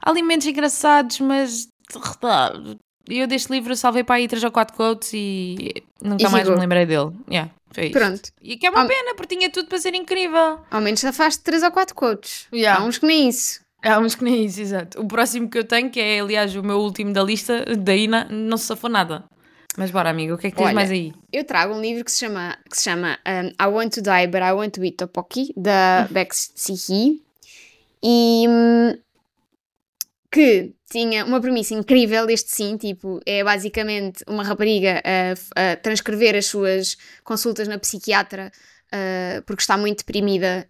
alimentos 0.01 0.47
engraçados, 0.47 1.19
mas. 1.19 1.67
Eu 3.07 3.27
deste 3.27 3.51
livro 3.51 3.75
salvei 3.75 4.03
para 4.03 4.15
aí 4.15 4.27
3 4.27 4.43
ou 4.45 4.51
4 4.51 4.75
quotes 4.75 5.11
e 5.13 5.83
nunca 6.01 6.23
E 6.23 6.27
mais 6.29 6.43
ficou. 6.43 6.53
me 6.55 6.61
lembrei 6.61 6.85
dele. 6.85 7.11
Yeah, 7.29 7.51
foi 7.71 7.87
isto. 7.87 7.99
Pronto. 7.99 8.21
E 8.41 8.55
que 8.57 8.65
é 8.65 8.69
uma 8.69 8.83
Ah. 8.83 8.87
pena, 8.87 9.13
porque 9.15 9.35
tinha 9.35 9.49
tudo 9.51 9.67
para 9.67 9.77
ser 9.77 9.93
incrível. 9.93 10.61
Ao 10.71 10.79
menos 10.81 11.01
já 11.01 11.11
faz 11.11 11.35
3 11.37 11.61
ou 11.63 11.71
4 11.71 11.93
coaches. 11.93 12.47
Yeah. 12.53 12.81
Há 12.81 12.85
uns 12.85 12.97
que 12.97 13.05
nem 13.05 13.27
isso. 13.27 13.61
Há 13.83 13.99
uns 13.99 14.15
que 14.15 14.23
nem 14.23 14.45
isso, 14.45 14.61
exato. 14.61 15.01
O 15.01 15.07
próximo 15.07 15.49
que 15.49 15.57
eu 15.57 15.63
tenho, 15.63 15.89
que 15.89 15.99
é 15.99 16.19
aliás 16.19 16.55
o 16.55 16.63
meu 16.63 16.79
último 16.79 17.11
da 17.11 17.21
lista, 17.21 17.65
daí 17.77 18.07
na- 18.07 18.25
não 18.29 18.57
se 18.57 18.65
safou 18.65 18.89
nada. 18.89 19.23
Mas 19.77 19.91
bora, 19.91 20.09
amiga, 20.09 20.33
o 20.35 20.37
que 20.37 20.47
é 20.47 20.51
que 20.51 20.57
tens 20.57 20.65
Olha, 20.67 20.75
mais 20.75 20.91
aí? 20.91 21.13
Eu 21.31 21.43
trago 21.43 21.73
um 21.73 21.81
livro 21.81 22.05
que 22.05 22.11
se 22.11 22.19
chama, 22.19 22.55
que 22.69 22.77
se 22.77 22.83
chama 22.83 23.17
um, 23.27 23.47
I 23.47 23.67
Want 23.67 23.93
to 23.95 24.01
Die, 24.01 24.27
But 24.27 24.41
I 24.41 24.51
Want 24.53 24.69
to 24.75 24.83
Eat 24.83 24.97
Tteokbokki, 24.97 25.53
da 25.57 26.07
Bex 26.11 26.51
Sihi. 26.55 27.21
E 28.03 28.45
hum, 28.47 28.97
que 30.31 30.73
tinha 30.89 31.25
uma 31.25 31.41
premissa 31.41 31.73
incrível, 31.73 32.29
este 32.29 32.51
sim, 32.51 32.77
tipo, 32.77 33.19
é 33.25 33.43
basicamente 33.43 34.23
uma 34.27 34.43
rapariga 34.43 35.01
a, 35.03 35.71
a 35.73 35.75
transcrever 35.77 36.35
as 36.35 36.45
suas 36.45 36.97
consultas 37.23 37.67
na 37.67 37.79
psiquiatra 37.79 38.51
uh, 38.93 39.41
porque 39.43 39.61
está 39.61 39.75
muito 39.77 39.99
deprimida 39.99 40.67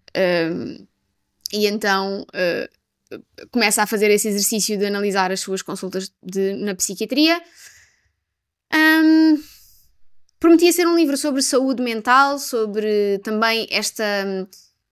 um, 0.52 0.86
e 1.52 1.68
então 1.68 2.22
uh, 2.22 2.83
começa 3.51 3.84
a 3.84 3.88
fazer 3.88 4.09
esse 4.11 4.28
exercício 4.28 4.78
de 4.78 4.86
analisar 4.86 5.32
as 5.32 5.39
suas 5.39 5.61
consultas 5.61 6.11
de- 6.22 6.53
na 6.55 6.74
psiquiatria. 6.76 7.41
Um, 8.74 9.41
prometia 10.39 10.72
ser 10.74 10.88
um 10.88 10.95
livro 10.95 11.16
sobre 11.18 11.41
saúde 11.41 11.82
mental, 11.84 12.39
sobre 12.39 13.20
também 13.24 13.68
esta. 13.72 14.03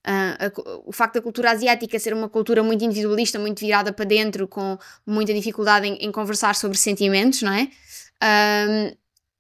ah, 0.04 0.38
a 0.48 0.52
o 0.86 0.92
facto 0.92 1.16
da 1.16 1.22
cultura 1.22 1.52
asiática 1.52 2.00
ser 2.00 2.14
uma 2.14 2.30
cultura 2.30 2.64
muito 2.64 2.84
individualista, 2.84 3.38
muito 3.40 3.60
virada 3.60 3.94
para 3.94 4.06
dentro, 4.06 4.48
com 4.48 4.78
muita 5.06 5.34
dificuldade 5.34 5.88
em, 5.88 5.96
em 5.96 6.12
conversar 6.12 6.56
sobre 6.56 6.78
sentimentos, 6.78 7.42
não 7.42 7.54
é? 7.54 7.70
Ahm, 8.22 8.94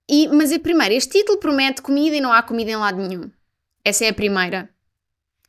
e, 0.09 0.27
mas, 0.27 0.51
eh, 0.51 0.59
primeiro, 0.59 0.93
este 0.93 1.19
título 1.19 1.37
promete 1.39 1.81
comida 1.81 2.15
e 2.15 2.21
não 2.21 2.33
há 2.33 2.43
comida 2.43 2.69
em 2.71 2.75
lado 2.75 2.97
nenhum. 3.01 3.29
Essa 3.83 4.05
é 4.05 4.09
a 4.09 4.13
primeira. 4.13 4.69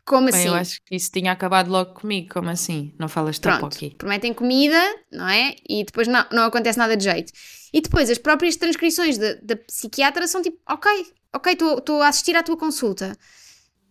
Como 0.04 0.26
Bem, 0.26 0.34
assim? 0.34 0.48
eu 0.48 0.54
acho 0.54 0.80
que 0.84 0.96
isso 0.96 1.10
tinha 1.12 1.30
acabado 1.30 1.70
logo 1.70 1.94
comigo, 1.94 2.34
como 2.34 2.50
assim? 2.50 2.92
Não 2.98 3.08
falas 3.08 3.38
tapo 3.38 3.66
aqui. 3.66 3.94
prometem 3.96 4.34
comida, 4.34 4.80
não 5.12 5.28
é? 5.28 5.54
E 5.68 5.84
depois 5.84 6.08
não, 6.08 6.24
não 6.32 6.42
acontece 6.44 6.76
nada 6.78 6.96
de 6.96 7.04
jeito. 7.04 7.32
E 7.72 7.80
depois 7.80 8.10
as 8.10 8.18
próprias 8.18 8.56
transcrições 8.56 9.16
da, 9.16 9.34
psiquiatra 9.56 10.26
são 10.26 10.42
tipo, 10.42 10.58
ok, 10.68 10.90
ok, 11.32 11.52
estou 11.52 12.02
a 12.02 12.08
assistir 12.08 12.34
à 12.34 12.42
tua 12.42 12.56
consulta. 12.56 13.16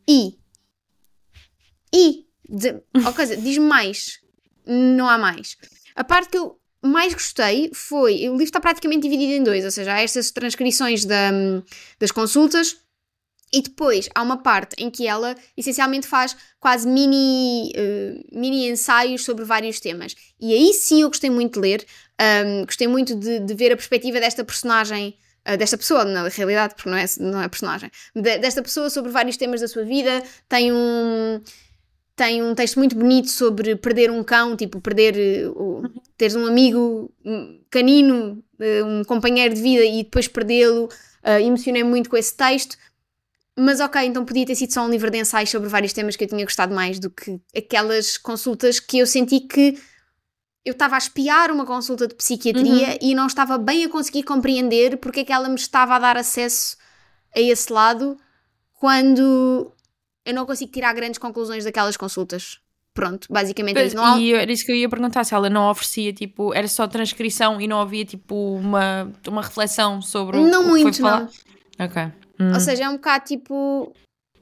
E. 0.07 0.37
E. 1.93 2.25
de- 2.47 2.81
ok, 3.05 3.25
diz-me 3.37 3.65
mais. 3.65 4.19
Não 4.65 5.07
há 5.07 5.17
mais. 5.17 5.55
A 5.95 6.03
parte 6.03 6.29
que 6.31 6.37
eu 6.37 6.59
mais 6.83 7.13
gostei 7.13 7.71
foi. 7.73 8.27
O 8.27 8.33
livro 8.33 8.43
está 8.43 8.59
praticamente 8.59 9.03
dividido 9.03 9.31
em 9.33 9.43
dois, 9.43 9.63
ou 9.63 9.71
seja, 9.71 9.93
há 9.93 10.01
estas 10.01 10.29
transcrições 10.31 11.05
da- 11.05 11.31
das 11.99 12.11
consultas 12.11 12.77
E 13.53 13.61
depois 13.61 14.07
há 14.15 14.21
uma 14.21 14.37
parte 14.37 14.75
em 14.77 14.89
que 14.89 15.05
ela 15.05 15.35
essencialmente 15.57 16.07
faz 16.07 16.35
quase 16.59 16.87
mini, 16.87 17.73
uh, 17.75 18.39
mini 18.39 18.69
ensaios 18.69 19.25
sobre 19.25 19.43
vários 19.43 19.79
temas. 19.79 20.15
E 20.39 20.53
aí 20.53 20.73
sim 20.73 21.01
eu 21.01 21.09
gostei 21.09 21.29
muito 21.29 21.55
de 21.55 21.59
ler, 21.59 21.85
um, 22.45 22.65
gostei 22.65 22.87
muito 22.87 23.13
de, 23.13 23.39
de, 23.39 23.53
ver 23.53 23.73
a 23.73 23.75
perspectiva 23.75 24.21
desta 24.21 24.43
personagem, 24.45 25.17
uh, 25.51 25.57
desta 25.57 25.77
pessoa, 25.77 26.05
na 26.05 26.29
realidade, 26.29 26.75
porque 26.75 26.89
não 26.89 26.97
é, 26.97 27.05
não 27.19 27.41
é 27.41 27.47
personagem, 27.49 27.91
de, 28.15 28.37
desta 28.37 28.61
pessoa 28.61 28.89
sobre 28.89 29.11
vários 29.11 29.35
temas 29.35 29.59
da 29.59 29.67
sua 29.67 29.83
vida. 29.83 30.23
Tem 30.47 30.71
um. 30.71 31.41
Tem 32.13 32.43
um 32.43 32.53
texto 32.53 32.77
muito 32.77 32.95
bonito 32.95 33.29
sobre 33.29 33.75
perder 33.75 34.11
um 34.11 34.23
cão, 34.23 34.55
tipo, 34.55 34.79
perder. 34.79 35.49
Uh, 35.49 35.89
teres 36.15 36.35
um 36.35 36.45
amigo 36.45 37.11
canino, 37.69 38.43
um 38.85 39.03
companheiro 39.03 39.55
de 39.55 39.61
vida 39.61 39.83
e 39.83 40.03
depois 40.03 40.27
perdê-lo. 40.27 40.87
Uh, 41.23 41.39
emocionei 41.39 41.83
muito 41.83 42.09
com 42.09 42.17
esse 42.17 42.35
texto, 42.35 42.75
mas 43.57 43.79
ok, 43.79 44.05
então 44.05 44.23
podia 44.23 44.45
ter 44.45 44.55
sido 44.55 44.73
só 44.73 44.85
um 44.85 44.89
livro 44.89 45.09
de 45.11 45.19
ensaios 45.19 45.49
sobre 45.49 45.67
vários 45.67 45.93
temas 45.93 46.15
que 46.15 46.23
eu 46.23 46.27
tinha 46.27 46.43
gostado 46.43 46.73
mais 46.73 46.99
do 46.99 47.09
que 47.09 47.39
aquelas 47.55 48.17
consultas 48.17 48.79
que 48.79 48.99
eu 48.99 49.05
senti 49.05 49.41
que 49.41 49.77
eu 50.63 50.73
estava 50.73 50.95
a 50.95 50.97
espiar 50.97 51.51
uma 51.51 51.65
consulta 51.65 52.07
de 52.07 52.15
psiquiatria 52.15 52.89
uhum. 52.89 52.97
e 53.01 53.15
não 53.15 53.27
estava 53.27 53.57
bem 53.57 53.83
a 53.85 53.89
conseguir 53.89 54.23
compreender 54.23 54.97
porque 54.97 55.21
é 55.21 55.25
que 55.25 55.33
ela 55.33 55.49
me 55.49 55.55
estava 55.55 55.95
a 55.95 55.99
dar 55.99 56.17
acesso 56.17 56.77
a 57.35 57.39
esse 57.39 57.71
lado 57.71 58.17
quando 58.79 59.71
eu 60.25 60.33
não 60.33 60.45
consigo 60.45 60.71
tirar 60.71 60.93
grandes 60.93 61.17
conclusões 61.17 61.63
daquelas 61.63 61.97
consultas. 61.97 62.59
Pronto, 62.93 63.27
basicamente 63.29 63.77
é 63.77 63.85
isso. 63.85 63.95
Não 63.95 64.03
há... 64.03 64.19
E 64.19 64.33
era 64.33 64.51
isso 64.51 64.65
que 64.65 64.71
eu 64.71 64.75
ia 64.75 64.89
perguntar, 64.89 65.23
se 65.23 65.33
ela 65.33 65.49
não 65.49 65.69
oferecia, 65.69 66.11
tipo, 66.11 66.53
era 66.53 66.67
só 66.67 66.87
transcrição 66.87 67.59
e 67.61 67.67
não 67.67 67.79
havia, 67.79 68.03
tipo, 68.03 68.35
uma, 68.55 69.11
uma 69.27 69.41
reflexão 69.41 70.01
sobre 70.01 70.37
não 70.37 70.63
o 70.63 70.67
muito, 70.67 70.91
que 70.91 71.01
foi 71.01 71.09
não. 71.09 71.29
Ok. 71.79 72.11
Hum. 72.41 72.53
Ou 72.53 72.59
seja, 72.59 72.83
é 72.85 72.89
um 72.89 72.93
bocado 72.93 73.25
tipo. 73.25 73.93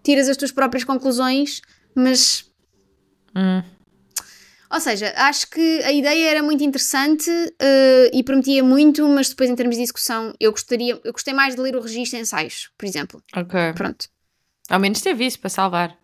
Tiras 0.01 0.29
as 0.29 0.37
tuas 0.37 0.51
próprias 0.51 0.83
conclusões, 0.83 1.61
mas. 1.95 2.49
Hum. 3.35 3.63
Ou 4.71 4.79
seja, 4.79 5.11
acho 5.17 5.49
que 5.49 5.81
a 5.83 5.91
ideia 5.91 6.29
era 6.29 6.43
muito 6.43 6.63
interessante 6.63 7.29
uh, 7.29 8.09
e 8.13 8.23
prometia 8.23 8.63
muito, 8.63 9.07
mas 9.07 9.29
depois, 9.29 9.49
em 9.49 9.55
termos 9.55 9.75
de 9.75 9.81
execução, 9.81 10.33
eu 10.39 10.51
gostaria. 10.51 10.99
Eu 11.03 11.11
gostei 11.11 11.33
mais 11.33 11.55
de 11.55 11.61
ler 11.61 11.75
o 11.75 11.81
registro 11.81 12.17
de 12.17 12.21
ensaios, 12.21 12.69
por 12.77 12.85
exemplo. 12.85 13.21
Ok. 13.35 13.73
Pronto. 13.73 14.07
Ao 14.69 14.79
menos 14.79 15.01
teve 15.01 15.25
isso 15.25 15.39
para 15.39 15.49
salvar. 15.49 15.97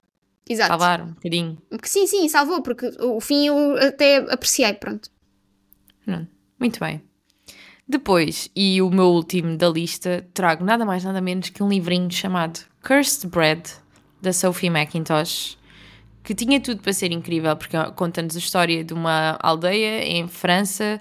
Exato. 0.49 0.69
Salvar 0.69 1.01
um 1.01 1.13
bocadinho. 1.13 1.61
Sim, 1.83 2.07
sim, 2.07 2.27
salvou, 2.27 2.61
porque 2.61 2.87
o 2.99 3.19
fim 3.21 3.47
eu 3.47 3.77
até 3.77 4.17
apreciei, 4.17 4.73
pronto. 4.73 5.09
Muito 6.59 6.79
bem. 6.79 7.03
Depois, 7.87 8.49
e 8.55 8.81
o 8.81 8.89
meu 8.89 9.05
último 9.05 9.55
da 9.57 9.69
lista, 9.69 10.27
trago 10.33 10.65
nada 10.65 10.83
mais 10.85 11.03
nada 11.03 11.21
menos 11.21 11.49
que 11.49 11.61
um 11.61 11.69
livrinho 11.69 12.09
chamado 12.11 12.59
Cursed 12.81 13.27
Bread, 13.29 13.61
da 14.19 14.33
Sophie 14.33 14.71
McIntosh, 14.71 15.55
que 16.23 16.33
tinha 16.33 16.59
tudo 16.59 16.81
para 16.81 16.91
ser 16.91 17.11
incrível, 17.11 17.55
porque 17.55 17.77
conta-nos 17.95 18.35
a 18.35 18.39
história 18.39 18.83
de 18.83 18.91
uma 18.91 19.37
aldeia 19.39 20.03
em 20.03 20.27
França, 20.27 20.99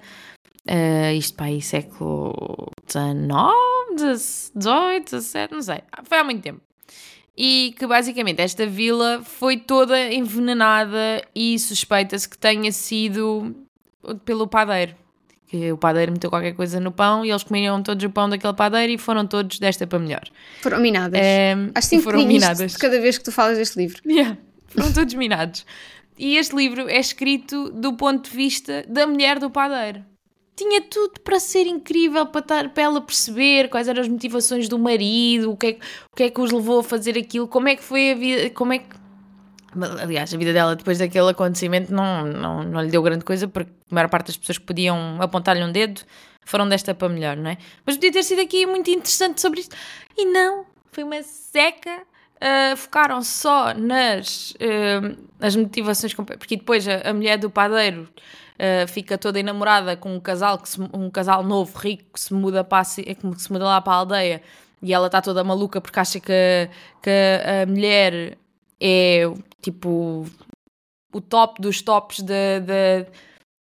uh, 0.68 1.16
isto 1.16 1.34
para 1.34 1.46
aí 1.46 1.62
século 1.62 2.70
XIX, 2.86 4.52
XVIII, 4.52 5.22
XVII, 5.22 5.48
não 5.52 5.62
sei, 5.62 5.80
foi 6.04 6.18
há 6.18 6.24
muito 6.24 6.42
tempo. 6.42 6.60
E 7.34 7.74
que 7.78 7.86
basicamente 7.86 8.42
esta 8.42 8.66
vila 8.66 9.22
foi 9.24 9.56
toda 9.56 10.12
envenenada 10.12 11.24
e 11.34 11.58
suspeita-se 11.58 12.28
que 12.28 12.36
tenha 12.36 12.70
sido 12.70 13.56
pelo 14.26 14.46
padeiro 14.46 14.94
que 15.54 15.70
o 15.70 15.78
padeiro 15.78 16.10
meteu 16.10 16.28
qualquer 16.28 16.52
coisa 16.52 16.80
no 16.80 16.90
pão 16.90 17.24
e 17.24 17.30
eles 17.30 17.44
comiam 17.44 17.80
todos 17.80 18.04
o 18.04 18.10
pão 18.10 18.28
daquele 18.28 18.54
padeiro 18.54 18.92
e 18.92 18.98
foram 18.98 19.24
todos 19.24 19.60
desta 19.60 19.86
para 19.86 20.00
melhor. 20.00 20.24
Foram 20.60 20.80
minadas. 20.80 21.20
É, 21.22 21.54
Acho 21.72 21.90
que 21.90 22.00
foram 22.00 22.26
minadas. 22.26 22.76
cada 22.76 23.00
vez 23.00 23.16
que 23.18 23.24
tu 23.24 23.30
falas 23.30 23.56
deste 23.56 23.78
livro. 23.78 24.02
Yeah, 24.04 24.36
foram 24.66 24.92
todos 24.92 25.14
minados. 25.14 25.64
E 26.18 26.36
este 26.36 26.56
livro 26.56 26.88
é 26.88 26.98
escrito 26.98 27.70
do 27.70 27.92
ponto 27.94 28.28
de 28.28 28.36
vista 28.36 28.84
da 28.88 29.06
mulher 29.06 29.38
do 29.38 29.48
padeiro. 29.48 30.04
Tinha 30.56 30.80
tudo 30.82 31.20
para 31.22 31.38
ser 31.38 31.66
incrível, 31.66 32.26
para, 32.26 32.40
estar, 32.40 32.68
para 32.70 32.82
ela 32.82 33.00
perceber 33.00 33.68
quais 33.68 33.86
eram 33.86 34.00
as 34.02 34.08
motivações 34.08 34.68
do 34.68 34.78
marido, 34.78 35.52
o 35.52 35.56
que, 35.56 35.66
é, 35.66 35.70
o 36.12 36.16
que 36.16 36.22
é 36.24 36.30
que 36.30 36.40
os 36.40 36.50
levou 36.50 36.80
a 36.80 36.84
fazer 36.84 37.16
aquilo, 37.16 37.46
como 37.46 37.68
é 37.68 37.76
que 37.76 37.82
foi 37.82 38.12
a 38.12 38.14
vida, 38.14 38.50
como 38.50 38.72
é 38.72 38.78
que 38.78 39.03
Aliás, 40.00 40.32
a 40.32 40.36
vida 40.36 40.52
dela 40.52 40.76
depois 40.76 40.98
daquele 40.98 41.30
acontecimento 41.30 41.92
não, 41.92 42.24
não, 42.26 42.62
não 42.62 42.82
lhe 42.82 42.90
deu 42.90 43.02
grande 43.02 43.24
coisa, 43.24 43.48
porque 43.48 43.70
a 43.90 43.94
maior 43.94 44.08
parte 44.08 44.28
das 44.28 44.36
pessoas 44.36 44.58
que 44.58 44.64
podiam 44.64 45.16
apontar-lhe 45.20 45.62
um 45.62 45.72
dedo 45.72 46.02
foram 46.44 46.68
desta 46.68 46.94
para 46.94 47.08
melhor, 47.08 47.36
não 47.36 47.50
é? 47.50 47.58
Mas 47.84 47.96
podia 47.96 48.12
ter 48.12 48.22
sido 48.22 48.40
aqui 48.40 48.66
muito 48.66 48.90
interessante 48.90 49.40
sobre 49.40 49.60
isto. 49.60 49.74
E 50.16 50.26
não, 50.26 50.66
foi 50.92 51.04
uma 51.04 51.22
seca. 51.22 52.02
Uh, 52.34 52.76
focaram 52.76 53.22
só 53.22 53.72
nas 53.72 54.50
uh, 54.52 55.16
as 55.40 55.56
motivações, 55.56 56.12
porque 56.12 56.56
depois 56.56 56.86
a, 56.86 57.08
a 57.08 57.14
mulher 57.14 57.38
do 57.38 57.48
padeiro 57.48 58.02
uh, 58.02 58.86
fica 58.88 59.16
toda 59.16 59.40
enamorada 59.40 59.96
com 59.96 60.14
um 60.14 60.20
casal, 60.20 60.58
que 60.58 60.68
se, 60.68 60.78
um 60.92 61.08
casal 61.08 61.42
novo, 61.42 61.78
rico, 61.78 62.04
que 62.12 62.20
se 62.20 62.34
muda, 62.34 62.62
para 62.62 62.84
que 62.84 63.16
se 63.38 63.52
muda 63.52 63.64
lá 63.64 63.80
para 63.80 63.92
a 63.94 63.96
aldeia 63.96 64.42
e 64.84 64.92
ela 64.92 65.06
está 65.06 65.22
toda 65.22 65.42
maluca 65.42 65.80
porque 65.80 65.98
acha 65.98 66.20
que, 66.20 66.68
que 67.02 67.10
a 67.62 67.64
mulher 67.64 68.36
é 68.78 69.22
tipo 69.64 70.26
o 71.12 71.20
top 71.20 71.60
dos 71.62 71.80
tops 71.80 72.20
da, 72.20 72.58
da, 72.60 73.10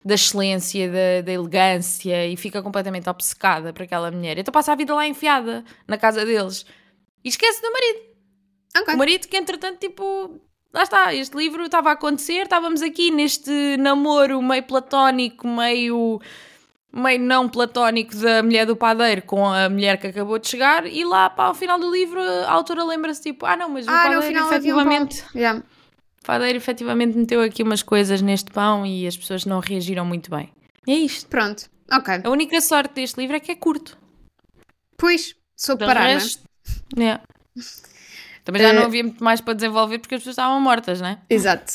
da 0.04 0.14
excelência, 0.14 0.88
da, 0.88 1.22
da, 1.24 1.32
elegância 1.32 2.26
e 2.26 2.36
fica 2.36 2.62
completamente 2.62 3.08
obcecada 3.08 3.72
por 3.72 3.82
aquela 3.82 4.10
mulher. 4.10 4.38
Então 4.38 4.50
passa 4.50 4.72
a 4.72 4.74
vida 4.74 4.94
lá 4.94 5.06
enfiada 5.06 5.64
na 5.86 5.96
casa 5.98 6.24
deles 6.24 6.66
e 7.24 7.28
esquece 7.28 7.60
do 7.62 7.72
marido. 7.72 8.00
Okay. 8.80 8.94
O 8.94 8.98
marido 8.98 9.28
que 9.28 9.36
entretanto, 9.36 9.78
tipo, 9.78 10.40
lá 10.72 10.82
está, 10.82 11.14
este 11.14 11.36
livro 11.36 11.64
estava 11.64 11.90
a 11.90 11.92
acontecer, 11.92 12.42
estávamos 12.42 12.80
aqui 12.82 13.10
neste 13.10 13.76
namoro 13.76 14.42
meio 14.42 14.62
platónico, 14.62 15.46
meio 15.46 16.20
meio 16.94 17.20
não 17.20 17.48
platónico 17.48 18.14
da 18.16 18.42
mulher 18.42 18.66
do 18.66 18.76
padeiro 18.76 19.22
com 19.22 19.46
a 19.46 19.66
mulher 19.70 19.96
que 19.98 20.08
acabou 20.08 20.38
de 20.38 20.46
chegar 20.46 20.86
e 20.86 21.04
lá 21.04 21.30
para 21.30 21.50
o 21.50 21.54
final 21.54 21.78
do 21.78 21.90
livro 21.90 22.20
a 22.20 22.52
autora 22.52 22.84
lembra-se 22.84 23.22
tipo, 23.22 23.46
ah 23.46 23.56
não, 23.56 23.70
mas 23.70 23.86
o 23.86 23.90
ah, 23.90 24.02
padeiro 24.02 24.36
efetivamente... 24.36 25.24
Um 25.34 25.38
yeah. 25.38 25.62
O 26.22 26.24
padeiro 26.24 26.56
efetivamente 26.56 27.18
meteu 27.18 27.42
aqui 27.42 27.64
umas 27.64 27.82
coisas 27.82 28.22
neste 28.22 28.52
pão 28.52 28.86
e 28.86 29.08
as 29.08 29.16
pessoas 29.16 29.44
não 29.44 29.58
reagiram 29.58 30.04
muito 30.04 30.30
bem. 30.30 30.52
E 30.86 30.92
é 30.92 30.94
isto. 30.94 31.28
Pronto, 31.28 31.68
ok. 31.90 32.20
A 32.22 32.30
única 32.30 32.60
sorte 32.60 32.94
deste 32.94 33.20
livro 33.20 33.34
é 33.34 33.40
que 33.40 33.50
é 33.50 33.56
curto. 33.56 33.98
Pois, 34.96 35.34
sou 35.56 35.76
parar, 35.76 36.06
resto, 36.06 36.44
é? 36.96 37.20
Também 38.44 38.62
já 38.62 38.70
uh, 38.70 38.74
não 38.74 38.84
havia 38.84 39.02
muito 39.02 39.22
mais 39.22 39.40
para 39.40 39.54
desenvolver 39.54 39.98
porque 39.98 40.14
as 40.14 40.20
pessoas 40.20 40.34
estavam 40.34 40.60
mortas, 40.60 41.00
não 41.00 41.08
é? 41.08 41.18
Exato. 41.28 41.72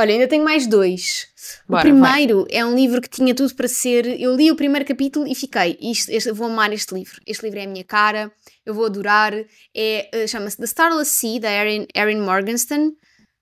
Olha, 0.00 0.12
ainda 0.12 0.28
tenho 0.28 0.44
mais 0.44 0.66
dois. 0.66 1.28
Bora, 1.68 1.80
o 1.80 1.82
primeiro 1.82 2.42
vai. 2.44 2.52
é 2.52 2.64
um 2.64 2.74
livro 2.74 3.00
que 3.00 3.08
tinha 3.08 3.34
tudo 3.34 3.54
para 3.54 3.68
ser. 3.68 4.20
Eu 4.20 4.34
li 4.34 4.50
o 4.50 4.56
primeiro 4.56 4.84
capítulo 4.84 5.26
e 5.28 5.34
fiquei. 5.34 5.78
Isto, 5.80 6.10
este, 6.10 6.32
vou 6.32 6.48
amar 6.48 6.72
este 6.72 6.92
livro. 6.92 7.20
Este 7.24 7.44
livro 7.44 7.60
é 7.60 7.64
a 7.64 7.68
minha 7.68 7.84
cara, 7.84 8.32
eu 8.66 8.74
vou 8.74 8.86
adorar. 8.86 9.32
É, 9.74 10.10
uh, 10.12 10.28
Chama-se 10.28 10.56
The 10.56 10.64
Starless 10.64 11.12
Sea, 11.12 11.40
da 11.40 11.50
Erin, 11.50 11.86
Erin 11.94 12.20
Morgenstern. 12.20 12.92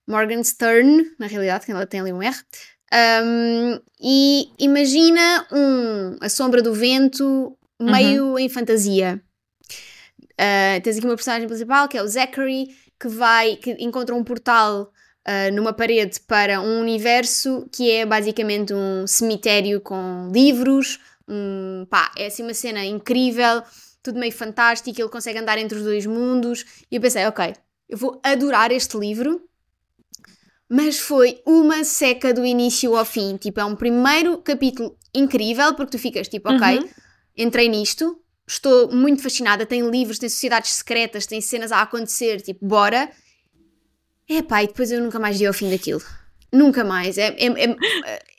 Morgenstern, 0.06 1.04
na 1.18 1.26
realidade, 1.26 1.66
que 1.66 1.72
ela 1.72 1.86
tem 1.86 2.00
ali 2.00 2.12
um 2.12 2.22
R. 2.22 2.36
Um, 2.92 3.80
e 4.00 4.48
imagina 4.58 5.46
um 5.50 6.16
A 6.20 6.28
Sombra 6.28 6.62
do 6.62 6.72
Vento 6.72 7.56
meio 7.80 8.26
uhum. 8.26 8.38
em 8.38 8.48
fantasia. 8.48 9.20
Uh, 10.32 10.80
tens 10.82 10.96
aqui 10.96 11.06
uma 11.06 11.16
personagem 11.16 11.48
principal 11.48 11.88
que 11.88 11.96
é 11.96 12.02
o 12.02 12.08
Zachary, 12.08 12.68
que 13.00 13.08
vai, 13.08 13.56
que 13.56 13.72
encontra 13.80 14.14
um 14.14 14.22
portal 14.22 14.92
uh, 15.26 15.54
numa 15.54 15.72
parede 15.72 16.20
para 16.20 16.60
um 16.60 16.80
universo 16.80 17.68
que 17.72 17.90
é 17.90 18.06
basicamente 18.06 18.72
um 18.72 19.06
cemitério 19.06 19.80
com 19.80 20.30
livros. 20.32 21.00
Um, 21.28 21.86
pá, 21.90 22.12
é 22.16 22.26
assim 22.26 22.42
uma 22.42 22.54
cena 22.54 22.84
incrível, 22.84 23.62
tudo 24.02 24.18
meio 24.18 24.32
fantástico. 24.32 25.00
Ele 25.00 25.08
consegue 25.08 25.38
andar 25.38 25.58
entre 25.58 25.76
os 25.76 25.84
dois 25.84 26.06
mundos. 26.06 26.64
E 26.90 26.96
eu 26.96 27.00
pensei, 27.00 27.26
ok, 27.26 27.54
eu 27.88 27.98
vou 27.98 28.20
adorar 28.22 28.70
este 28.70 28.96
livro. 28.96 29.42
Mas 30.68 30.98
foi 30.98 31.40
uma 31.46 31.84
seca 31.84 32.34
do 32.34 32.44
início 32.44 32.96
ao 32.96 33.04
fim. 33.04 33.36
Tipo, 33.36 33.60
é 33.60 33.64
um 33.64 33.76
primeiro 33.76 34.38
capítulo 34.38 34.96
incrível, 35.14 35.74
porque 35.74 35.96
tu 35.96 35.98
ficas 35.98 36.28
tipo, 36.28 36.50
ok, 36.52 36.78
uhum. 36.78 36.88
entrei 37.36 37.68
nisto, 37.68 38.20
estou 38.46 38.90
muito 38.92 39.22
fascinada. 39.22 39.64
Tem 39.64 39.88
livros, 39.88 40.18
tem 40.18 40.28
sociedades 40.28 40.72
secretas, 40.72 41.26
tem 41.26 41.40
cenas 41.40 41.70
a 41.70 41.82
acontecer, 41.82 42.40
tipo, 42.40 42.66
bora. 42.66 43.10
É 44.28 44.42
pá, 44.42 44.62
e 44.64 44.66
depois 44.66 44.90
eu 44.90 45.00
nunca 45.00 45.20
mais 45.20 45.38
vi 45.38 45.46
ao 45.46 45.54
fim 45.54 45.70
daquilo. 45.70 46.02
Nunca 46.52 46.82
mais. 46.82 47.16
É, 47.16 47.28
é, 47.38 47.46
é, 47.46 47.76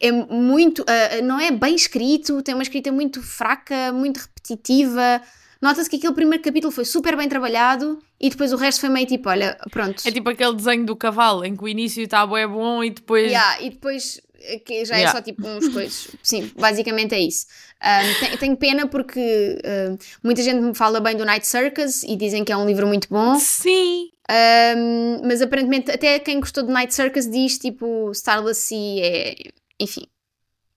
é 0.01 0.11
muito. 0.11 0.81
Uh, 0.81 1.23
não 1.23 1.39
é 1.39 1.49
bem 1.49 1.75
escrito, 1.75 2.41
tem 2.41 2.53
uma 2.53 2.63
escrita 2.63 2.91
muito 2.91 3.21
fraca, 3.21 3.93
muito 3.93 4.17
repetitiva. 4.17 5.21
Nota-se 5.61 5.89
que 5.89 5.95
aquele 5.95 6.13
primeiro 6.13 6.43
capítulo 6.43 6.71
foi 6.71 6.83
super 6.83 7.15
bem 7.15 7.29
trabalhado 7.29 7.99
e 8.19 8.29
depois 8.29 8.51
o 8.53 8.57
resto 8.57 8.81
foi 8.81 8.89
meio 8.89 9.05
tipo, 9.05 9.29
olha, 9.29 9.57
pronto. 9.71 10.01
É 10.07 10.11
tipo 10.11 10.29
aquele 10.29 10.55
desenho 10.55 10.85
do 10.85 10.95
cavalo 10.95 11.45
em 11.45 11.55
que 11.55 11.63
o 11.63 11.67
início 11.67 12.03
está 12.03 12.27
é 12.37 12.47
bom 12.47 12.83
e 12.83 12.89
depois. 12.89 13.27
Yeah, 13.31 13.61
e 13.61 13.69
depois 13.69 14.19
que 14.65 14.85
já 14.85 14.95
é 14.95 14.99
Yeah. 14.99 15.11
só 15.17 15.21
tipo 15.21 15.45
uns 15.47 15.67
coisas. 15.69 16.07
Sim, 16.23 16.51
basicamente 16.57 17.13
é 17.13 17.19
isso. 17.19 17.45
Um, 17.83 18.25
te- 18.25 18.37
tenho 18.37 18.55
pena 18.57 18.87
porque 18.87 19.59
um, 19.65 19.97
muita 20.23 20.41
gente 20.41 20.59
me 20.61 20.73
fala 20.75 20.99
bem 20.99 21.15
do 21.15 21.25
Night 21.25 21.45
Circus 21.45 22.03
e 22.03 22.15
dizem 22.15 22.43
que 22.43 22.51
é 22.51 22.57
um 22.57 22.65
livro 22.65 22.87
muito 22.87 23.07
bom. 23.09 23.35
Sim. 23.39 24.09
Um, 24.29 25.21
mas 25.27 25.41
aparentemente, 25.41 25.89
até 25.91 26.19
quem 26.19 26.39
gostou 26.39 26.63
de 26.63 26.71
Night 26.71 26.93
Circus 26.93 27.29
diz 27.29 27.57
tipo 27.57 28.11
Starless 28.11 28.61
Sea 28.61 29.05
é, 29.05 29.35
enfim, 29.79 30.05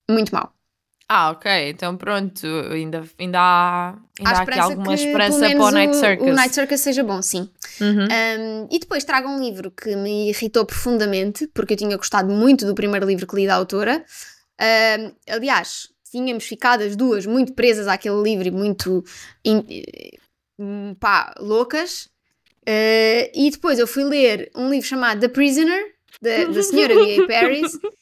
muito 0.09 0.33
mau. 0.33 0.53
Ah, 1.13 1.31
ok. 1.31 1.45
Então 1.67 1.97
pronto. 1.97 2.47
Ainda, 2.71 3.03
ainda 3.19 3.37
há, 3.37 3.89
ainda 4.17 4.31
há, 4.31 4.41
aqui 4.43 4.59
alguma 4.59 4.95
que, 4.95 5.03
esperança 5.03 5.39
para 5.39 5.65
o 5.65 5.71
Night 5.71 5.95
Circus. 5.97 6.27
O 6.27 6.33
Night 6.33 6.55
Circus 6.55 6.79
seja 6.79 7.03
bom, 7.03 7.21
sim. 7.21 7.49
Uhum. 7.81 8.07
Um, 8.07 8.67
e 8.71 8.79
depois 8.79 9.03
trago 9.03 9.27
um 9.27 9.37
livro 9.37 9.69
que 9.71 9.93
me 9.97 10.29
irritou 10.29 10.65
profundamente, 10.65 11.47
porque 11.47 11.73
eu 11.73 11.77
tinha 11.77 11.97
gostado 11.97 12.31
muito 12.31 12.65
do 12.65 12.73
primeiro 12.73 13.05
livro 13.05 13.27
que 13.27 13.35
li 13.35 13.45
da 13.45 13.55
autora. 13.55 14.05
Um, 14.61 15.11
aliás, 15.29 15.89
tínhamos 16.09 16.45
ficado 16.45 16.81
as 16.81 16.95
duas 16.95 17.25
muito 17.25 17.51
presas 17.55 17.89
àquele 17.89 18.21
livro 18.21 18.47
e 18.47 18.51
muito 18.51 19.03
in- 19.43 19.65
eh, 19.69 20.95
pá, 20.97 21.35
loucas. 21.39 22.05
Uh, 22.61 23.27
e 23.35 23.49
depois 23.51 23.79
eu 23.79 23.87
fui 23.87 24.05
ler 24.05 24.49
um 24.55 24.69
livro 24.69 24.87
chamado 24.87 25.19
The 25.19 25.27
Prisoner, 25.27 25.83
da, 26.21 26.45
da 26.45 26.63
senhora 26.63 26.93
B.A. 26.93 27.27
Paris. 27.27 27.77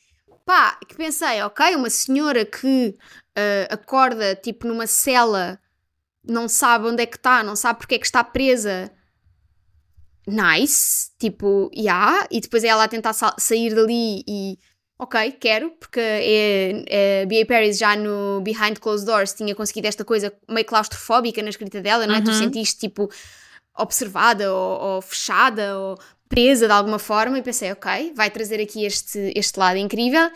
Pá, 0.49 0.79
que 0.87 0.95
pensei, 0.95 1.43
ok, 1.43 1.75
uma 1.75 1.91
senhora 1.91 2.43
que 2.43 2.95
uh, 3.37 3.71
acorda 3.71 4.33
tipo 4.35 4.67
numa 4.67 4.87
cela, 4.87 5.59
não 6.27 6.49
sabe 6.49 6.87
onde 6.87 7.03
é 7.03 7.05
que 7.05 7.17
está, 7.17 7.43
não 7.43 7.55
sabe 7.55 7.77
porque 7.77 7.93
é 7.93 7.99
que 7.99 8.05
está 8.07 8.23
presa. 8.23 8.91
Nice, 10.27 11.11
tipo, 11.19 11.69
yeah. 11.71 12.25
E 12.31 12.41
depois 12.41 12.63
é 12.63 12.67
ela 12.69 12.83
a 12.85 12.87
tentar 12.87 13.13
sa- 13.13 13.35
sair 13.37 13.75
dali 13.75 14.23
e 14.27 14.57
ok, 14.97 15.33
quero, 15.33 15.69
porque 15.79 15.99
é, 15.99 16.83
é, 17.21 17.25
B.A. 17.27 17.45
Paris 17.45 17.77
já 17.77 17.95
no 17.95 18.41
Behind 18.41 18.79
Closed 18.79 19.05
Doors 19.05 19.33
tinha 19.33 19.53
conseguido 19.53 19.85
esta 19.87 20.03
coisa 20.03 20.33
meio 20.49 20.65
claustrofóbica 20.65 21.43
na 21.43 21.49
escrita 21.49 21.79
dela, 21.79 22.07
não 22.07 22.15
é? 22.15 22.21
Tu 22.21 22.31
Uhum. 22.31 22.33
sentiste 22.33 22.79
tipo 22.79 23.07
observada 23.77 24.51
ou, 24.51 24.81
ou 24.95 25.01
fechada 25.03 25.77
ou 25.77 25.97
presa 26.29 26.67
de 26.67 26.73
alguma 26.73 26.99
forma 26.99 27.39
e 27.39 27.41
pensei, 27.41 27.71
ok, 27.71 28.13
vai 28.15 28.29
trazer 28.29 28.61
aqui 28.61 28.85
este, 28.85 29.33
este 29.35 29.59
lado 29.59 29.77
incrível. 29.77 30.29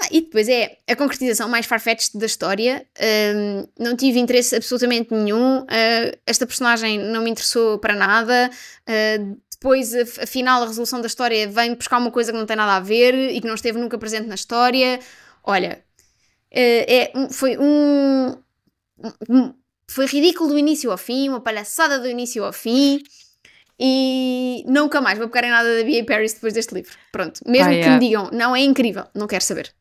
Ah, 0.00 0.08
e 0.10 0.20
depois 0.20 0.48
é 0.48 0.78
a 0.88 0.96
concretização 0.96 1.48
mais 1.48 1.66
farfetched 1.66 2.16
da 2.18 2.26
história. 2.26 2.86
Hum, 3.34 3.66
não 3.78 3.96
tive 3.96 4.18
interesse 4.18 4.54
absolutamente 4.56 5.12
nenhum. 5.14 5.64
Ah, 5.68 6.16
esta 6.26 6.46
personagem 6.46 6.98
não 6.98 7.22
me 7.22 7.30
interessou 7.30 7.78
para 7.78 7.94
nada. 7.94 8.50
Ah, 8.86 9.36
depois, 9.50 9.94
af- 9.94 10.20
afinal, 10.22 10.62
a 10.62 10.66
resolução 10.66 11.00
da 11.00 11.06
história 11.06 11.48
vem 11.48 11.74
buscar 11.74 11.98
uma 11.98 12.10
coisa 12.10 12.30
que 12.32 12.38
não 12.38 12.46
tem 12.46 12.56
nada 12.56 12.76
a 12.76 12.80
ver 12.80 13.14
e 13.32 13.40
que 13.40 13.46
não 13.46 13.54
esteve 13.54 13.78
nunca 13.78 13.98
presente 13.98 14.26
na 14.28 14.34
história. 14.34 15.00
Olha, 15.42 15.82
eh, 16.50 17.10
é, 17.14 17.18
um- 17.18 17.30
foi 17.30 17.56
um, 17.58 18.36
um- 19.28 19.54
Foi 19.88 20.06
ridículo 20.06 20.50
do 20.50 20.58
início 20.58 20.90
ao 20.90 20.98
fim, 20.98 21.28
uma 21.28 21.40
palhaçada 21.40 21.98
do 22.00 22.08
início 22.08 22.44
ao 22.44 22.52
fim. 22.52 23.00
E 23.78 24.64
nunca 24.66 25.00
mais 25.00 25.18
vou 25.18 25.28
pegar 25.28 25.46
em 25.46 25.50
nada 25.50 25.76
da 25.78 25.84
B.A. 25.84 26.04
Paris 26.04 26.32
depois 26.34 26.54
deste 26.54 26.74
livro. 26.74 26.92
Pronto. 27.12 27.40
Mesmo 27.46 27.66
Ah, 27.66 27.70
que 27.70 27.76
yeah. 27.76 27.94
me 27.94 28.00
digam, 28.00 28.30
não 28.32 28.56
é 28.56 28.60
incrível, 28.60 29.04
não 29.14 29.26
quero 29.26 29.44
saber. 29.44 29.72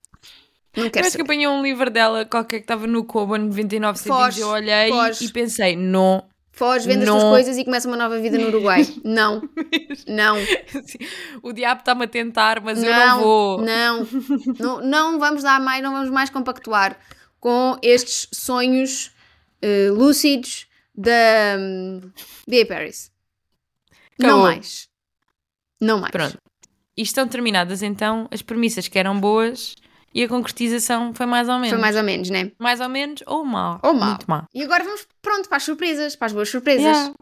Não 0.76 0.86
Eu 0.86 0.92
quero 0.92 1.08
acho 1.08 1.16
que 1.16 1.22
apanhei 1.22 1.48
um 1.48 1.62
livro 1.64 1.90
dela 1.90 2.26
qualquer 2.26 2.58
que 2.58 2.64
estava 2.64 2.86
no 2.86 3.06
Kobo, 3.06 3.38
99 3.38 3.98
centímetros. 3.98 4.38
Eu 4.40 4.50
olhei 4.50 4.90
foge. 4.90 5.26
e 5.26 5.32
pensei, 5.32 5.76
não. 5.78 6.26
Foge, 6.52 6.88
vende 6.88 7.04
as 7.04 7.10
Não. 7.10 7.20
tuas 7.20 7.32
coisas 7.32 7.58
e 7.58 7.66
começa 7.66 7.86
uma 7.86 7.98
nova 7.98 8.18
vida 8.20 8.38
no 8.38 8.48
Uruguai. 8.48 8.86
não, 9.04 9.42
não, 10.08 10.38
o 11.44 11.52
diabo 11.52 11.82
está-me 11.82 12.06
a 12.06 12.08
tentar, 12.08 12.62
mas 12.62 12.82
eu 12.82 12.90
não, 12.90 13.08
não 13.08 13.20
vou. 13.24 13.62
não, 13.62 14.08
não, 14.60 14.82
não 14.82 15.20
vamos 15.20 15.44
dar 15.44 15.60
mais, 15.60 15.84
não 15.84 15.92
vamos 15.92 16.10
mais 16.10 16.30
compactuar 16.30 16.98
com 17.42 17.78
estes 17.82 18.30
sonhos 18.34 19.12
eh, 19.62 19.90
lúcidos 19.92 20.68
da 20.96 21.58
hum, 21.60 22.00
B.A. 22.48 22.66
Paris. 22.66 23.12
Não 24.20 24.30
Acabou. 24.30 24.44
mais. 24.46 24.88
Não 25.82 26.00
mais. 26.00 26.12
Pronto. 26.12 26.38
E 26.98 27.02
estão 27.02 27.28
terminadas 27.28 27.84
então 27.84 28.28
as 28.32 28.42
premissas 28.42 28.88
que 28.88 28.98
eram 28.98 29.20
boas 29.20 29.76
e 30.14 30.24
a 30.24 30.30
concretização 30.30 31.14
foi 31.14 31.26
mais 31.26 31.50
ou 31.50 31.56
menos. 31.56 31.70
Foi 31.70 31.78
mais 31.80 31.96
ou 31.98 32.04
menos, 32.04 32.30
né? 32.30 32.52
Mais 32.58 32.80
ou 32.80 32.88
menos 32.88 33.22
ou 33.28 33.44
mal. 33.44 33.80
Ou 33.84 33.94
mal. 33.94 34.10
Muito 34.12 34.26
mal. 34.30 34.46
E 34.54 34.64
agora 34.64 34.84
vamos, 34.84 35.06
pronto, 35.22 35.50
para 35.50 35.58
as 35.58 35.64
surpresas, 35.64 36.16
para 36.16 36.28
as 36.28 36.34
boas 36.34 36.50
surpresas. 36.50 36.86
Yeah. 36.86 37.14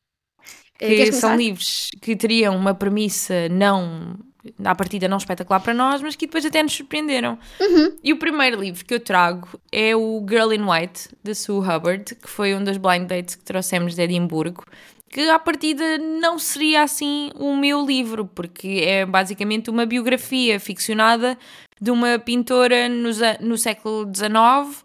Eh, 0.80 1.06
Que 1.06 1.12
são 1.12 1.36
livros 1.36 1.90
que 2.02 2.16
teriam 2.16 2.56
uma 2.56 2.76
premissa 2.76 3.50
não 3.50 4.16
à 4.64 4.76
partida 4.76 5.08
não 5.08 5.18
espetacular 5.18 5.60
para 5.62 5.74
nós, 5.74 6.02
mas 6.02 6.16
que 6.16 6.26
depois 6.28 6.46
até 6.46 6.62
nos 6.62 6.74
surpreenderam. 6.74 7.40
Uhum. 7.60 7.98
E 8.04 8.12
o 8.12 8.18
primeiro 8.18 8.60
livro 8.60 8.84
que 8.84 8.94
eu 8.94 9.00
trago 9.00 9.48
é 9.72 9.96
o 9.96 10.24
Girl 10.30 10.52
in 10.52 10.64
White, 10.70 11.10
de 11.24 11.34
Sue 11.34 11.60
Hubbard, 11.66 12.14
que 12.16 12.30
foi 12.30 12.54
um 12.54 12.64
dos 12.64 12.78
blind 12.78 13.08
dates 13.08 13.36
que 13.36 13.44
trouxemos 13.44 13.96
de 13.96 14.02
Edimburgo, 14.02 14.66
que 15.14 15.30
à 15.30 15.38
partida 15.38 15.98
não 16.00 16.40
seria 16.40 16.82
assim 16.82 17.30
o 17.36 17.56
meu 17.56 17.86
livro, 17.86 18.26
porque 18.26 18.82
é 18.84 19.06
basicamente 19.06 19.70
uma 19.70 19.86
biografia 19.86 20.60
ficcionada 20.60 21.38
de 21.80 21.92
uma 21.92 22.18
pintora 22.18 22.90
nos 22.90 23.22
a- 23.22 23.38
no 23.40 23.56
século 23.58 24.10
XIX, 24.12 24.84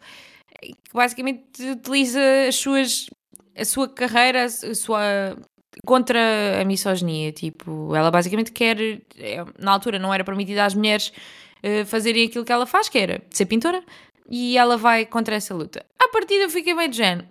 que 0.61 0.93
basicamente 0.93 1.43
utiliza 1.73 2.21
as 2.47 2.57
suas, 2.57 3.07
a 3.57 3.65
sua 3.65 3.89
carreira, 3.89 4.45
a 4.45 4.49
sua 4.75 5.37
contra 5.87 6.61
a 6.61 6.65
misoginia, 6.65 7.33
tipo, 7.33 7.95
ela 7.95 8.11
basicamente 8.11 8.53
quer, 8.53 8.79
é, 9.17 9.45
na 9.59 9.73
altura 9.73 9.99
não 9.99 10.13
era 10.13 10.25
permitida 10.25 10.65
às 10.65 10.75
mulheres 10.75 11.13
eh, 11.63 11.85
fazerem 11.85 12.27
aquilo 12.27 12.45
que 12.45 12.53
ela 12.53 12.67
faz, 12.67 12.89
que 12.89 12.99
era 12.99 13.23
ser 13.31 13.47
pintora, 13.47 13.83
e 14.29 14.59
ela 14.59 14.77
vai 14.77 15.07
contra 15.07 15.37
essa 15.37 15.55
luta. 15.55 15.87
À 15.99 16.09
partida 16.09 16.45
eu 16.45 16.51
fiquei 16.51 16.75
meio 16.75 16.91
de 16.91 16.97
género, 16.97 17.27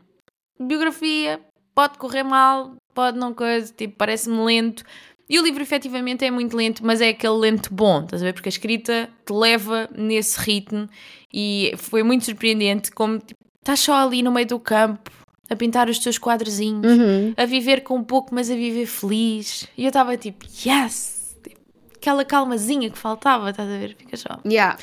biografia, 0.60 1.40
pode 1.78 2.00
correr 2.00 2.24
mal, 2.24 2.76
pode 2.92 3.20
não 3.20 3.36
coisa, 3.36 3.72
tipo, 3.72 3.96
parece-me 3.98 4.44
lento, 4.44 4.84
e 5.30 5.38
o 5.40 5.44
livro 5.44 5.62
efetivamente 5.62 6.26
é 6.26 6.32
muito 6.32 6.58
lento, 6.58 6.84
mas 6.84 7.02
é 7.02 7.10
aquele 7.10 7.36
lento 7.36 7.72
bom, 7.72 8.02
estás 8.04 8.24
a 8.24 8.26
ver? 8.26 8.34
Porque 8.34 8.50
a 8.50 8.50
escrita 8.50 9.08
te 9.24 9.32
leva 9.32 9.88
nesse 9.96 10.40
ritmo, 10.40 10.90
e 11.32 11.74
foi 11.78 12.02
muito 12.02 12.26
surpreendente 12.26 12.90
como, 12.90 13.20
tipo, 13.20 13.40
estás 13.60 13.80
só 13.80 13.94
ali 13.94 14.24
no 14.24 14.32
meio 14.32 14.48
do 14.48 14.60
campo, 14.60 15.12
a 15.52 15.56
pintar 15.56 15.88
os 15.88 16.00
teus 16.00 16.18
quadrozinhos, 16.18 16.98
Uhum. 16.98 17.36
a 17.38 17.46
viver 17.46 17.82
com 17.82 18.04
pouco, 18.04 18.34
mas 18.34 18.50
a 18.50 18.56
viver 18.56 18.88
feliz. 18.88 19.68
E 19.78 19.84
eu 19.84 19.90
estava 19.90 20.18
tipo, 20.18 20.46
yes! 20.66 21.38
Tipo, 21.44 21.58
Aquela 21.96 22.26
calmazinha 22.26 22.90
que 22.90 22.98
faltava, 22.98 23.52
estás 23.52 23.70
a 23.70 23.78
ver? 23.78 23.96
Fica 23.96 24.18
só. 24.18 24.40
Yeah. 24.44 24.78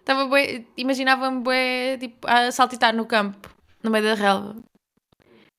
Estava 0.00 0.28
imaginava-me 0.76 1.44
tipo, 2.00 2.26
a 2.28 2.50
saltitar 2.50 2.92
no 2.92 3.06
campo, 3.06 3.48
no 3.80 3.90
meio 3.92 4.04
da 4.04 4.14
relva. 4.14 4.56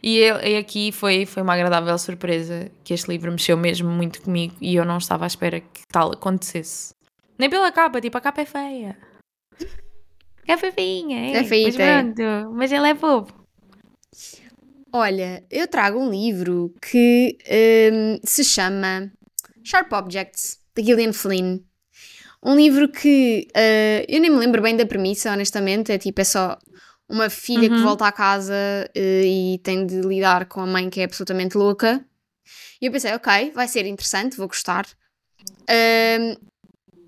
E, 0.03 0.17
eu- 0.17 0.37
e 0.41 0.57
aqui 0.57 0.91
foi, 0.91 1.25
foi 1.25 1.41
uma 1.41 1.53
agradável 1.53 1.97
surpresa 1.97 2.69
que 2.83 2.93
este 2.93 3.07
livro 3.09 3.31
mexeu 3.31 3.55
mesmo 3.55 3.89
muito 3.89 4.21
comigo 4.21 4.53
e 4.59 4.75
eu 4.75 4.83
não 4.83 4.97
estava 4.97 5.23
à 5.23 5.27
espera 5.27 5.61
que 5.61 5.81
tal 5.87 6.11
acontecesse. 6.11 6.93
Nem 7.39 7.49
pela 7.49 7.71
capa, 7.71 8.01
tipo, 8.01 8.17
a 8.17 8.21
capa 8.21 8.41
é 8.41 8.45
feia. 8.45 8.97
É 10.45 10.57
fofinha, 10.57 11.19
é. 11.37 11.37
É 11.37 11.43
feita, 11.45 11.69
mas 11.77 11.79
é. 11.79 12.01
pronto, 12.03 12.53
mas 12.53 12.71
ele 12.73 12.89
é 12.89 12.93
bobo. 12.93 13.31
Olha, 14.91 15.43
eu 15.49 15.67
trago 15.69 15.97
um 15.97 16.09
livro 16.11 16.73
que 16.81 17.37
hum, 17.93 18.19
se 18.25 18.43
chama 18.43 19.09
Sharp 19.63 19.91
Objects, 19.93 20.59
de 20.75 20.83
Gillian 20.83 21.13
Flynn. 21.13 21.59
Um 22.43 22.57
livro 22.57 22.89
que 22.89 23.47
eh, 23.55 24.05
eu 24.09 24.19
nem 24.19 24.29
me 24.29 24.35
lembro 24.37 24.61
bem 24.61 24.75
da 24.75 24.85
premissa, 24.85 25.31
honestamente. 25.31 25.93
É 25.93 25.97
tipo, 25.97 26.19
é 26.19 26.25
só 26.25 26.57
uma 27.09 27.29
filha 27.29 27.69
que 27.69 27.75
Uhum. 27.75 27.83
volta 27.83 28.05
à 28.07 28.11
casa 28.11 28.53
eh, 28.95 29.23
e 29.25 29.59
tem 29.59 29.85
de 29.85 30.01
lidar 30.01 30.45
com 30.45 30.61
a 30.61 30.65
mãe 30.65 30.89
que 30.89 31.01
é 31.01 31.03
absolutamente 31.03 31.57
louca. 31.57 32.03
E 32.81 32.85
eu 32.85 32.91
pensei, 32.91 33.13
ok, 33.13 33.51
vai 33.51 33.67
ser 33.67 33.85
interessante, 33.85 34.35
vou 34.37 34.47
gostar. 34.47 34.85
Hum, 35.69 36.35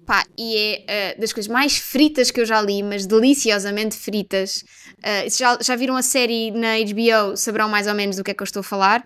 pá, 0.06 0.24
e 0.38 0.56
é 0.58 0.86
eh, 0.88 1.16
das 1.16 1.34
coisas 1.34 1.52
mais 1.52 1.78
fritas 1.78 2.32
que 2.32 2.40
eu 2.40 2.46
já 2.46 2.62
li, 2.62 2.84
mas 2.84 3.06
deliciosamente 3.06 3.96
fritas. 3.96 4.64
Uh, 5.00 5.30
se 5.30 5.40
já, 5.40 5.58
já 5.62 5.76
viram 5.76 5.96
a 5.96 6.02
série 6.02 6.52
na 6.52 6.78
HBO, 6.78 7.36
saberão 7.36 7.68
mais 7.70 7.88
ou 7.88 7.94
menos 7.94 8.16
do 8.16 8.24
que 8.24 8.32
é 8.32 8.34
que 8.34 8.42
eu 8.42 8.46
estou 8.46 8.62
a 8.62 8.64
falar. 8.64 9.04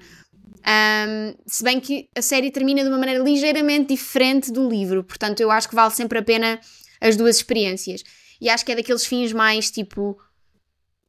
Um, 0.60 1.34
se 1.48 1.64
bem 1.64 1.80
que 1.80 2.08
a 2.16 2.22
série 2.22 2.52
termina 2.52 2.84
de 2.84 2.90
uma 2.90 2.98
maneira 2.98 3.24
ligeiramente 3.24 3.94
diferente 3.94 4.52
do 4.52 4.70
livro, 4.70 5.04
portanto, 5.04 5.40
eu 5.40 5.50
acho 5.50 5.70
que 5.70 5.76
vale 5.76 5.92
sempre 5.94 6.20
a 6.20 6.24
pena 6.24 6.60
as 7.02 7.16
duas 7.16 7.38
experiências. 7.38 8.04
E 8.42 8.50
acho 8.50 8.66
que 8.66 8.72
é 8.72 8.76
daqueles 8.76 9.06
fins 9.06 9.34
mais 9.34 9.72
tipo. 9.72 10.18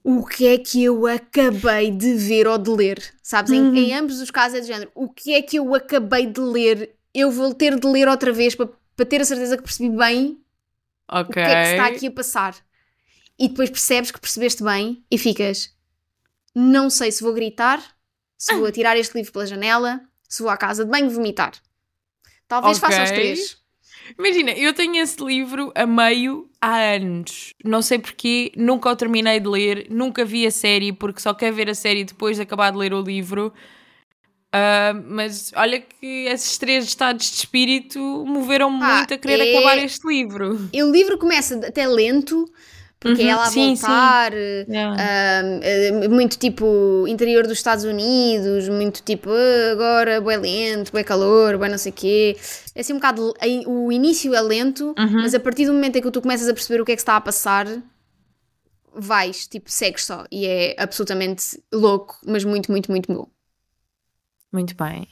O 0.03 0.24
que 0.24 0.46
é 0.46 0.57
que 0.59 0.82
eu 0.82 1.07
acabei 1.07 1.90
de 1.90 2.14
ver 2.14 2.46
ou 2.46 2.57
de 2.57 2.70
ler? 2.70 3.14
Sabes? 3.22 3.53
Em, 3.53 3.61
Uhum. 3.61 3.74
em 3.76 3.94
ambos 3.94 4.20
os 4.20 4.30
casos 4.30 4.59
é 4.59 4.61
do 4.62 4.66
género. 4.66 4.90
O 4.94 5.09
que 5.09 5.34
é 5.34 5.42
que 5.42 5.57
eu 5.59 5.74
acabei 5.74 6.26
de 6.26 6.40
ler? 6.40 6.96
Eu 7.12 7.30
vou 7.30 7.53
ter 7.55 7.78
de 7.78 7.86
ler 7.86 8.09
outra 8.09 8.32
vez 8.32 8.55
para, 8.55 8.68
para 8.96 9.07
ter 9.07 9.20
a 9.20 9.24
certeza 9.24 9.57
que 9.57 9.62
percebi 9.62 9.94
bem 9.94 10.40
Ok. 11.09 11.28
o 11.30 11.32
que 11.32 11.38
é 11.40 11.62
que 11.62 11.70
está 11.70 11.86
aqui 11.86 12.07
a 12.07 12.11
passar. 12.12 12.57
E 13.38 13.48
depois 13.48 13.70
percebes 13.70 14.11
que 14.11 14.20
percebeste 14.20 14.62
bem 14.62 15.05
e 15.11 15.18
ficas. 15.18 15.74
Não 16.55 16.90
sei 16.90 17.12
se 17.12 17.22
vou 17.22 17.32
gritar, 17.32 17.82
se 18.38 18.55
vou 18.55 18.66
atirar 18.66 18.96
este 18.96 19.14
livro 19.16 19.32
pela 19.32 19.46
janela, 19.46 20.01
se 20.28 20.42
vou 20.42 20.51
à 20.51 20.57
casa 20.57 20.84
de 20.84 20.90
banho 20.90 21.11
vomitar. 21.11 21.53
Talvez 22.48 22.78
Ok. 22.78 22.88
faça 22.88 23.05
os 23.05 23.11
três. 23.11 23.60
Imagina, 24.19 24.51
eu 24.53 24.73
tenho 24.73 24.97
esse 24.97 25.23
livro 25.25 25.73
a 25.75 25.87
meio 25.87 26.49
há 26.61 26.77
anos. 26.95 27.55
Não 27.65 27.81
sei 27.83 27.99
porquê, 27.99 28.53
nunca 28.57 28.91
o 28.91 28.97
terminei 28.97 29.41
de 29.41 29.49
ler, 29.49 29.87
nunca 29.91 30.25
vi 30.25 30.47
a 30.47 30.51
série, 30.51 30.93
porque 30.93 31.21
só 31.21 31.33
quero 31.35 31.55
ver 31.57 31.69
a 31.71 31.75
série 31.75 32.05
depois 32.05 32.37
de 32.37 32.43
acabar 32.43 32.71
de 32.73 32.79
ler 32.79 32.93
o 32.93 33.01
livro. 33.03 33.53
Uh, 34.53 34.99
mas 35.07 35.53
olha 35.55 35.81
que 35.81 36.27
esses 36.27 36.59
três 36.59 36.85
estados 36.85 37.31
de 37.31 37.37
espírito 37.37 38.01
moveram-me 38.27 38.83
Ah, 38.83 38.97
muito 38.97 39.15
a 39.15 39.19
querer 39.19 39.41
é- 39.47 39.57
acabar 39.57 39.79
este 39.79 40.07
livro. 40.09 40.69
E 40.73 40.83
o 40.83 40.91
livro 40.91 41.17
começa 41.19 41.55
até 41.65 41.87
lento, 41.87 42.51
porque 43.01 43.22
Uhum, 43.22 43.28
é 43.28 43.30
ela 43.30 43.46
a 43.46 43.51
sim, 43.51 43.76
sim. 43.76 43.84
voltar, 43.84 44.32
eh, 44.34 44.66
Yeah. 44.68 44.96
ah, 44.98 45.42
eh, 45.62 46.09
muito 46.09 46.38
tipo 46.38 47.07
interior 47.09 47.44
dos 47.46 47.59
Estados 47.59 47.84
Unidos, 47.84 48.68
muito 48.68 49.03
tipo 49.03 49.30
"Ah, 49.30 49.72
agora 49.72 50.20
bué 50.20 50.36
lento, 50.36 50.92
bué 50.92 51.03
calor, 51.03 51.59
bué 51.59 51.68
não 51.68 51.78
sei 51.78 51.92
quê. 51.92 52.36
É 52.74 52.80
assim 52.80 52.92
um 52.92 52.96
bocado, 52.96 53.34
o 53.66 53.90
início 53.92 54.34
é 54.34 54.40
lento, 54.40 54.94
Uhum. 54.98 55.22
mas 55.22 55.34
a 55.34 55.40
partir 55.40 55.66
do 55.66 55.72
momento 55.72 55.96
em 55.96 56.03
que 56.03 56.11
tu 56.11 56.20
começas 56.22 56.48
a 56.48 56.55
perceber 56.55 56.80
o 56.80 56.84
que 56.84 56.92
é 56.92 56.96
que 56.96 57.03
está 57.03 57.16
a 57.16 57.20
passar, 57.20 57.66
vais, 58.92 59.46
tipo, 59.46 59.70
segues 59.70 60.05
só. 60.05 60.24
E 60.30 60.46
é 60.46 60.74
absolutamente 60.78 61.62
louco, 61.72 62.18
mas 62.26 62.44
muito, 62.44 62.70
muito, 62.70 62.90
muito 62.90 63.12
bom. 63.12 63.28
Muito 64.53 64.74
bem. 64.76 65.09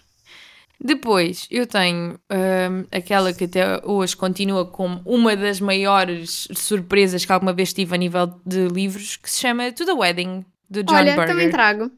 Depois, 0.80 1.48
eu 1.50 1.66
tenho 1.66 2.20
hum, 2.30 2.84
aquela 2.92 3.32
que 3.32 3.44
até 3.44 3.84
hoje 3.84 4.16
continua 4.16 4.64
como 4.64 5.00
uma 5.04 5.34
das 5.34 5.60
maiores 5.60 6.46
surpresas 6.54 7.24
que 7.24 7.32
alguma 7.32 7.52
vez 7.52 7.72
tive 7.72 7.94
a 7.96 7.98
nível 7.98 8.40
de 8.46 8.68
livros, 8.68 9.16
que 9.16 9.28
se 9.28 9.40
chama 9.40 9.72
To 9.72 9.84
the 9.84 9.92
Wedding, 9.92 10.44
do 10.70 10.84
John 10.84 10.94
Olha, 10.94 11.16
Berger. 11.16 11.26
também 11.26 11.50
trago. 11.50 11.90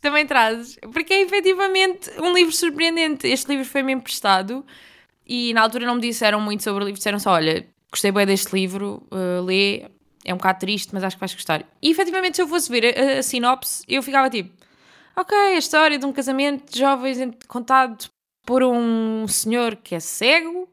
Também 0.00 0.26
trazes, 0.26 0.78
porque 0.92 1.12
é 1.12 1.22
efetivamente 1.22 2.10
um 2.20 2.32
livro 2.32 2.52
surpreendente. 2.52 3.28
Este 3.28 3.48
livro 3.48 3.64
foi-me 3.64 3.92
emprestado 3.92 4.64
e 5.26 5.52
na 5.54 5.62
altura 5.62 5.86
não 5.86 5.94
me 5.96 6.00
disseram 6.00 6.40
muito 6.40 6.62
sobre 6.62 6.82
o 6.82 6.86
livro, 6.86 6.98
disseram 6.98 7.20
só: 7.20 7.32
olha, 7.32 7.66
gostei 7.90 8.10
bem 8.10 8.26
deste 8.26 8.52
livro, 8.52 9.06
uh, 9.12 9.44
lê, 9.44 9.84
é 10.24 10.34
um 10.34 10.38
bocado 10.38 10.58
triste, 10.58 10.90
mas 10.92 11.04
acho 11.04 11.16
que 11.16 11.20
vais 11.20 11.34
gostar. 11.34 11.64
E 11.80 11.90
efetivamente, 11.90 12.36
se 12.36 12.42
eu 12.42 12.48
fosse 12.48 12.68
ver 12.68 12.98
a, 12.98 13.18
a 13.18 13.22
sinopse, 13.22 13.84
eu 13.86 14.02
ficava 14.02 14.28
tipo: 14.28 14.50
ok, 15.14 15.36
a 15.36 15.58
história 15.58 15.98
de 15.98 16.06
um 16.06 16.12
casamento 16.12 16.72
de 16.72 16.80
jovens 16.80 17.18
contado 17.46 18.10
por 18.44 18.62
um 18.62 19.26
senhor 19.28 19.76
que 19.76 19.94
é 19.94 20.00
cego 20.00 20.68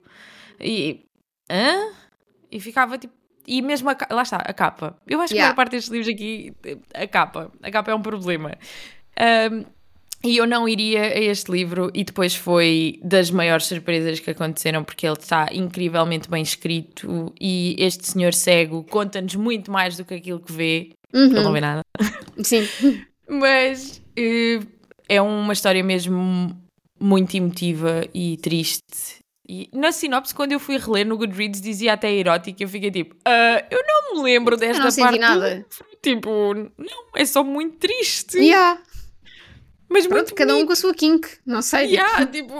e. 0.59 1.05
hã? 1.49 1.91
E 2.51 2.59
ficava 2.59 2.97
tipo. 2.97 3.13
E 3.47 3.61
mesmo 3.61 3.89
a, 3.89 3.97
lá 4.11 4.21
está, 4.21 4.37
a 4.37 4.53
capa. 4.53 4.95
Eu 5.07 5.19
acho 5.21 5.33
que 5.33 5.39
a 5.39 5.41
Yeah. 5.41 5.47
maior 5.47 5.55
parte 5.55 5.71
destes 5.71 5.91
livros 5.91 6.13
aqui, 6.13 6.53
a 6.93 7.07
capa. 7.07 7.51
A 7.63 7.71
capa 7.71 7.91
é 7.91 7.95
um 7.95 8.01
problema. 8.01 8.55
Um, 9.51 9.65
e 10.23 10.37
eu 10.37 10.45
não 10.45 10.67
iria 10.67 11.01
a 11.01 11.17
este 11.19 11.49
livro, 11.49 11.89
e 11.93 12.03
depois 12.03 12.35
foi 12.35 12.99
das 13.01 13.31
maiores 13.31 13.65
surpresas 13.65 14.19
que 14.19 14.29
aconteceram, 14.29 14.83
porque 14.83 15.07
ele 15.07 15.17
está 15.17 15.47
incrivelmente 15.51 16.29
bem 16.29 16.43
escrito. 16.43 17.33
E 17.39 17.75
este 17.79 18.05
senhor 18.05 18.33
cego 18.33 18.83
conta-nos 18.83 19.33
muito 19.35 19.71
mais 19.71 19.95
do 19.97 20.03
que 20.05 20.13
aquilo 20.13 20.39
que 20.41 20.51
vê, 20.51 20.89
ele 21.13 21.29
não 21.41 21.53
vê 21.53 21.61
nada. 21.61 21.81
Sim. 22.43 22.67
Mas 23.29 24.01
eh, 24.17 24.59
é 25.07 25.21
uma 25.21 25.53
história 25.53 25.83
mesmo 25.83 26.55
muito 26.99 27.35
emotiva 27.35 28.05
e 28.13 28.37
triste. 28.37 29.19
E 29.47 29.67
na 29.73 29.91
sinopse, 29.91 30.33
quando 30.35 30.51
eu 30.51 30.59
fui 30.59 30.77
reler 30.77 31.07
no 31.07 31.17
Goodreads, 31.17 31.59
dizia 31.59 31.93
até 31.93 32.13
erótica. 32.13 32.63
Eu 32.63 32.67
fiquei 32.69 32.91
tipo, 32.91 33.15
"Ah, 33.25 33.65
eu 33.71 33.81
não 33.87 34.15
me 34.15 34.23
lembro 34.23 34.55
desta 34.55 34.83
não 34.83 34.91
senti 34.91 35.03
parte. 35.07 35.19
nada. 35.19 35.65
Tipo, 36.03 36.53
não, 36.53 37.03
é 37.15 37.25
só 37.25 37.43
muito 37.43 37.77
triste. 37.77 38.37
Yeah. 38.37 38.79
Mas 39.89 40.05
Pronto, 40.05 40.19
muito 40.19 40.35
cada 40.35 40.55
um 40.55 40.65
com 40.67 40.73
a 40.73 40.75
sua 40.75 40.93
kink. 40.93 41.27
Não 41.45 41.63
sei. 41.63 41.87
tipo, 41.87 41.93
Yeah, 41.93 42.25
tipo, 42.31 42.53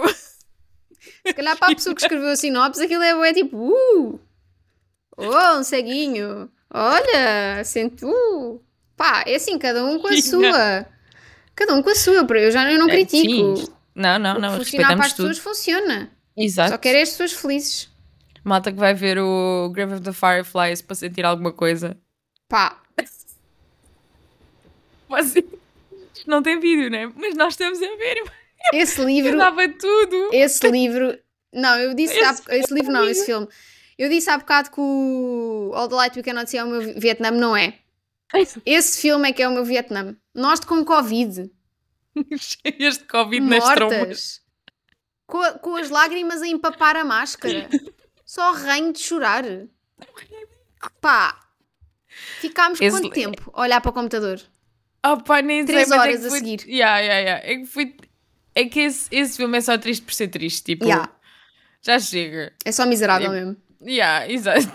Se 1.27 1.33
calhar 1.33 1.57
para 1.57 1.71
a 1.71 1.75
pessoa 1.75 1.95
que 1.95 2.01
escreveu 2.01 2.29
a 2.29 2.35
sinopse, 2.35 2.83
aquilo 2.83 3.03
é, 3.03 3.29
é 3.29 3.33
tipo, 3.33 3.55
uh, 3.57 4.19
oh, 5.15 5.59
um 5.59 5.63
ceguinho, 5.63 6.49
olha, 6.73 7.63
sente, 7.63 8.03
uh, 8.03 8.59
pá, 8.97 9.23
é 9.27 9.35
assim, 9.35 9.59
cada 9.59 9.85
um 9.85 9.99
com 9.99 10.07
a 10.07 10.17
sua, 10.21 10.85
cada 11.55 11.75
um 11.75 11.83
com 11.83 11.89
a 11.91 11.95
sua, 11.95 12.15
eu 12.15 12.51
já 12.51 12.71
eu 12.71 12.79
não 12.79 12.87
critico. 12.87 13.53
É, 13.53 13.55
Sim. 13.57 13.78
Não, 13.99 14.17
não, 14.17 14.39
não, 14.39 14.55
Funcionar 14.55 14.95
para 14.95 15.05
as 15.05 15.13
tudo. 15.13 15.27
pessoas 15.27 15.37
funciona. 15.39 16.09
Exato. 16.37 16.71
Só 16.71 16.77
quero 16.77 16.97
é 16.97 17.01
as 17.01 17.09
pessoas 17.09 17.33
felizes. 17.33 17.89
Malta 18.43 18.71
que 18.71 18.79
vai 18.79 18.93
ver 18.93 19.19
o 19.19 19.69
Grave 19.73 19.95
of 19.95 20.03
the 20.03 20.13
Fireflies 20.13 20.81
para 20.81 20.95
sentir 20.95 21.25
alguma 21.25 21.51
coisa. 21.51 21.97
Pá, 22.47 22.81
Mas 25.09 25.33
não 26.25 26.41
tem 26.41 26.59
vídeo, 26.59 26.89
né? 26.89 27.11
Mas 27.15 27.35
nós 27.35 27.53
estamos 27.53 27.81
a 27.81 27.95
ver. 27.97 28.23
esse 28.73 29.03
livro, 29.03 29.37
dava 29.37 29.67
tudo. 29.67 30.29
esse 30.31 30.69
livro, 30.69 31.17
não, 31.51 31.77
eu 31.77 31.93
disse, 31.93 32.13
Esse 32.13 32.23
há 32.23 32.55
esse, 32.55 32.73
livro 32.73 32.91
não, 32.91 33.05
esse 33.05 33.25
filme. 33.25 33.47
Eu 33.97 34.07
disse 34.07 34.29
há 34.29 34.37
bocado 34.37 34.71
que 34.71 34.79
o 34.79 35.71
All 35.73 35.89
the 35.89 35.95
Light 35.95 36.15
We 36.15 36.23
Cannot 36.23 36.49
See 36.49 36.57
é 36.57 36.63
o 36.63 36.67
meu 36.67 36.81
Vietnã, 36.97 37.31
não 37.31 37.57
é. 37.57 37.73
Esse 38.65 39.01
filme 39.01 39.29
é 39.29 39.33
que 39.33 39.41
é 39.41 39.47
o 39.47 39.51
meu 39.51 39.65
Vietnã. 39.65 40.15
Nós 40.33 40.61
com 40.61 40.85
Covid. 40.85 41.51
Cheias 42.37 42.97
de 42.97 43.03
Covid 43.05 43.41
nas 43.45 43.63
trombas. 43.73 43.97
mortas, 43.97 44.41
com, 45.27 45.41
a- 45.41 45.53
com 45.59 45.75
as 45.75 45.89
lágrimas 45.89 46.41
a 46.41 46.47
empapar 46.47 46.95
a 46.95 47.03
máscara, 47.03 47.67
só 48.25 48.51
ranho 48.53 48.91
de 48.93 48.99
chorar. 48.99 49.43
Pá, 51.01 51.39
ficámos 52.39 52.79
Esse- 52.81 52.91
quanto 52.99 53.09
tempo 53.13 53.51
a 53.53 53.61
olhar 53.61 53.81
para 53.81 53.89
o 53.89 53.93
computador? 53.93 54.39
Oh, 55.05 55.17
pá, 55.17 55.41
nem 55.41 55.65
Três 55.65 55.87
sei, 55.87 55.97
mas 55.97 56.07
horas 56.07 56.23
é 56.23 56.27
a 56.27 56.29
foi... 56.29 56.39
seguir. 56.39 56.65
Yeah, 56.67 56.99
yeah, 56.99 57.19
yeah. 57.19 57.47
É 57.47 57.55
que, 57.57 57.65
foi... 57.65 57.95
é 58.55 58.65
que 58.65 58.79
esse, 58.81 59.07
esse 59.11 59.37
filme 59.37 59.57
é 59.57 59.61
só 59.61 59.77
triste 59.77 60.03
por 60.03 60.13
ser 60.13 60.27
triste. 60.27 60.63
Tipo, 60.63 60.85
Yeah. 60.85 61.09
já 61.81 61.97
chega. 61.99 62.53
É 62.65 62.71
só 62.71 62.85
miserável 62.85 63.29
Sim. 63.29 63.35
mesmo. 63.35 63.57
Yeah, 63.81 64.27
exato. 64.31 64.69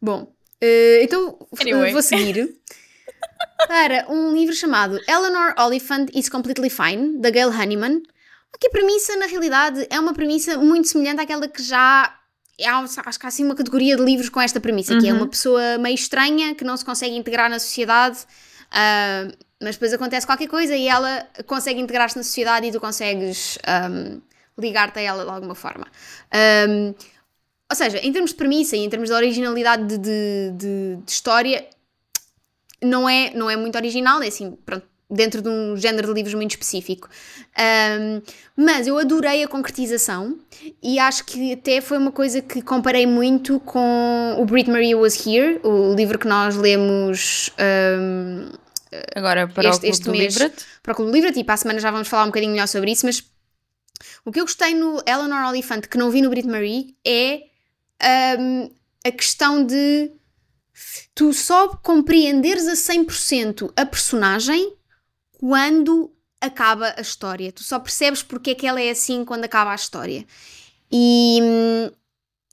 Bom, 0.00 0.34
eh, 0.60 1.00
então 1.04 1.38
Anyway. 1.60 1.92
vou 1.92 2.02
seguir 2.02 2.60
para 3.66 4.06
um 4.10 4.32
livro 4.32 4.54
chamado 4.54 4.98
Eleanor 5.08 5.54
Oliphant 5.58 6.08
is 6.14 6.28
Completely 6.28 6.70
Fine, 6.70 7.18
da 7.18 7.30
Gail 7.30 7.48
Honeyman. 7.50 8.02
Aqui 8.54 8.66
a 8.66 8.70
premissa, 8.70 9.16
na 9.16 9.26
realidade, 9.26 9.86
é 9.88 9.98
uma 9.98 10.12
premissa 10.12 10.56
muito 10.58 10.88
semelhante 10.88 11.20
àquela 11.20 11.48
que 11.48 11.62
já. 11.62 12.14
Há, 12.64 12.78
acho 13.06 13.18
que 13.18 13.26
há 13.26 13.28
assim 13.28 13.44
uma 13.44 13.54
categoria 13.54 13.96
de 13.96 14.02
livros 14.04 14.28
com 14.28 14.40
esta 14.40 14.60
premissa, 14.60 14.94
que 15.00 15.08
é 15.08 15.12
uma 15.12 15.26
pessoa 15.26 15.78
meio 15.78 15.94
estranha 15.94 16.54
que 16.54 16.62
não 16.64 16.76
se 16.76 16.84
consegue 16.84 17.16
integrar 17.16 17.48
na 17.50 17.58
sociedade, 17.58 18.18
ah, 18.70 19.26
mas 19.60 19.76
depois 19.76 19.92
acontece 19.92 20.26
qualquer 20.26 20.48
coisa 20.48 20.76
e 20.76 20.86
ela 20.86 21.26
consegue 21.46 21.80
integrar-se 21.80 22.16
na 22.16 22.22
sociedade 22.22 22.66
e 22.66 22.70
tu 22.72 22.78
consegues 22.78 23.58
ahm, 23.66 24.20
ligar-te 24.58 24.98
a 24.98 25.02
ela 25.02 25.24
de 25.24 25.30
alguma 25.30 25.54
forma. 25.54 25.86
Ahm, 26.30 26.94
ou 27.70 27.74
seja, 27.76 27.98
em 27.98 28.12
termos 28.12 28.30
de 28.30 28.36
premissa 28.36 28.76
e 28.76 28.80
em 28.80 28.90
termos 28.90 29.08
de 29.08 29.14
originalidade 29.14 29.84
de, 29.86 29.98
de, 29.98 30.50
de- 30.54 30.96
de 31.04 31.10
história, 31.10 31.66
não 32.82 33.08
é, 33.08 33.30
não 33.34 33.48
é 33.50 33.56
muito 33.56 33.76
original, 33.76 34.22
é 34.22 34.28
assim, 34.28 34.56
pronto, 34.64 34.86
dentro 35.10 35.42
de 35.42 35.48
um 35.48 35.76
género 35.76 36.08
de 36.08 36.14
livros 36.14 36.34
muito 36.34 36.52
específico. 36.52 37.08
Ahm, 37.56 38.22
mas 38.56 38.86
eu 38.86 38.98
adorei 38.98 39.42
a 39.44 39.48
concretização 39.48 40.38
e 40.82 40.98
acho 40.98 41.24
que 41.26 41.52
até 41.52 41.80
foi 41.80 41.98
uma 41.98 42.10
coisa 42.12 42.40
que 42.40 42.62
comparei 42.62 43.06
muito 43.06 43.60
com 43.60 44.36
o 44.38 44.44
Brit 44.46 44.70
Maria 44.70 44.96
Was 44.96 45.26
Here, 45.26 45.60
o 45.62 45.94
livro 45.94 46.18
que 46.18 46.26
nós 46.26 46.56
lemos 46.56 47.50
ahm, 47.58 48.50
Agora 49.14 49.48
para 49.48 49.70
Este- 49.70 49.76
o 49.78 49.80
Clube 49.80 49.90
este 49.90 50.10
mês. 50.10 50.34
Livret. 50.34 50.54
para 50.82 50.92
o 50.92 50.96
Clube 50.96 51.12
Livre, 51.12 51.38
e 51.40 51.44
para 51.44 51.54
a 51.54 51.56
semana 51.56 51.78
já 51.80 51.90
vamos 51.90 52.08
falar 52.08 52.24
um 52.24 52.26
bocadinho 52.26 52.52
melhor 52.52 52.68
sobre 52.68 52.90
isso, 52.90 53.06
mas 53.06 53.22
o 54.24 54.30
que 54.30 54.38
eu 54.40 54.44
gostei 54.44 54.74
no 54.74 55.02
Eleanor 55.06 55.48
Oliphant, 55.48 55.82
que 55.88 55.96
não 55.96 56.10
vi 56.10 56.20
no 56.20 56.28
Brit 56.30 56.46
Marie, 56.46 56.94
é 57.06 57.42
hum, 58.38 58.70
a 59.04 59.10
questão 59.10 59.64
de 59.64 60.10
tu 61.14 61.32
só 61.32 61.68
compreenderes 61.68 62.66
a 62.66 62.72
100% 62.74 63.72
a 63.76 63.84
personagem 63.86 64.74
quando 65.32 66.12
acaba 66.40 66.94
a 66.96 67.00
história. 67.00 67.52
Tu 67.52 67.62
só 67.62 67.78
percebes 67.78 68.22
porque 68.22 68.50
é 68.50 68.54
que 68.54 68.66
ela 68.66 68.80
é 68.80 68.90
assim 68.90 69.24
quando 69.24 69.44
acaba 69.44 69.72
a 69.72 69.74
história. 69.74 70.26
E, 70.90 71.38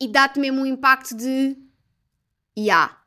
e 0.01 0.07
dá-te 0.07 0.39
mesmo 0.39 0.61
um 0.61 0.65
impacto 0.65 1.15
de... 1.15 1.55
Yeah, 2.57 2.97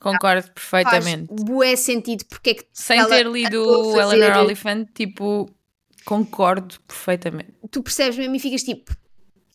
Concordo 0.00 0.48
faz 0.56 0.84
perfeitamente. 0.84 1.32
bué 1.44 1.74
sentido 1.76 2.24
porque 2.26 2.50
é 2.50 2.54
que 2.54 2.66
Sem 2.72 3.04
ter 3.08 3.26
lido 3.26 3.92
fazer- 3.94 4.16
Eleanor 4.16 4.44
Oliphant, 4.44 4.86
tipo, 4.94 5.48
concordo 6.04 6.80
perfeitamente. 6.86 7.52
tu 7.70 7.82
percebes 7.82 8.16
mesmo 8.16 8.34
e 8.34 8.38
ficas 8.40 8.62
tipo, 8.62 8.92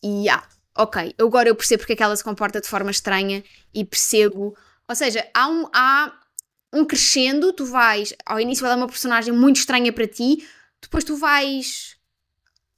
yeah, 0.04 0.46
ok, 0.76 1.16
agora 1.20 1.50
eu 1.50 1.56
percebo 1.56 1.82
porque 1.82 1.94
é 1.94 1.96
que 1.96 2.04
ela 2.04 2.16
se 2.16 2.24
comporta 2.24 2.60
de 2.60 2.68
forma 2.68 2.92
estranha 2.92 3.44
e 3.74 3.86
percebo. 3.86 4.56
Ou 4.88 4.96
seja, 4.96 5.28
há 5.34 5.48
um, 5.48 5.68
há 5.74 6.14
um 6.74 6.86
crescendo, 6.86 7.54
tu 7.54 7.66
vais, 7.66 8.14
ao 8.26 8.40
início 8.40 8.66
ela 8.66 8.76
é 8.76 8.78
uma 8.78 8.88
personagem 8.88 9.34
muito 9.34 9.58
estranha 9.58 9.94
para 9.94 10.08
ti, 10.08 10.48
depois 10.82 11.04
tu 11.04 11.16
vais. 11.16 11.96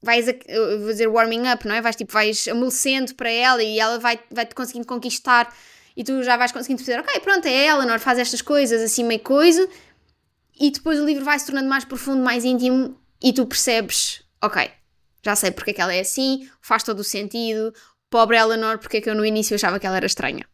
Vais, 0.01 0.27
a, 0.27 0.33
eu 0.47 0.79
vou 0.81 0.89
dizer 0.89 1.07
warming 1.07 1.51
up, 1.51 1.67
não 1.67 1.73
é? 1.73 1.81
Vais 1.81 1.95
tipo, 1.95 2.13
vais 2.13 2.47
amolecendo 2.47 3.15
para 3.15 3.29
ela 3.29 3.63
e 3.63 3.79
ela 3.79 3.97
vai, 3.97 4.19
vai 4.29 4.45
te 4.45 4.53
conseguindo 4.53 4.85
conquistar 4.85 5.51
e 5.95 6.03
tu 6.03 6.21
já 6.23 6.35
vais 6.35 6.51
conseguindo 6.51 6.83
perceber, 6.83 7.01
ok, 7.01 7.19
pronto, 7.21 7.47
é 7.47 7.69
a 7.69 7.75
Eleanor, 7.75 7.99
faz 7.99 8.19
estas 8.19 8.41
coisas, 8.41 8.81
assim 8.81 9.03
meio 9.03 9.21
coisa, 9.21 9.67
e 10.59 10.69
depois 10.69 10.99
o 10.99 11.05
livro 11.05 11.23
vai 11.23 11.39
se 11.39 11.45
tornando 11.45 11.69
mais 11.69 11.85
profundo, 11.85 12.21
mais 12.21 12.43
íntimo, 12.43 12.99
e 13.23 13.31
tu 13.31 13.45
percebes, 13.45 14.21
ok, 14.41 14.69
já 15.25 15.35
sei 15.35 15.49
porque 15.49 15.71
é 15.71 15.73
que 15.73 15.81
ela 15.81 15.93
é 15.93 16.01
assim, 16.01 16.47
faz 16.61 16.83
todo 16.83 16.99
o 16.99 17.03
sentido, 17.03 17.73
pobre 18.11 18.37
Eleanor, 18.37 18.77
porque 18.77 18.97
é 18.97 19.01
que 19.01 19.09
eu 19.09 19.15
no 19.15 19.25
início 19.25 19.55
achava 19.55 19.79
que 19.79 19.87
ela 19.87 19.97
era 19.97 20.05
estranha. 20.05 20.45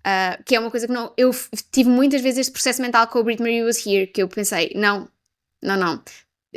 Uh, 0.00 0.42
que 0.44 0.56
é 0.56 0.60
uma 0.60 0.70
coisa 0.70 0.86
que 0.86 0.92
não. 0.92 1.12
Eu 1.16 1.30
tive 1.70 1.88
muitas 1.88 2.20
vezes 2.20 2.40
este 2.40 2.52
processo 2.52 2.82
mental 2.82 3.06
com 3.06 3.20
o 3.20 3.24
Brit 3.24 3.40
Marie 3.40 3.62
Was 3.62 3.86
Here, 3.86 4.06
que 4.06 4.22
eu 4.22 4.28
pensei, 4.28 4.72
não, 4.74 5.08
não, 5.62 5.76
não. 5.76 6.02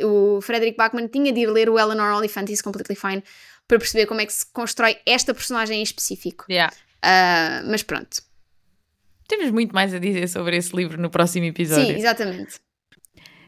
O 0.02 0.40
Frederick 0.40 0.76
Bachman 0.76 1.06
tinha 1.06 1.32
de 1.32 1.40
ir 1.40 1.50
ler 1.50 1.68
o 1.68 1.78
Eleanor 1.78 2.16
Oliphant 2.16 2.48
is 2.48 2.60
Completely 2.60 2.96
Fine 2.96 3.22
para 3.68 3.78
perceber 3.78 4.06
como 4.06 4.20
é 4.20 4.26
que 4.26 4.32
se 4.32 4.44
constrói 4.52 4.98
esta 5.06 5.32
personagem 5.32 5.78
em 5.78 5.82
específico. 5.82 6.46
Yeah. 6.50 6.74
Uh, 7.04 7.70
mas 7.70 7.82
pronto. 7.82 8.22
Temos 9.28 9.50
muito 9.50 9.74
mais 9.74 9.94
a 9.94 9.98
dizer 9.98 10.28
sobre 10.28 10.56
esse 10.56 10.74
livro 10.74 11.00
no 11.00 11.10
próximo 11.10 11.46
episódio. 11.46 11.86
Sim, 11.86 11.94
exatamente. 11.94 12.63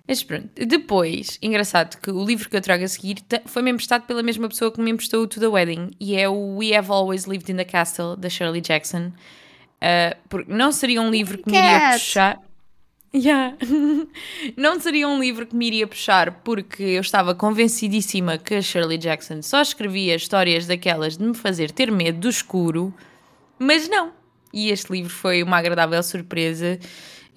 Mas 0.09 0.23
pronto, 0.23 0.49
depois, 0.55 1.39
engraçado 1.43 2.01
que 2.01 2.11
o 2.11 2.25
livro 2.25 2.49
que 2.49 2.57
eu 2.57 2.61
trago 2.61 2.85
a 2.85 2.89
seguir 2.89 3.17
foi-me 3.47 3.73
emprestado 3.73 4.07
pela 4.07 4.23
mesma 4.23 4.49
pessoa 4.49 4.71
que 4.71 4.81
me 4.81 4.91
emprestou 4.91 5.23
o 5.23 5.27
To 5.27 5.41
The 5.41 5.49
Wedding 5.49 5.91
e 5.99 6.17
é 6.17 6.29
o 6.29 6.57
We 6.57 6.77
Have 6.77 6.91
Always 6.91 7.25
Lived 7.25 7.51
in 7.51 7.57
the 7.57 7.65
Castle, 7.65 8.17
da 8.17 8.29
Shirley 8.29 8.61
Jackson. 8.61 9.13
Uh, 9.77 10.17
porque 10.29 10.53
não 10.53 10.71
seria 10.71 11.03
um 11.03 11.11
livro 11.11 11.39
que 11.39 11.51
me 11.51 11.59
iria 11.59 11.93
puxar. 11.93 12.41
Yeah. 13.15 13.57
não 14.57 14.79
seria 14.79 15.09
um 15.09 15.19
livro 15.19 15.47
que 15.47 15.57
me 15.57 15.67
iria 15.67 15.87
puxar 15.87 16.41
porque 16.43 16.83
eu 16.83 17.01
estava 17.01 17.35
convencidíssima 17.35 18.39
que 18.39 18.55
a 18.55 18.63
Shirley 18.63 18.99
Jackson 18.99 19.43
só 19.43 19.61
escrevia 19.61 20.15
histórias 20.15 20.67
daquelas 20.67 21.17
de 21.17 21.25
me 21.25 21.35
fazer 21.35 21.71
ter 21.71 21.91
medo 21.91 22.21
do 22.21 22.29
escuro, 22.29 22.95
mas 23.59 23.89
não. 23.89 24.13
E 24.53 24.71
este 24.71 24.93
livro 24.93 25.11
foi 25.11 25.43
uma 25.43 25.59
agradável 25.59 26.03
surpresa. 26.03 26.79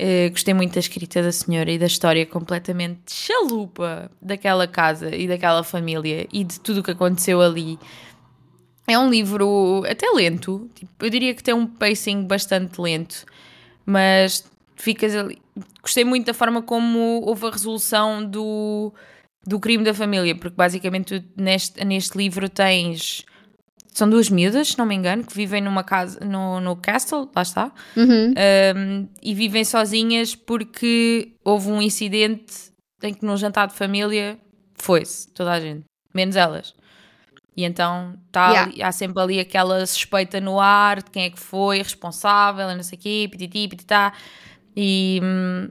Uh, 0.01 0.29
gostei 0.31 0.53
muito 0.53 0.75
da 0.75 0.79
escrita 0.79 1.21
da 1.21 1.31
senhora 1.31 1.69
e 1.69 1.77
da 1.77 1.85
história 1.85 2.25
completamente 2.25 3.11
chalupa 3.11 4.09
daquela 4.21 4.65
casa 4.65 5.13
e 5.13 5.27
daquela 5.27 5.61
família 5.61 6.25
e 6.31 6.45
de 6.45 6.57
tudo 6.61 6.79
o 6.79 6.83
que 6.83 6.91
aconteceu 6.91 7.41
ali. 7.41 7.77
É 8.87 8.97
um 8.97 9.09
livro 9.09 9.83
até 9.89 10.09
lento, 10.09 10.69
tipo, 10.73 10.91
eu 11.01 11.09
diria 11.09 11.35
que 11.35 11.43
tem 11.43 11.53
um 11.53 11.67
pacing 11.67 12.23
bastante 12.23 12.79
lento, 12.79 13.25
mas 13.85 14.49
ficas 14.77 15.13
ali. 15.13 15.41
Gostei 15.81 16.05
muito 16.05 16.27
da 16.27 16.33
forma 16.33 16.61
como 16.61 17.21
houve 17.25 17.47
a 17.47 17.51
resolução 17.51 18.25
do, 18.25 18.93
do 19.45 19.59
crime 19.59 19.83
da 19.83 19.93
família, 19.93 20.33
porque 20.33 20.55
basicamente 20.55 21.23
neste, 21.35 21.83
neste 21.83 22.17
livro 22.17 22.47
tens 22.47 23.25
são 23.93 24.09
duas 24.09 24.29
miúdas, 24.29 24.69
se 24.69 24.77
não 24.77 24.85
me 24.85 24.95
engano, 24.95 25.23
que 25.23 25.33
vivem 25.35 25.61
numa 25.61 25.83
casa 25.83 26.19
no, 26.23 26.59
no 26.59 26.75
castle, 26.75 27.29
lá 27.35 27.41
está, 27.41 27.71
uhum. 27.97 28.33
um, 28.75 29.09
e 29.21 29.33
vivem 29.33 29.63
sozinhas 29.65 30.35
porque 30.35 31.33
houve 31.43 31.69
um 31.69 31.81
incidente 31.81 32.71
em 33.01 33.13
que 33.13 33.25
no 33.25 33.35
jantar 33.37 33.67
de 33.67 33.73
família 33.73 34.37
foi-se 34.75 35.27
toda 35.33 35.51
a 35.53 35.59
gente, 35.59 35.83
menos 36.13 36.35
elas. 36.35 36.73
E 37.57 37.65
então 37.65 38.13
tá 38.31 38.49
Yeah. 38.51 38.71
ali- 38.71 38.83
há 38.83 38.91
sempre 38.91 39.21
ali 39.21 39.39
aquela 39.39 39.85
suspeita 39.85 40.39
no 40.39 40.59
ar 40.59 41.01
de 41.03 41.09
quem 41.11 41.23
é 41.25 41.29
que 41.29 41.39
foi 41.39 41.79
responsável, 41.79 42.73
não 42.73 42.83
sei 42.83 42.97
o 42.97 43.01
quê, 43.01 43.27
pititi, 43.29 43.67
pititá, 43.67 44.13
e, 44.75 45.19
hum, 45.21 45.69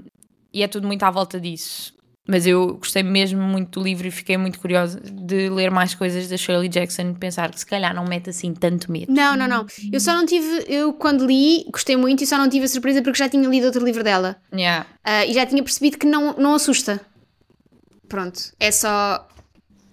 e 0.52 0.62
é 0.62 0.68
tudo 0.68 0.86
muito 0.86 1.02
à 1.04 1.10
volta 1.10 1.40
disso. 1.40 1.94
Mas 2.30 2.46
eu 2.46 2.74
gostei 2.74 3.02
mesmo 3.02 3.40
muito 3.40 3.80
do 3.80 3.84
livro 3.84 4.06
e 4.06 4.10
fiquei 4.10 4.36
muito 4.36 4.60
curiosa 4.60 5.00
de 5.00 5.48
ler 5.48 5.70
mais 5.70 5.94
coisas 5.94 6.28
da 6.28 6.36
Shirley 6.36 6.68
Jackson 6.68 7.10
e 7.10 7.14
pensar 7.14 7.50
que 7.50 7.58
se 7.58 7.64
calhar 7.64 7.94
não 7.94 8.04
mete 8.04 8.28
assim 8.28 8.52
tanto 8.52 8.92
medo. 8.92 9.10
Não, 9.10 9.34
não, 9.34 9.48
não. 9.48 9.66
Eu 9.90 9.98
só 9.98 10.12
não 10.12 10.26
tive. 10.26 10.66
Eu, 10.68 10.92
quando 10.92 11.24
li, 11.26 11.64
gostei 11.70 11.96
muito 11.96 12.22
e 12.22 12.26
só 12.26 12.36
não 12.36 12.46
tive 12.50 12.66
a 12.66 12.68
surpresa 12.68 13.00
porque 13.00 13.18
já 13.18 13.30
tinha 13.30 13.48
lido 13.48 13.64
outro 13.64 13.82
livro 13.82 14.04
dela. 14.04 14.36
Yeah. 14.52 14.86
Ah, 15.02 15.24
e 15.24 15.32
já 15.32 15.46
tinha 15.46 15.62
percebido 15.62 15.96
que 15.96 16.06
não, 16.06 16.34
não 16.34 16.54
assusta. 16.54 17.00
Pronto. 18.08 18.38
É 18.60 18.70
só. 18.70 19.26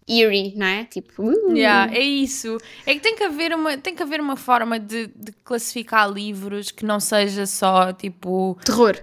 eerie, 0.06 0.54
não 0.58 0.66
é? 0.66 0.84
Tipo. 0.84 1.24
uh. 1.24 1.56
Yeah, 1.56 1.94
é 1.96 2.02
isso. 2.02 2.58
É 2.86 2.94
que 2.96 3.00
tem 3.00 3.16
que 3.16 3.24
haver 3.24 3.54
uma, 3.54 3.78
tem 3.78 3.96
que 3.96 4.04
haver 4.04 4.20
uma 4.20 4.36
forma 4.36 4.78
de, 4.78 5.08
de 5.08 5.32
classificar 5.44 6.12
livros 6.12 6.70
que 6.70 6.86
não 6.86 7.00
seja 7.00 7.46
só 7.46 7.94
tipo. 7.94 8.58
Terror. 8.66 8.98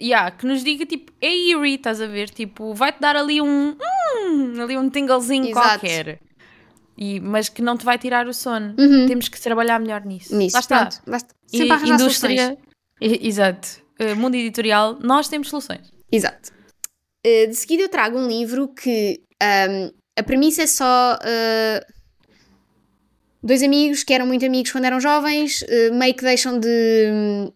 Yeah, 0.00 0.30
que 0.30 0.46
nos 0.46 0.62
diga 0.62 0.84
tipo, 0.84 1.10
é 1.20 1.34
eerie, 1.34 1.76
estás 1.76 2.00
a 2.00 2.06
ver? 2.06 2.28
Tipo, 2.30 2.74
vai-te 2.74 3.00
dar 3.00 3.16
ali 3.16 3.40
um. 3.40 3.76
hum, 4.26 4.62
ali 4.62 4.76
um 4.76 4.90
tinglezinho 4.90 5.48
Exato. 5.48 5.68
qualquer. 5.80 6.20
E, 6.98 7.20
mas 7.20 7.48
que 7.48 7.62
não 7.62 7.76
te 7.76 7.84
vai 7.84 7.98
tirar 7.98 8.26
o 8.26 8.32
sono. 8.34 8.74
Uhum. 8.78 9.06
Temos 9.06 9.28
que 9.28 9.40
trabalhar 9.40 9.78
melhor 9.78 10.04
nisso. 10.04 10.34
Nisso. 10.36 10.54
Lá 10.54 10.60
está. 10.60 10.78
Pronto. 10.86 11.02
Lá 11.06 11.16
está. 11.18 11.34
E- 11.52 11.58
Sempre 11.58 11.90
indústria. 11.90 12.58
E- 13.00 13.28
Exato. 13.28 13.68
Uh, 14.00 14.16
mundo 14.16 14.34
editorial, 14.34 14.98
nós 15.00 15.28
temos 15.28 15.48
soluções. 15.48 15.90
Exato. 16.12 16.50
Uh, 17.26 17.48
de 17.48 17.54
seguida 17.54 17.82
eu 17.84 17.88
trago 17.88 18.18
um 18.18 18.28
livro 18.28 18.68
que 18.68 19.20
um, 19.42 19.90
a 20.18 20.22
premissa 20.22 20.62
é 20.62 20.66
só 20.66 21.14
uh, 21.16 21.92
dois 23.42 23.62
amigos 23.62 24.02
que 24.02 24.12
eram 24.12 24.26
muito 24.26 24.44
amigos 24.44 24.72
quando 24.72 24.84
eram 24.84 25.00
jovens, 25.00 25.64
meio 25.92 26.14
que 26.14 26.22
deixam 26.22 26.58
de, 26.58 27.50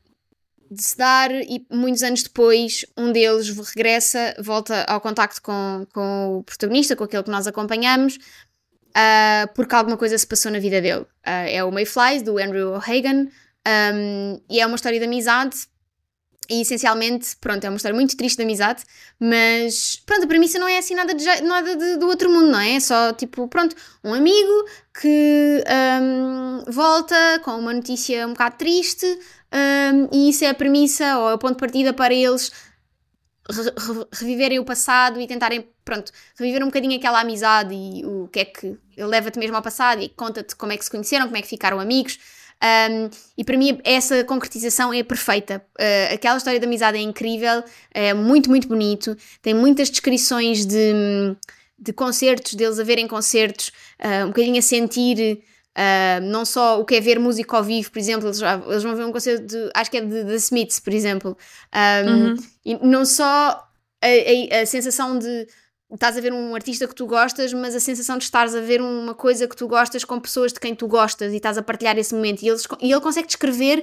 de 0.71 0.83
se 0.83 0.97
dar 0.97 1.33
e 1.33 1.67
muitos 1.71 2.03
anos 2.03 2.23
depois 2.23 2.87
um 2.97 3.11
deles 3.13 3.49
regressa, 3.75 4.35
volta 4.39 4.85
ao 4.85 5.01
contacto 5.01 5.43
com, 5.43 5.87
com 5.93 6.39
o 6.39 6.43
protagonista, 6.45 6.95
com 6.95 7.05
aquele 7.05 7.25
que 7.25 7.31
nós 7.31 7.47
acompanhamos, 7.47 8.17
uh, 8.17 9.53
porque 9.55 9.75
alguma 9.75 9.97
coisa 9.97 10.17
se 10.17 10.27
passou 10.27 10.53
na 10.53 10.61
vida 10.61 10.81
dele. 10.81 11.01
Uh, 11.01 11.49
é 11.49 11.65
o 11.65 11.73
Mayflies, 11.73 12.23
do 12.23 12.39
Andrew 12.39 12.75
O'Hagan, 12.75 13.27
um, 13.95 14.41
e 14.49 14.61
é 14.61 14.67
uma 14.67 14.77
história 14.77 14.99
de 14.99 15.05
amizade 15.05 15.57
e 16.51 16.63
essencialmente, 16.63 17.37
pronto, 17.41 17.65
é 17.65 17.69
uma 17.69 17.77
história 17.77 17.95
muito 17.95 18.17
triste 18.17 18.37
de 18.39 18.43
amizade, 18.43 18.83
mas 19.21 20.03
pronto, 20.05 20.25
a 20.25 20.27
premissa 20.27 20.59
não 20.59 20.67
é 20.67 20.79
assim 20.79 20.97
nada, 20.97 21.15
de, 21.15 21.25
nada 21.43 21.77
de- 21.77 21.97
do 21.97 22.09
outro 22.09 22.29
mundo, 22.29 22.51
não 22.51 22.59
é? 22.59 22.75
É 22.75 22.81
só 22.81 23.13
tipo, 23.13 23.47
pronto, 23.47 23.77
um 24.03 24.13
amigo 24.13 24.65
que 25.01 25.63
hum, 26.03 26.65
volta 26.67 27.41
com 27.45 27.53
uma 27.53 27.73
notícia 27.73 28.27
um 28.27 28.33
bocado 28.33 28.57
triste 28.57 29.07
hum, 29.53 30.09
e 30.13 30.31
isso 30.31 30.45
é 30.45 30.49
a 30.49 30.55
premissa 30.55 31.19
ou 31.19 31.31
é 31.31 31.35
o 31.35 31.39
ponto 31.39 31.53
de 31.55 31.61
partida 31.61 31.93
para 31.93 32.15
eles 32.15 32.51
re- 33.49 33.63
re- 33.63 34.07
reviverem 34.13 34.59
o 34.59 34.65
passado 34.65 35.21
e 35.21 35.27
tentarem, 35.27 35.69
pronto, 35.85 36.13
reviver 36.39 36.63
um 36.63 36.67
bocadinho 36.67 36.97
aquela 36.97 37.21
amizade 37.21 37.75
e 37.75 38.05
o 38.05 38.29
que 38.29 38.41
é 38.41 38.45
que 38.45 38.77
leva-te 38.97 39.39
mesmo 39.39 39.57
ao 39.57 39.63
passado 39.63 40.03
e 40.03 40.09
conta-te 40.09 40.55
como 40.57 40.73
é 40.73 40.77
que 40.77 40.85
se 40.85 40.91
conheceram, 40.91 41.27
como 41.27 41.37
é 41.37 41.43
que 41.43 41.49
ficaram 41.49 41.81
amigos. 41.81 42.19
Um, 42.63 43.09
e 43.39 43.43
para 43.43 43.57
mim 43.57 43.81
essa 43.85 44.23
concretização 44.25 44.93
é 44.93 45.03
perfeita. 45.03 45.65
Uh, 45.79 46.15
aquela 46.15 46.37
história 46.37 46.61
de 46.61 46.67
amizade 46.67 46.99
é 46.99 47.01
incrível, 47.01 47.65
é 47.91 48.13
muito, 48.13 48.51
muito 48.51 48.69
bonito. 48.69 49.17
Tem 49.41 49.55
muitas 49.55 49.89
descrições 49.89 50.67
de, 50.67 50.93
de 51.79 51.93
concertos, 51.93 52.55
deles 52.55 52.79
a 52.79 52.85
verem 52.85 53.09
concertos, 53.09 53.73
uh, 53.99 54.25
um 54.25 54.29
bocadinho 54.29 54.59
a 54.59 54.63
sentir. 54.63 55.43
Uh, 55.77 56.21
não 56.23 56.45
só 56.45 56.81
o 56.81 56.85
que 56.85 56.95
é 56.97 57.01
ver 57.01 57.19
música 57.19 57.57
ao 57.57 57.63
vivo, 57.65 57.91
por 57.91 57.99
exemplo, 57.99 58.27
eles, 58.27 58.41
eles 58.41 58.83
vão 58.83 58.95
ver 58.97 59.05
um 59.05 59.13
concerto 59.13 59.47
de, 59.47 59.71
acho 59.75 59.91
que 59.91 59.97
é 59.97 60.01
de 60.01 60.25
The 60.25 60.35
Smiths, 60.37 60.81
por 60.81 60.93
exemplo, 60.93 61.37
Um, 61.75 62.35
e 62.65 62.75
não 62.87 63.05
só 63.05 63.23
a, 64.03 64.07
a- 64.07 64.63
a 64.63 64.67
sensação 64.67 65.19
de 65.19 65.47
estás 65.93 66.17
a 66.17 66.21
ver 66.21 66.33
um 66.33 66.55
artista 66.55 66.87
que 66.87 66.95
tu 66.95 67.05
gostas, 67.07 67.53
mas 67.53 67.75
a 67.75 67.81
sensação 67.81 68.17
de 68.17 68.23
estares 68.25 68.55
a 68.55 68.61
ver 68.61 68.81
uma 68.81 69.13
coisa 69.15 69.49
que 69.49 69.57
tu 69.57 69.67
gostas 69.67 70.05
com 70.05 70.21
pessoas 70.21 70.53
de 70.53 70.61
quem 70.61 70.73
tu 70.75 70.87
gostas 70.87 71.33
e 71.33 71.37
estás 71.37 71.59
a 71.59 71.63
partilhar 71.63 71.99
esse 71.99 72.15
momento. 72.15 72.43
E, 72.43 72.49
eles, 72.49 72.63
e 72.81 72.93
ele 72.93 73.01
consegue 73.01 73.27
descrever 73.27 73.83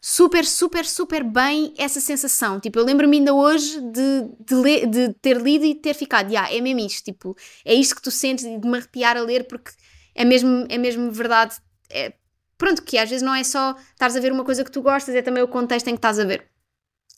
super, 0.00 0.44
super, 0.44 0.84
super 0.84 1.24
bem 1.24 1.74
essa 1.78 2.00
sensação. 2.00 2.60
Tipo, 2.60 2.78
eu 2.78 2.84
lembro-me 2.84 3.16
ainda 3.16 3.34
hoje 3.34 3.80
de, 3.80 4.28
de, 4.46 4.54
ler- 4.54 4.86
de 4.86 5.12
ter 5.14 5.36
lido 5.40 5.64
e 5.64 5.74
ter 5.74 5.94
ficado, 5.94 6.30
yeah, 6.30 6.52
é 6.54 6.60
mesmo 6.60 6.80
isto, 6.80 7.02
tipo, 7.04 7.36
é 7.64 7.74
isto 7.74 7.96
que 7.96 8.02
tu 8.02 8.10
sentes 8.10 8.44
e 8.44 8.58
de 8.58 8.68
me 8.68 8.76
arrepiar 8.78 9.16
a 9.16 9.20
ler 9.22 9.44
porque 9.48 9.72
é 10.14 10.24
mesmo, 10.24 10.66
é 10.68 10.78
mesmo 10.78 11.10
verdade. 11.10 11.56
É, 11.90 12.12
pronto, 12.56 12.82
que 12.82 12.98
às 12.98 13.08
vezes 13.10 13.22
não 13.22 13.34
é 13.34 13.42
só 13.44 13.76
estares 13.92 14.16
a 14.16 14.20
ver 14.20 14.32
uma 14.32 14.44
coisa 14.44 14.64
que 14.64 14.70
tu 14.70 14.82
gostas, 14.82 15.14
é 15.14 15.22
também 15.22 15.42
o 15.42 15.48
contexto 15.48 15.88
em 15.88 15.92
que 15.92 15.98
estás 15.98 16.18
a 16.18 16.24
ver. 16.24 16.46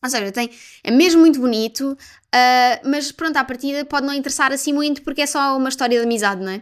Ou 0.03 0.11
seja, 0.11 0.31
tem, 0.31 0.51
é 0.85 0.91
mesmo 0.91 1.21
muito 1.21 1.41
bonito, 1.41 1.97
ah, 2.33 2.81
mas 2.85 3.11
pronto, 3.11 3.37
à 3.37 3.45
partida 3.45 3.85
pode 3.85 4.07
não 4.07 4.13
interessar 4.13 4.53
assim 4.53 4.73
muito 4.73 5.03
porque 5.03 5.23
é 5.23 5.27
só 5.27 5.57
uma 5.57 5.69
história 5.69 5.99
de 5.99 6.05
amizade, 6.05 6.43
não 6.43 6.53
é? 6.53 6.61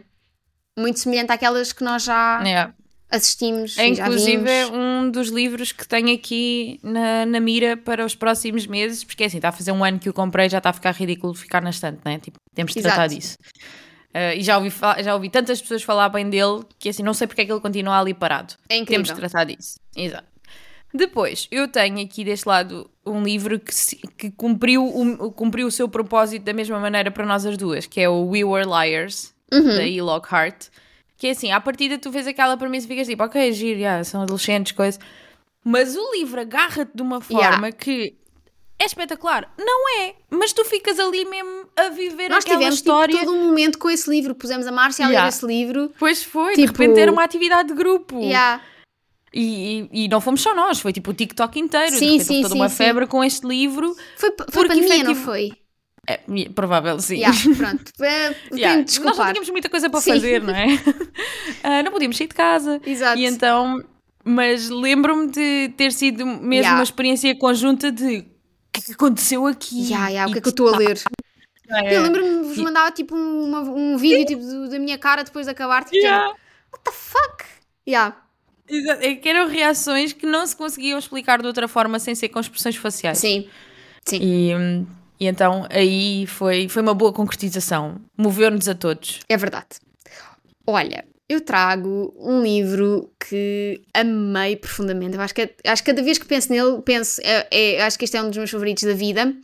Muito 0.78 1.00
semelhante 1.00 1.32
àquelas 1.32 1.72
que 1.72 1.82
nós 1.82 2.04
já 2.04 2.40
Yeah. 2.42 2.74
assistimos 3.10 3.76
É 3.78 3.86
inclusive 3.86 4.48
é 4.48 4.66
um 4.66 5.10
dos 5.10 5.28
livros 5.28 5.72
que 5.72 5.86
tenho 5.86 6.14
aqui 6.14 6.80
na, 6.82 7.26
na 7.26 7.40
mira 7.40 7.76
para 7.76 8.04
os 8.04 8.14
próximos 8.14 8.66
meses, 8.66 9.04
porque 9.04 9.24
é 9.24 9.26
assim, 9.26 9.38
está 9.38 9.48
a 9.48 9.52
fazer 9.52 9.72
um 9.72 9.84
ano 9.84 9.98
que 9.98 10.08
o 10.08 10.12
comprei, 10.12 10.48
já 10.48 10.58
está 10.58 10.70
a 10.70 10.72
ficar 10.72 10.92
ridículo 10.92 11.34
ficar 11.34 11.60
na 11.60 11.70
estante, 11.70 12.00
né? 12.04 12.18
Tipo, 12.18 12.38
temos 12.54 12.72
de 12.72 12.82
tratar 12.82 13.06
Exato. 13.06 13.20
disso. 13.20 13.36
Uh, 14.14 14.36
e 14.36 14.42
já 14.42 14.56
ouvi, 14.58 14.70
já 15.02 15.12
ouvi 15.14 15.28
tantas 15.28 15.60
pessoas 15.60 15.82
falar 15.82 16.08
bem 16.08 16.30
dele 16.30 16.62
que 16.78 16.88
assim, 16.88 17.02
não 17.02 17.12
sei 17.12 17.26
porque 17.26 17.40
é 17.42 17.44
que 17.44 17.50
ele 17.52 17.60
continua 17.60 17.98
ali 17.98 18.14
parado. 18.14 18.54
É 18.68 18.74
Temos 18.76 18.82
incrível. 18.82 19.14
de 19.14 19.14
tratar 19.20 19.44
disso. 19.44 19.80
Exato. 19.96 20.28
Depois, 20.92 21.48
eu 21.50 21.66
tenho 21.66 22.00
aqui 22.00 22.24
deste 22.24 22.46
lado 22.48 22.88
um 23.04 23.24
livro 23.24 23.58
que, 23.58 23.74
se- 23.74 23.96
que 24.16 24.30
cumpriu, 24.30 24.84
o, 24.86 25.32
cumpriu 25.32 25.66
o 25.66 25.70
seu 25.70 25.88
propósito 25.88 26.44
da 26.44 26.52
mesma 26.52 26.78
maneira 26.78 27.10
para 27.10 27.26
nós 27.26 27.44
as 27.44 27.56
duas, 27.56 27.86
que 27.86 28.00
é 28.00 28.08
o 28.08 28.26
We 28.28 28.44
Were 28.44 28.64
Liars, 28.66 29.34
Uhum. 29.52 29.62
da 29.64 29.82
E. 29.84 30.00
Lockhart. 30.00 30.66
Que 31.16 31.26
é 31.28 31.30
assim, 31.30 31.50
à 31.50 31.60
partida 31.60 31.98
tu 31.98 32.10
vês 32.10 32.26
aquela 32.28 32.56
premissa 32.56 32.86
e 32.86 32.88
ficas 32.88 33.06
tipo, 33.08 33.22
ok, 33.24 33.52
giro, 33.52 33.78
yeah, 33.80 34.02
são 34.04 34.22
adolescentes, 34.22 34.70
coisa. 34.72 34.98
Mas 35.64 35.96
o 35.96 36.12
livro 36.14 36.40
agarra-te 36.40 36.92
de 36.94 37.02
uma 37.02 37.20
forma 37.20 37.40
Yeah. 37.42 37.72
que 37.72 38.14
é 38.78 38.84
espetacular. 38.86 39.52
Não 39.58 40.00
é, 40.02 40.14
mas 40.30 40.52
tu 40.52 40.64
ficas 40.64 40.98
ali 40.98 41.24
mesmo 41.24 41.66
a 41.76 41.88
viver 41.90 42.28
Nós 42.28 42.44
aquela 42.44 42.58
tivemos 42.58 42.74
história. 42.76 43.14
tipo, 43.14 43.26
todo 43.26 43.36
um 43.36 43.44
momento 43.46 43.78
com 43.78 43.88
esse 43.90 44.08
livro. 44.10 44.34
Pusemos 44.34 44.66
a 44.66 44.72
Márcia 44.72 45.04
a 45.04 45.08
ler 45.08 45.14
Yeah. 45.14 45.28
esse 45.28 45.46
livro. 45.46 45.92
Pois 45.98 46.22
foi, 46.22 46.54
Tipo- 46.54 46.72
de 46.72 46.78
repente 46.84 47.00
era 47.00 47.12
uma 47.12 47.22
atividade 47.24 47.68
de 47.68 47.74
grupo. 47.74 48.18
Yeah. 48.20 48.60
E, 49.32 49.88
e, 49.92 50.04
e 50.04 50.08
não 50.08 50.20
fomos 50.20 50.40
só 50.42 50.54
nós, 50.54 50.78
foi 50.80 50.92
tipo 50.92 51.10
o 51.10 51.14
TikTok 51.14 51.58
inteiro. 51.58 51.90
Sim, 51.90 51.98
de 51.98 52.04
repente 52.04 52.24
sim, 52.24 52.42
toda 52.42 52.54
sim, 52.54 52.60
uma 52.60 52.68
sim. 52.68 52.76
febre 52.76 53.06
com 53.06 53.24
este 53.24 53.46
livro. 53.46 53.96
Foi, 54.16 54.30
foi 54.30 54.46
Porque 54.46 54.68
pandemia, 54.68 54.88
não 55.04 55.10
efetivo- 55.12 55.24
foi? 55.24 55.52
É, 56.06 56.20
provável, 56.54 57.00
sim. 57.00 57.16
Yeah, 57.16 57.36
pronto. 57.56 57.88
Uh, 57.98 58.04
Yeah. 58.04 58.34
Tenho 58.50 58.58
de 58.60 58.60
Nós 58.60 58.76
não 58.76 58.84
desculpar. 58.84 59.32
tínhamos 59.32 59.50
muita 59.50 59.68
coisa 59.70 59.88
para 59.88 60.00
Sim. 60.00 60.10
fazer, 60.12 60.42
não 60.42 60.54
é? 60.54 60.66
Ah, 61.64 61.82
não 61.82 61.90
podíamos 61.92 62.16
sair 62.16 62.26
de 62.28 62.34
casa. 62.34 62.80
Exato. 62.84 63.18
E 63.18 63.24
então, 63.24 63.82
mas 64.22 64.68
lembro-me 64.68 65.28
de 65.28 65.72
ter 65.76 65.92
sido 65.92 66.26
mesmo 66.26 66.52
Yeah. 66.52 66.74
uma 66.76 66.82
experiência 66.84 67.34
conjunta 67.36 67.90
de 67.90 68.22
que 68.74 68.80
é 68.80 68.82
que 68.84 68.92
aconteceu 68.92 69.46
aqui? 69.46 69.82
Yeah, 69.88 70.08
yeah, 70.08 70.28
o 70.28 70.32
que 70.32 70.38
é 70.38 70.40
que 70.42 70.48
eu 70.48 70.50
estou 70.50 70.68
a 70.74 70.76
ler? 70.76 71.00
É. 71.68 71.96
Eu 71.96 72.02
lembro-me 72.02 72.42
de 72.42 72.48
vos 72.48 72.58
mandar 72.58 72.92
tipo 72.92 73.14
um, 73.16 73.44
uma- 73.44 73.60
um 73.60 73.96
vídeo 73.96 74.26
tipo, 74.26 74.42
do- 74.42 74.68
da 74.68 74.78
minha 74.78 74.98
cara 74.98 75.22
depois 75.24 75.46
de 75.46 75.52
acabar. 75.52 75.82
Tipo, 75.84 75.96
Yeah. 75.96 76.24
género, 76.26 76.38
what 76.72 76.84
the 76.84 76.90
fuck? 76.92 77.44
Yeah. 77.88 78.16
Exa- 78.68 78.98
É 79.02 79.14
que 79.14 79.28
eram 79.28 79.48
reações 79.48 80.12
que 80.12 80.26
não 80.26 80.46
se 80.46 80.54
conseguiam 80.56 80.98
explicar 80.98 81.40
de 81.40 81.46
outra 81.46 81.66
forma 81.68 81.98
sem 81.98 82.14
ser 82.14 82.28
com 82.28 82.40
expressões 82.40 82.76
faciais. 82.76 83.18
Sim. 83.18 83.48
Sim. 84.06 84.18
E, 84.20 84.50
e 85.20 85.26
então 85.26 85.66
aí 85.70 86.26
foi, 86.26 86.68
foi 86.68 86.82
uma 86.82 86.94
boa 86.94 87.12
concretização. 87.12 88.00
Moveu-nos 88.16 88.68
a 88.68 88.74
todos. 88.74 89.20
É 89.28 89.36
verdade. 89.36 89.68
Olha, 90.66 91.04
eu 91.28 91.40
trago 91.40 92.14
um 92.18 92.42
livro 92.42 93.10
que 93.18 93.82
amei 93.94 94.56
profundamente. 94.56 95.14
Eu 95.16 95.20
acho 95.22 95.34
que, 95.34 95.42
é- 95.42 95.56
acho 95.66 95.82
que 95.82 95.90
cada 95.90 96.02
vez 96.02 96.18
que 96.18 96.26
penso 96.26 96.52
nele, 96.52 96.82
penso, 96.82 97.20
é, 97.22 97.48
é- 97.50 97.82
acho 97.82 97.98
que 97.98 98.04
este 98.04 98.16
é 98.16 98.22
um 98.22 98.28
dos 98.28 98.36
meus 98.36 98.50
favoritos 98.50 98.84
da 98.84 98.92
vida, 98.92 99.34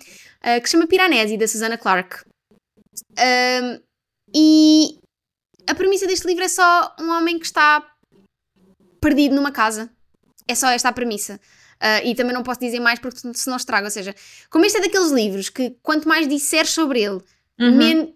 ah, 0.42 0.60
que 0.60 0.68
se 0.68 0.72
chama 0.72 0.86
Piranesi, 0.86 1.36
da 1.36 1.48
Susana 1.48 1.78
Clark. 1.78 2.22
Ahm, 3.18 3.80
e 4.34 4.98
a 5.66 5.74
premissa 5.74 6.06
deste 6.06 6.26
livro 6.26 6.44
é 6.44 6.48
só 6.48 6.94
um 7.00 7.10
homem 7.10 7.38
que 7.38 7.46
está 7.46 7.86
perdido 9.00 9.34
numa 9.34 9.50
casa. 9.52 9.90
É 10.46 10.54
só 10.54 10.68
esta 10.68 10.88
a 10.88 10.92
premissa. 10.92 11.40
Ah, 11.80 12.02
e 12.04 12.14
também 12.14 12.34
não 12.34 12.42
posso 12.42 12.60
dizer 12.60 12.78
mais 12.80 12.98
porque 12.98 13.18
se 13.34 13.48
não 13.48 13.56
estrago. 13.56 13.86
Ou 13.86 13.90
seja, 13.90 14.14
como 14.50 14.64
este 14.66 14.78
é 14.78 14.80
daqueles 14.82 15.10
livros 15.10 15.48
que 15.48 15.76
quanto 15.82 16.06
mais 16.08 16.28
disseres 16.28 16.70
sobre 16.70 17.00
ele, 17.02 17.20
Uhum. 17.58 17.76
men- 17.76 18.14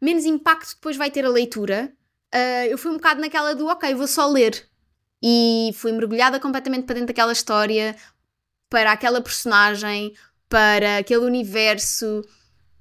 menos 0.00 0.24
impacto 0.24 0.74
depois 0.74 0.96
vai 0.96 1.10
ter 1.10 1.24
a 1.24 1.28
leitura. 1.28 1.92
Ah, 2.34 2.66
eu 2.66 2.76
fui 2.76 2.90
um 2.90 2.96
bocado 2.96 3.20
naquela 3.20 3.54
do 3.54 3.66
ok, 3.68 3.94
vou 3.94 4.08
só 4.08 4.28
ler. 4.28 4.66
E 5.22 5.70
fui 5.74 5.92
mergulhada 5.92 6.40
completamente 6.40 6.84
para 6.84 6.94
dentro 6.94 7.08
daquela 7.08 7.32
história, 7.32 7.96
para 8.68 8.92
aquela 8.92 9.20
personagem, 9.22 10.12
para 10.48 10.98
aquele 10.98 11.24
universo. 11.24 12.22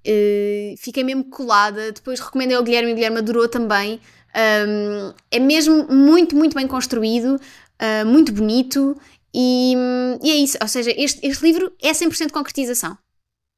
Eh, 0.05 0.75
fiquei 0.77 1.03
mesmo 1.03 1.25
colada. 1.25 1.91
Depois 1.91 2.19
recomendei 2.19 2.57
ao 2.57 2.63
Guilherme 2.63 2.89
e 2.89 2.93
o 2.93 2.95
Guilherme 2.95 3.19
adorou 3.19 3.47
também. 3.47 4.01
Um, 4.35 5.13
é 5.31 5.39
mesmo 5.39 5.87
muito, 5.87 6.35
muito 6.35 6.55
bem 6.55 6.67
construído, 6.67 7.39
ah, 7.79 8.03
muito 8.05 8.31
bonito. 8.33 8.99
E, 9.33 9.75
e 10.23 10.31
é 10.31 10.35
isso. 10.35 10.57
Ou 10.61 10.67
seja, 10.67 10.91
este, 10.97 11.25
este 11.25 11.43
livro 11.45 11.71
é 11.81 11.91
100% 11.91 12.31
concretização. 12.31 12.97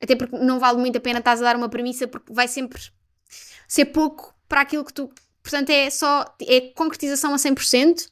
Até 0.01 0.15
porque 0.15 0.37
não 0.37 0.59
vale 0.59 0.77
muito 0.77 0.97
a 0.97 1.01
pena 1.01 1.19
estás 1.19 1.41
a 1.41 1.45
dar 1.45 1.55
uma 1.55 1.69
premissa, 1.69 2.07
porque 2.07 2.33
vai 2.33 2.47
sempre 2.47 2.81
ser 3.67 3.85
pouco 3.85 4.35
para 4.47 4.61
aquilo 4.61 4.85
que 4.85 4.93
tu. 4.93 5.09
Portanto, 5.45 5.69
é 5.69 5.91
só. 5.91 6.25
É 6.41 6.61
concretização 6.75 7.31
a 7.35 7.37
100% 7.37 8.07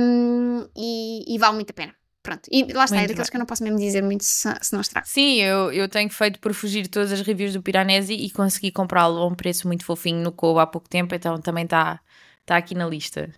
um, 0.00 0.66
e, 0.74 1.34
e 1.34 1.38
vale 1.38 1.56
muito 1.56 1.70
a 1.70 1.74
pena. 1.74 1.94
Pronto. 2.22 2.48
E 2.50 2.64
lá 2.72 2.84
está, 2.84 2.96
é 2.96 3.00
Muito 3.00 3.08
daqueles 3.10 3.28
bem. 3.28 3.30
que 3.30 3.36
eu 3.36 3.38
não 3.38 3.46
posso 3.46 3.62
mesmo 3.62 3.78
dizer 3.78 4.02
muito 4.02 4.24
se, 4.24 4.48
se 4.60 4.72
não 4.72 4.80
estrago. 4.80 5.06
Sim, 5.06 5.40
eu, 5.40 5.70
eu 5.72 5.88
tenho 5.88 6.08
feito 6.10 6.38
por 6.38 6.52
fugir 6.54 6.86
todas 6.88 7.12
as 7.12 7.20
reviews 7.20 7.52
do 7.52 7.62
Piranesi 7.62 8.14
e 8.14 8.30
consegui 8.30 8.70
comprá-lo 8.70 9.18
a 9.18 9.26
um 9.26 9.34
preço 9.34 9.66
muito 9.66 9.84
fofinho 9.84 10.22
no 10.22 10.32
Kobo 10.32 10.58
há 10.60 10.66
pouco 10.66 10.88
tempo, 10.88 11.14
então 11.14 11.38
também 11.40 11.64
está 11.64 12.00
tá 12.44 12.56
aqui 12.56 12.74
na 12.74 12.86
lista. 12.86 13.30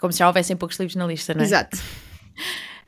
Como 0.00 0.12
se 0.12 0.20
já 0.20 0.26
houvessem 0.26 0.56
poucos 0.56 0.78
livros 0.78 0.96
na 0.96 1.06
lista, 1.06 1.32
não 1.34 1.42
é? 1.42 1.44
Exato. 1.44 1.78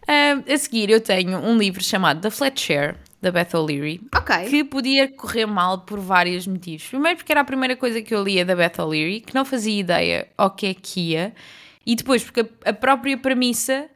Ah, 0.09 0.43
a 0.53 0.59
seguir, 0.59 0.91
eu 0.91 1.01
tenho 1.01 1.39
um 1.39 1.57
livro 1.57 1.81
chamado 1.81 2.21
The 2.21 2.29
Flat 2.31 2.61
Share, 2.61 2.97
da 3.23 3.31
Beth 3.31 3.55
O'Leary, 3.55 4.01
Ok. 4.15 4.51
que 4.51 4.65
podia 4.65 5.09
correr 5.09 5.47
mal 5.47 5.79
por 5.83 6.01
vários 6.01 6.47
motivos. 6.47 6.89
Primeiro, 6.89 7.17
porque 7.17 7.33
era 7.33 7.41
a 7.43 7.45
primeira 7.45 7.77
coisa 7.77 8.03
que 8.03 8.13
eu 8.13 8.23
lia 8.23 8.45
da 8.45 8.57
Beth 8.57 8.81
O'Leary, 8.81 9.21
que 9.21 9.35
não 9.35 9.45
fazia 9.45 9.79
ideia 9.79 10.29
ao 10.37 10.51
que 10.51 10.67
é 10.67 10.75
que 10.75 11.13
ia, 11.13 11.33
e 11.87 11.95
depois, 11.95 12.25
porque 12.25 12.41
a, 12.41 12.71
a 12.71 12.73
própria 12.73 13.17
premissa 13.17 13.89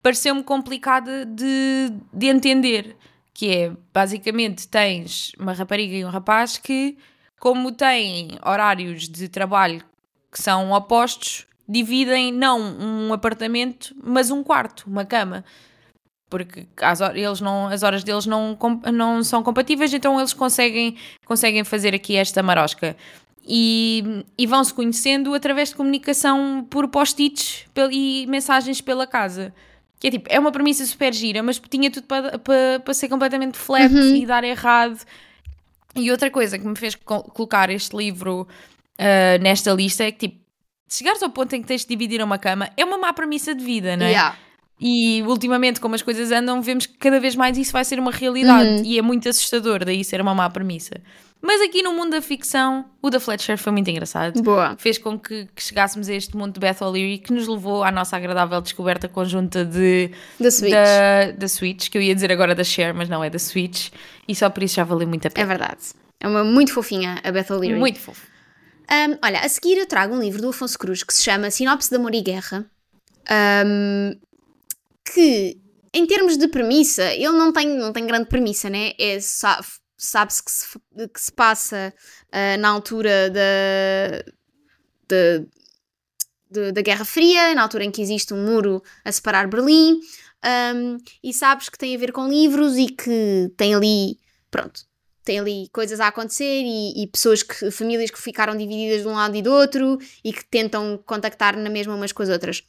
pareceu-me 0.00 0.44
complicada 0.44 1.26
de, 1.26 1.92
de 2.12 2.26
entender. 2.26 2.96
Que 3.34 3.50
é, 3.54 3.72
basicamente, 3.92 4.66
tens 4.66 5.32
uma 5.38 5.52
rapariga 5.52 5.94
e 5.94 6.04
um 6.04 6.08
rapaz 6.08 6.56
que, 6.56 6.96
como 7.38 7.70
têm 7.70 8.38
horários 8.44 9.08
de 9.08 9.28
trabalho 9.28 9.84
que 10.32 10.42
são 10.42 10.72
opostos, 10.72 11.46
dividem 11.68 12.32
não 12.32 12.60
um 12.60 13.12
apartamento, 13.12 13.94
mas 14.02 14.30
um 14.32 14.42
quarto, 14.42 14.84
uma 14.88 15.04
cama 15.04 15.44
porque 16.28 16.66
as, 16.80 17.00
eles 17.00 17.40
não, 17.40 17.68
as 17.68 17.82
horas 17.82 18.04
deles 18.04 18.26
não, 18.26 18.56
não 18.92 19.24
são 19.24 19.42
compatíveis, 19.42 19.92
então 19.92 20.18
eles 20.18 20.32
conseguem, 20.32 20.96
conseguem 21.24 21.64
fazer 21.64 21.94
aqui 21.94 22.16
esta 22.16 22.42
marosca. 22.42 22.96
E, 23.50 24.24
e 24.36 24.46
vão-se 24.46 24.74
conhecendo 24.74 25.32
através 25.32 25.70
de 25.70 25.76
comunicação 25.76 26.66
por 26.68 26.86
post-its 26.88 27.64
e 27.90 28.26
mensagens 28.28 28.80
pela 28.82 29.06
casa. 29.06 29.54
Que 29.98 30.08
é 30.08 30.10
tipo, 30.10 30.28
é 30.30 30.38
uma 30.38 30.52
premissa 30.52 30.84
super 30.84 31.12
gira, 31.14 31.42
mas 31.42 31.58
tinha 31.58 31.90
tudo 31.90 32.06
para, 32.06 32.38
para, 32.38 32.80
para 32.84 32.94
ser 32.94 33.08
completamente 33.08 33.56
flat 33.56 33.90
e 34.22 34.26
dar 34.26 34.44
errado. 34.44 34.98
E 35.96 36.10
outra 36.10 36.30
coisa 36.30 36.58
que 36.58 36.66
me 36.66 36.76
fez 36.76 36.94
co- 36.94 37.22
colocar 37.24 37.70
este 37.70 37.96
livro 37.96 38.46
ah, 38.98 39.38
nesta 39.40 39.72
lista 39.72 40.04
é 40.04 40.12
que, 40.12 40.28
tipo, 40.28 40.40
chegares 40.88 41.22
ao 41.22 41.30
ponto 41.30 41.52
em 41.54 41.62
que 41.62 41.68
tens 41.68 41.82
de 41.82 41.88
dividir 41.88 42.22
uma 42.22 42.38
cama, 42.38 42.68
é 42.76 42.84
uma 42.84 42.98
má 42.98 43.12
premissa 43.12 43.54
de 43.54 43.64
vida, 43.64 43.96
não 43.96 44.06
é? 44.06 44.10
Yeah. 44.10 44.36
E 44.80 45.22
ultimamente, 45.26 45.80
como 45.80 45.94
as 45.96 46.02
coisas 46.02 46.30
andam, 46.30 46.62
vemos 46.62 46.86
que 46.86 46.96
cada 46.98 47.18
vez 47.18 47.34
mais 47.34 47.56
isso 47.58 47.72
vai 47.72 47.84
ser 47.84 47.98
uma 47.98 48.12
realidade 48.12 48.68
Uhum. 48.68 48.84
e 48.84 48.98
é 48.98 49.02
muito 49.02 49.28
assustador, 49.28 49.84
daí 49.84 50.04
ser 50.04 50.20
uma 50.20 50.34
má 50.34 50.48
premissa. 50.48 50.94
Mas 51.40 51.60
aqui 51.60 51.82
no 51.82 51.92
mundo 51.92 52.10
da 52.12 52.20
ficção, 52.22 52.84
o 53.00 53.10
da 53.10 53.20
Fletcher 53.20 53.56
foi 53.58 53.70
muito 53.72 53.88
engraçado. 53.88 54.42
Boa. 54.42 54.74
Fez 54.76 54.98
com 54.98 55.16
que, 55.18 55.46
que 55.54 55.62
chegássemos 55.62 56.08
a 56.08 56.14
este 56.14 56.36
mundo 56.36 56.54
de 56.54 56.60
Beth 56.60 56.78
O'Leary 56.80 57.18
que 57.18 57.32
nos 57.32 57.46
levou 57.46 57.84
à 57.84 57.92
nossa 57.92 58.16
agradável 58.16 58.60
descoberta 58.60 59.08
conjunta 59.08 59.64
de, 59.64 60.10
Da 60.40 60.50
Switch. 60.50 60.72
Da, 60.72 61.30
da 61.36 61.48
Switch, 61.48 61.88
que 61.90 61.98
eu 61.98 62.02
ia 62.02 62.12
dizer 62.14 62.32
agora 62.32 62.54
da 62.56 62.64
Share, 62.64 62.92
mas 62.92 63.08
não 63.08 63.22
é 63.22 63.30
da 63.30 63.38
Switch, 63.38 63.90
e 64.26 64.34
só 64.34 64.50
por 64.50 64.64
isso 64.64 64.74
já 64.76 64.84
valeu 64.84 65.06
muito 65.06 65.26
a 65.26 65.28
É 65.28 65.30
pena. 65.30 65.46
verdade. 65.46 65.80
É 66.20 66.26
uma 66.26 66.42
muito 66.42 66.72
fofinha 66.72 67.20
a 67.22 67.30
Beth 67.30 67.50
O'Leary. 67.50 67.78
muito 67.78 68.00
fofo. 68.00 68.26
Um, 68.90 69.16
olha, 69.24 69.38
a 69.40 69.48
seguir 69.48 69.76
eu 69.78 69.86
trago 69.86 70.14
um 70.16 70.20
livro 70.20 70.40
do 70.42 70.48
Afonso 70.48 70.76
Cruz 70.78 71.02
que 71.04 71.14
se 71.14 71.22
chama 71.22 71.50
Sinopse 71.52 71.88
de 71.90 71.96
Amor 71.96 72.14
e 72.16 72.20
Guerra. 72.22 72.64
Um, 73.30 74.16
que, 75.12 75.60
em 75.94 76.06
termos 76.06 76.36
de 76.36 76.48
premissa, 76.48 77.04
ele 77.14 77.28
não 77.32 77.52
tem, 77.52 77.68
não 77.68 77.92
tem 77.92 78.06
grande 78.06 78.28
premissa, 78.28 78.68
né? 78.70 78.92
É, 78.98 79.20
sa- 79.20 79.64
Sabe-se 80.00 80.44
que 80.44 80.50
se, 80.52 80.78
que 81.12 81.20
se 81.20 81.32
passa 81.32 81.92
ah, 82.30 82.56
na 82.56 82.68
altura 82.68 83.28
da, 83.30 84.22
da, 86.50 86.70
da 86.70 86.82
Guerra 86.82 87.04
Fria, 87.04 87.54
na 87.54 87.62
altura 87.62 87.84
em 87.84 87.90
que 87.90 88.00
existe 88.00 88.32
um 88.32 88.44
muro 88.44 88.82
a 89.04 89.12
separar 89.12 89.48
Berlim, 89.48 90.00
um, 90.74 90.96
e 91.22 91.32
sabes 91.34 91.68
que 91.68 91.78
tem 91.78 91.94
a 91.94 91.98
ver 91.98 92.12
com 92.12 92.28
livros 92.28 92.76
e 92.78 92.86
que 92.88 93.52
tem 93.56 93.74
ali, 93.74 94.18
pronto, 94.50 94.82
tem 95.24 95.40
ali 95.40 95.68
coisas 95.72 96.00
a 96.00 96.08
acontecer 96.08 96.62
e, 96.64 97.02
e 97.02 97.06
pessoas 97.06 97.42
que, 97.42 97.70
famílias 97.70 98.10
que 98.10 98.20
ficaram 98.20 98.56
divididas 98.56 99.02
de 99.02 99.08
um 99.08 99.14
lado 99.14 99.36
e 99.36 99.42
do 99.42 99.52
outro 99.52 99.98
e 100.24 100.32
que 100.32 100.44
tentam 100.44 100.96
contactar 101.04 101.56
na 101.56 101.68
mesma 101.68 101.94
umas 101.94 102.12
com 102.12 102.22
as 102.22 102.28
outras. 102.28 102.62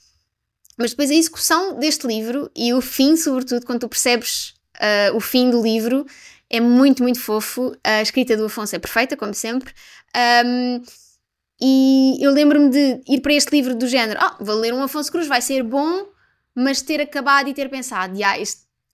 Mas 0.80 0.92
depois 0.92 1.12
a 1.12 1.14
execução 1.14 1.78
deste 1.78 2.08
livro 2.08 2.50
e 2.56 2.74
o 2.74 2.80
fim, 2.80 3.18
sobretudo, 3.18 3.66
quando 3.66 3.82
tu 3.82 3.90
percebes 3.90 4.54
ah, 4.80 5.12
o 5.14 5.20
fim 5.20 5.50
do 5.52 5.62
livro, 5.62 6.06
é 6.50 6.60
muito, 6.62 7.04
muito 7.04 7.20
fofo. 7.20 7.76
A 7.84 8.02
escrita 8.02 8.38
do 8.38 8.46
Afonso 8.46 8.76
é 8.76 8.80
perfeita, 8.80 9.18
como 9.18 9.34
sempre. 9.34 9.74
Um, 10.46 10.82
e 11.62 12.18
eu 12.22 12.32
lembro-me 12.32 12.70
de 12.70 13.02
ir 13.08 13.20
para 13.20 13.34
este 13.34 13.52
livro 13.52 13.76
do 13.76 13.88
género: 13.88 14.20
ah, 14.22 14.38
vou 14.40 14.56
ler 14.56 14.74
um 14.74 14.82
Afonso 14.82 15.12
Cruz, 15.12 15.28
vai 15.28 15.42
ser 15.42 15.64
bom, 15.64 16.08
mas 16.56 16.82
ter 16.82 17.02
acabado 17.02 17.50
e 17.50 17.54
ter 17.54 17.70
pensado, 17.70 18.18
yeah, 18.18 18.42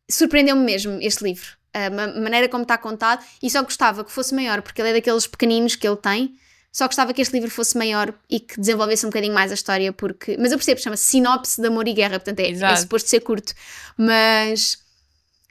surpreendeu-me 0.09 0.63
mesmo 0.63 0.99
este 1.01 1.23
livro. 1.23 1.47
A 1.73 1.89
ma- 1.89 2.07
maneira 2.07 2.49
como 2.49 2.63
está 2.63 2.77
contado, 2.77 3.23
e 3.43 3.49
só 3.49 3.61
gostava 3.61 4.03
que 4.03 4.11
fosse 4.11 4.33
maior, 4.33 4.61
porque 4.61 4.81
ele 4.81 4.89
é 4.89 4.93
daqueles 4.93 5.27
pequeninos 5.27 5.75
que 5.75 5.87
ele 5.87 5.97
tem. 5.97 6.35
Só 6.75 6.87
gostava 6.87 7.13
que 7.13 7.21
este 7.21 7.31
livro 7.31 7.49
fosse 7.49 7.77
maior 7.77 8.13
e 8.29 8.37
que 8.37 8.59
desenvolvesse 8.59 9.05
um 9.05 9.09
bocadinho 9.09 9.33
mais 9.33 9.49
a 9.49 9.53
história, 9.53 9.93
porque. 9.93 10.35
Mas 10.37 10.51
eu 10.51 10.57
percebo, 10.57 10.81
chama-se 10.81 11.05
Sinopse 11.05 11.61
de 11.61 11.65
Amor 11.69 11.87
e 11.87 11.93
Guerra, 11.93 12.19
portanto 12.19 12.41
é, 12.41 12.51
é 12.51 12.75
suposto 12.75 13.09
ser 13.09 13.21
curto. 13.21 13.53
Mas. 13.97 14.77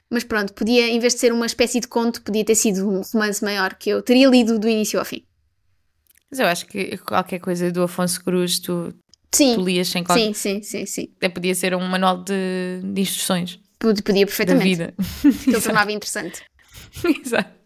Mas 0.07 0.23
pronto, 0.23 0.53
podia, 0.53 0.87
em 0.87 0.99
vez 0.99 1.15
de 1.15 1.21
ser 1.21 1.33
uma 1.33 1.47
espécie 1.47 1.79
de 1.79 1.87
conto, 1.87 2.21
podia 2.21 2.45
ter 2.45 2.53
sido 2.53 2.87
um 2.87 3.01
romance 3.01 3.43
maior 3.43 3.73
que 3.73 3.89
eu 3.89 4.03
teria 4.03 4.29
lido 4.29 4.59
do 4.59 4.69
início 4.69 4.99
ao 4.99 5.03
fim. 5.03 5.25
Mas 6.29 6.39
eu 6.39 6.45
acho 6.45 6.67
que 6.67 6.95
qualquer 6.99 7.39
coisa 7.39 7.71
do 7.71 7.81
Afonso 7.81 8.23
Cruz 8.23 8.59
tu, 8.59 8.93
Sim, 9.33 9.55
tu 9.55 9.61
lias 9.63 9.87
sem 9.87 10.03
qualquer. 10.03 10.25
sim, 10.25 10.33
sim, 10.35 10.61
sim, 10.61 10.85
sim. 10.85 11.07
Até 11.17 11.27
podia 11.27 11.55
ser 11.55 11.73
um 11.73 11.87
manual 11.87 12.23
de, 12.23 12.81
de 12.83 13.01
instruções. 13.01 13.59
Podia 13.79 13.95
da 13.95 14.03
perfeitamente. 14.03 14.63
vida. 14.63 14.93
Que 15.43 15.49
ele 15.49 15.61
tornava 15.61 15.89
interessante. 15.91 16.43
Exato. 17.03 17.64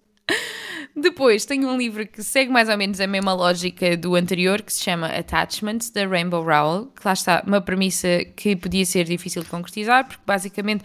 Depois 1.01 1.45
tenho 1.45 1.67
um 1.67 1.77
livro 1.77 2.05
que 2.05 2.21
segue 2.21 2.51
mais 2.51 2.67
ou 2.69 2.77
menos 2.77 2.99
a 2.99 3.07
mesma 3.07 3.33
lógica 3.33 3.95
do 3.95 4.15
anterior, 4.15 4.61
que 4.61 4.73
se 4.73 4.83
chama 4.83 5.07
Attachments, 5.07 5.89
da 5.89 6.05
Rainbow 6.05 6.43
Rowell, 6.43 6.87
que 6.87 7.01
lá 7.05 7.13
está 7.13 7.43
uma 7.45 7.61
premissa 7.61 8.25
que 8.35 8.55
podia 8.55 8.85
ser 8.85 9.05
difícil 9.05 9.43
de 9.43 9.49
concretizar, 9.49 10.05
porque 10.07 10.21
basicamente 10.25 10.83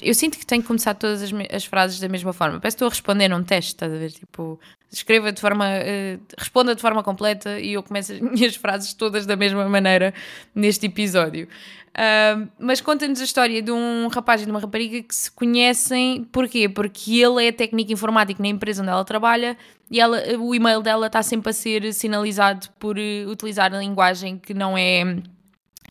eu 0.00 0.14
sinto 0.14 0.38
que 0.38 0.46
tenho 0.46 0.62
que 0.62 0.68
começar 0.68 0.94
todas 0.94 1.22
as, 1.22 1.30
as 1.52 1.64
frases 1.64 1.98
da 1.98 2.08
mesma 2.08 2.32
forma. 2.32 2.60
Parece 2.60 2.76
que 2.76 2.84
estou 2.84 2.86
a 2.86 2.90
responder 2.90 3.28
num 3.28 3.42
teste, 3.42 3.72
estás 3.72 3.92
a 3.92 3.96
ver? 3.96 4.12
Tipo, 4.12 4.60
escreva 4.92 5.32
de 5.32 5.40
forma. 5.40 5.66
eh, 5.68 6.18
responda 6.38 6.74
de 6.74 6.80
forma 6.80 7.02
completa 7.02 7.58
e 7.58 7.72
eu 7.72 7.82
começo 7.82 8.12
as 8.12 8.20
minhas 8.22 8.54
frases 8.54 8.92
todas 8.92 9.26
da 9.26 9.34
mesma 9.34 9.68
maneira 9.68 10.14
neste 10.54 10.86
episódio. 10.86 11.48
Ah, 11.94 12.46
mas 12.58 12.80
conta-nos 12.80 13.20
a 13.20 13.24
história 13.24 13.60
de 13.60 13.70
um 13.70 14.08
rapaz 14.08 14.40
e 14.42 14.44
de 14.44 14.50
uma 14.50 14.60
rapariga 14.60 15.02
que 15.02 15.14
se 15.14 15.30
conhecem, 15.30 16.24
porquê? 16.32 16.68
Porque 16.68 17.20
ele 17.20 17.46
é 17.46 17.52
técnico 17.52 17.92
informático 17.92 18.40
na 18.40 18.48
empresa 18.48 18.82
onde 18.82 18.90
ela 18.90 19.04
trabalha 19.04 19.56
e 19.90 20.00
ela, 20.00 20.22
o 20.38 20.54
e-mail 20.54 20.80
dela 20.80 21.06
está 21.08 21.22
sempre 21.22 21.50
a 21.50 21.52
ser 21.52 21.92
sinalizado 21.92 22.68
por 22.78 22.96
eh, 22.98 23.26
utilizar 23.26 23.74
a 23.74 23.78
linguagem 23.78 24.38
que 24.38 24.54
não 24.54 24.76
é, 24.76 25.16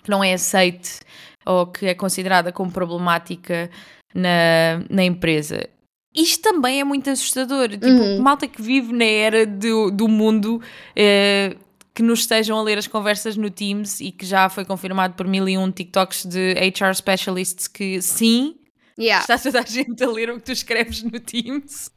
que 0.04 0.10
não 0.10 0.24
é 0.24 0.34
aceite 0.34 1.00
ou 1.46 1.68
que 1.68 1.86
é 1.86 1.94
considerada 1.94 2.52
como 2.52 2.72
problemática 2.72 3.70
na, 4.14 4.84
na 4.90 5.04
empresa. 5.04 5.68
Isto 6.14 6.42
também 6.42 6.80
é 6.82 6.84
muito 6.84 7.10
assustador. 7.10 7.70
Tipo, 7.70 7.86
Uhum. 7.86 8.22
malta 8.22 8.48
que 8.48 8.62
vive 8.62 8.92
na 8.92 9.06
era 9.06 9.46
do, 9.46 9.90
do 9.92 10.08
mundo 10.08 10.60
eh, 10.96 11.56
que 11.94 12.02
nos 12.04 12.22
estejam 12.22 12.58
a 12.58 12.62
ler 12.64 12.78
as 12.78 12.88
conversas 12.88 13.36
no 13.38 13.50
Teams 13.50 14.00
e 14.00 14.12
que 14.12 14.26
já 14.26 14.48
foi 14.50 14.64
confirmado 14.66 15.14
por 15.16 15.28
mil 15.28 15.48
e 15.50 15.58
um 15.58 15.72
TikToks 15.72 16.26
de 16.26 16.54
HR 16.54 16.96
specialists 16.96 17.68
que 17.68 18.02
sim, 18.02 18.56
Yeah. 19.00 19.22
está 19.24 19.38
toda 19.40 19.62
a 19.62 19.66
gente 19.66 20.04
a 20.04 20.08
ler 20.08 20.30
o 20.30 20.36
que 20.38 20.44
tu 20.44 20.52
escreves 20.52 21.02
no 21.04 21.20
Teams. 21.20 21.90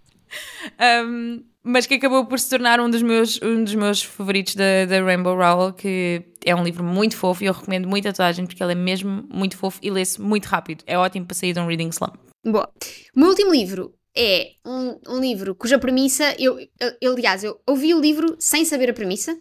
Um, 1.06 1.44
mas 1.62 1.86
que 1.86 1.94
acabou 1.94 2.26
por 2.26 2.38
se 2.38 2.48
tornar 2.48 2.80
um 2.80 2.90
dos 2.90 3.02
meus, 3.02 3.40
um 3.42 3.62
dos 3.64 3.74
meus 3.74 4.02
favoritos 4.02 4.54
da, 4.54 4.84
da 4.86 5.02
Rainbow 5.02 5.34
Rowell, 5.36 5.72
que 5.72 6.22
é 6.44 6.54
um 6.54 6.62
livro 6.64 6.82
muito 6.84 7.16
fofo 7.16 7.42
e 7.42 7.46
eu 7.46 7.52
recomendo 7.52 7.88
muito 7.88 8.08
a 8.08 8.12
toda 8.12 8.28
a 8.28 8.32
gente 8.32 8.48
porque 8.48 8.62
ele 8.62 8.72
é 8.72 8.76
mesmo 8.76 9.26
muito 9.30 9.56
fofo 9.56 9.78
e 9.82 9.90
lê-se 9.90 10.20
muito 10.20 10.46
rápido. 10.46 10.82
É 10.86 10.98
ótimo 10.98 11.26
para 11.26 11.34
sair 11.34 11.52
de 11.52 11.60
um 11.60 11.66
reading 11.66 11.88
slump. 11.90 12.16
Boa. 12.44 12.68
O 13.16 13.20
meu 13.20 13.28
último 13.30 13.52
livro 13.52 13.94
é 14.16 14.52
um, 14.64 14.98
um 15.08 15.20
livro 15.20 15.54
cuja 15.54 15.78
premissa. 15.78 16.34
Eu, 16.38 16.58
eu- 16.58 16.92
eu, 17.00 17.12
aliás, 17.14 17.42
eu 17.44 17.58
ouvi 17.66 17.94
o 17.94 18.00
livro 18.00 18.36
sem 18.38 18.64
saber 18.64 18.90
a 18.90 18.94
premissa. 18.94 19.38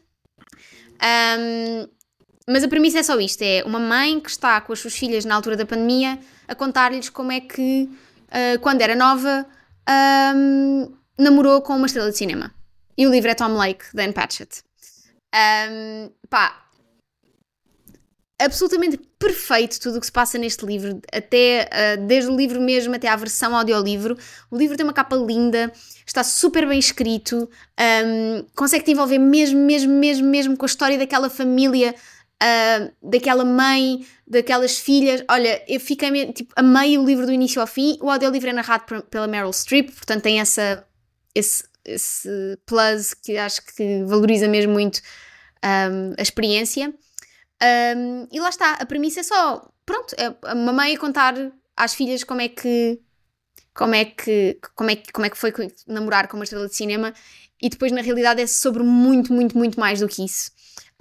Ahm, 1.00 1.88
mas 2.48 2.64
a 2.64 2.68
premissa 2.68 3.00
é 3.00 3.04
só 3.04 3.20
isto: 3.20 3.42
é 3.42 3.64
uma 3.66 3.80
mãe 3.80 4.20
que 4.20 4.30
está 4.30 4.60
com 4.62 4.74
as 4.74 4.80
suas 4.80 4.96
filhas 4.96 5.26
na 5.26 5.36
altura 5.36 5.56
da 5.58 5.66
pandemia 5.66 6.20
a 6.48 6.56
contar-lhes 6.56 7.10
como 7.10 7.32
é 7.32 7.40
que, 7.40 7.90
ah, 8.30 8.58
quando 8.62 8.82
era 8.82 8.96
nova, 8.96 9.46
ahm, 9.88 10.92
namorou 11.18 11.62
com 11.62 11.76
uma 11.76 11.86
estrela 11.86 12.12
de 12.12 12.18
cinema. 12.18 12.54
E 12.98 13.08
o 13.08 13.12
livro 13.12 13.30
é 13.32 13.36
Tom 13.36 13.56
Lake, 13.58 13.86
Dan 13.94 14.12
Patchett. 14.12 14.64
Ahm, 15.34 16.12
pá, 16.30 16.63
absolutamente 18.40 18.98
perfeito 19.20 19.80
tudo 19.80 19.98
o 19.98 20.00
que 20.00 20.06
se 20.06 20.12
passa 20.12 20.38
neste 20.38 20.66
livro, 20.66 21.02
até 21.12 21.70
ah, 21.72 21.96
desde 21.96 22.30
o 22.30 22.36
livro 22.36 22.60
mesmo 22.62 22.94
até 22.96 23.08
à 23.08 23.16
versão 23.16 23.56
audiolivro. 23.56 24.18
O 24.52 24.58
livro 24.58 24.76
tem 24.76 24.86
uma 24.86 24.94
capa 24.94 25.16
linda, 25.16 25.72
está 26.06 26.24
super 26.24 26.68
bem 26.68 26.80
escrito, 26.80 27.50
ahm, 27.78 28.46
consegue 28.56 28.86
te 28.86 28.92
envolver 28.92 29.20
mesmo, 29.20 29.60
mesmo, 29.60 29.94
mesmo, 29.94 30.28
mesmo 30.28 30.58
com 30.58 30.66
a 30.66 30.68
história 30.68 30.98
daquela 30.98 31.30
família, 31.30 31.96
ah, 32.42 32.90
daquela 33.02 33.46
mãe, 33.46 34.06
daquelas 34.28 34.78
filhas. 34.78 35.24
Olha, 35.30 35.64
eu 35.68 35.80
fiquei 35.80 36.34
tipo, 36.34 36.54
amei 36.56 36.98
o 36.98 37.06
livro 37.06 37.26
do 37.26 37.32
início 37.32 37.62
ao 37.62 37.68
fim. 37.68 37.98
O 38.02 38.10
audiolivro 38.10 38.50
é 38.50 38.54
narrado 38.54 39.04
pela 39.04 39.28
Meryl 39.28 39.54
Streep, 39.54 39.92
portanto 39.92 40.24
tem 40.24 40.40
essa, 40.40 40.86
esse, 41.34 41.64
esse 41.86 42.30
plus 42.66 43.14
que 43.14 43.38
acho 43.38 43.62
que 43.66 44.04
valoriza 44.04 44.48
mesmo 44.48 44.74
muito 44.74 45.02
ahm, 45.64 46.14
a 46.18 46.22
experiência. 46.22 46.94
Um, 47.64 48.28
e 48.32 48.40
lá 48.40 48.50
está, 48.50 48.74
a 48.74 48.86
premissa 48.86 49.22
é 49.22 49.24
só, 49.24 49.70
pronto, 49.86 50.14
é 50.18 50.36
a 50.44 50.56
mamãe 50.56 50.96
a 50.96 51.00
contar 51.00 51.34
às 51.78 51.94
filhas 51.94 52.24
como 52.24 52.42
é 52.42 52.50
que 52.50 53.00
como 53.74 53.96
é 53.96 54.06
que 54.06 54.60
como 54.76 54.90
é 54.90 54.96
que, 54.96 55.12
como 55.12 55.26
é 55.26 55.30
que 55.30 55.38
foi 55.38 55.54
namorar 55.88 56.28
com 56.28 56.36
uma 56.36 56.44
estrela 56.44 56.68
de 56.68 56.76
cinema 56.76 57.14
e 57.62 57.70
depois 57.70 57.92
na 57.92 58.02
realidade 58.02 58.42
é 58.42 58.48
sobre 58.48 58.84
muito, 58.84 59.32
muito, 59.32 59.58
muito 59.58 59.80
mais 59.80 60.02
do 60.02 60.08
que 60.08 60.26
isso. 60.26 60.52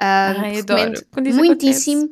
Um, 0.01 0.05
Ai, 0.41 0.59
adoro. 0.61 0.93
recomendo 0.93 1.35
muitíssimo. 1.35 2.11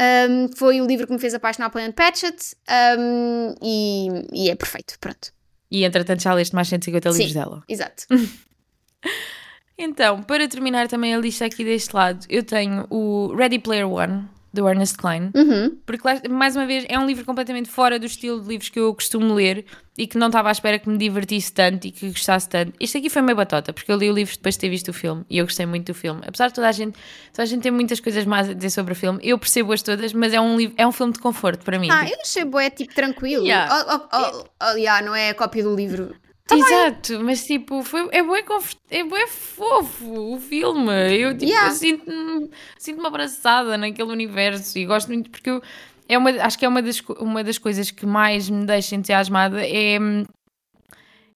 Um, 0.00 0.48
foi 0.56 0.80
o 0.80 0.86
livro 0.86 1.06
que 1.06 1.12
me 1.12 1.18
fez 1.18 1.34
apaixonar 1.34 1.70
pela 1.70 1.84
Anne 1.84 1.92
Patchett 1.92 2.56
um, 2.98 3.54
e, 3.62 4.08
e 4.32 4.50
é 4.50 4.56
perfeito, 4.56 4.98
pronto. 4.98 5.32
E 5.70 5.84
entretanto 5.84 6.22
já 6.22 6.34
leste 6.34 6.54
mais 6.54 6.68
150 6.68 7.12
Sim. 7.12 7.18
livros 7.18 7.34
dela. 7.34 7.62
Exato. 7.68 8.06
Então, 9.82 10.22
para 10.22 10.46
terminar 10.46 10.86
também 10.86 11.12
a 11.12 11.18
lista 11.18 11.44
aqui 11.44 11.64
deste 11.64 11.94
lado, 11.94 12.24
eu 12.28 12.44
tenho 12.44 12.86
o 12.88 13.34
Ready 13.34 13.58
Player 13.58 13.88
One, 13.88 14.28
do 14.52 14.68
Ernest 14.68 14.96
Klein. 14.96 15.30
Uhum. 15.34 15.76
Porque, 15.84 16.28
mais 16.28 16.54
uma 16.54 16.66
vez, 16.66 16.84
é 16.88 16.98
um 16.98 17.06
livro 17.06 17.24
completamente 17.24 17.68
fora 17.68 17.98
do 17.98 18.06
estilo 18.06 18.40
de 18.40 18.48
livros 18.48 18.68
que 18.68 18.78
eu 18.78 18.94
costumo 18.94 19.34
ler 19.34 19.64
e 19.96 20.06
que 20.06 20.16
não 20.16 20.28
estava 20.28 20.50
à 20.50 20.52
espera 20.52 20.78
que 20.78 20.88
me 20.88 20.96
divertisse 20.96 21.52
tanto 21.52 21.86
e 21.86 21.90
que 21.90 22.08
gostasse 22.10 22.48
tanto. 22.48 22.72
Este 22.78 22.98
aqui 22.98 23.10
foi 23.10 23.22
meio 23.22 23.36
batota, 23.36 23.72
porque 23.72 23.90
eu 23.90 23.96
li 23.96 24.10
o 24.10 24.14
livro 24.14 24.34
depois 24.34 24.54
de 24.54 24.60
ter 24.60 24.68
visto 24.68 24.88
o 24.88 24.92
filme 24.92 25.24
e 25.28 25.38
eu 25.38 25.44
gostei 25.44 25.66
muito 25.66 25.86
do 25.86 25.94
filme. 25.94 26.20
Apesar 26.26 26.48
de 26.48 26.54
toda 26.54 26.68
a 26.68 26.72
gente, 26.72 26.96
toda 27.32 27.42
a 27.42 27.46
gente 27.46 27.62
ter 27.62 27.70
muitas 27.70 27.98
coisas 27.98 28.24
más 28.24 28.48
a 28.48 28.52
dizer 28.52 28.70
sobre 28.70 28.92
o 28.92 28.96
filme, 28.96 29.18
eu 29.22 29.38
percebo-as 29.38 29.82
todas, 29.82 30.12
mas 30.12 30.32
é 30.32 30.40
um, 30.40 30.56
livro, 30.56 30.74
é 30.78 30.86
um 30.86 30.92
filme 30.92 31.12
de 31.12 31.18
conforto 31.18 31.64
para 31.64 31.78
mim. 31.78 31.88
Ah, 31.90 32.08
eu 32.08 32.20
achei 32.20 32.44
bué, 32.44 32.70
tipo, 32.70 32.94
tranquilo. 32.94 33.44
Yeah. 33.44 33.74
Oh, 33.74 33.94
oh, 33.94 34.16
oh, 34.16 34.44
oh, 34.62 34.76
yeah, 34.76 35.04
não 35.04 35.14
é 35.14 35.30
a 35.30 35.34
cópia 35.34 35.62
do 35.62 35.74
livro. 35.74 36.14
Exato, 36.50 37.20
mas 37.22 37.46
tipo, 37.46 37.82
foi, 37.82 38.08
é 38.12 38.22
bué, 38.22 38.42
confort- 38.42 38.78
é 38.90 39.02
bué 39.04 39.26
fofo 39.26 40.34
o 40.34 40.38
filme. 40.38 40.92
Eu 41.18 41.32
tipo, 41.32 41.44
Yeah. 41.50 41.70
sinto-me 41.70 42.50
sinto 42.78 43.06
abraçada 43.06 43.78
naquele 43.78 44.10
universo 44.10 44.78
e 44.78 44.84
gosto 44.84 45.08
muito 45.08 45.30
porque 45.30 45.48
eu, 45.48 45.62
é 46.08 46.18
uma, 46.18 46.30
acho 46.30 46.58
que 46.58 46.64
é 46.64 46.68
uma 46.68 46.82
das, 46.82 47.00
uma 47.20 47.42
das 47.42 47.56
coisas 47.58 47.90
que 47.90 48.04
mais 48.04 48.50
me 48.50 48.66
deixa 48.66 48.94
entusiasmada 48.94 49.64
é 49.66 49.98
hum, 50.00 50.24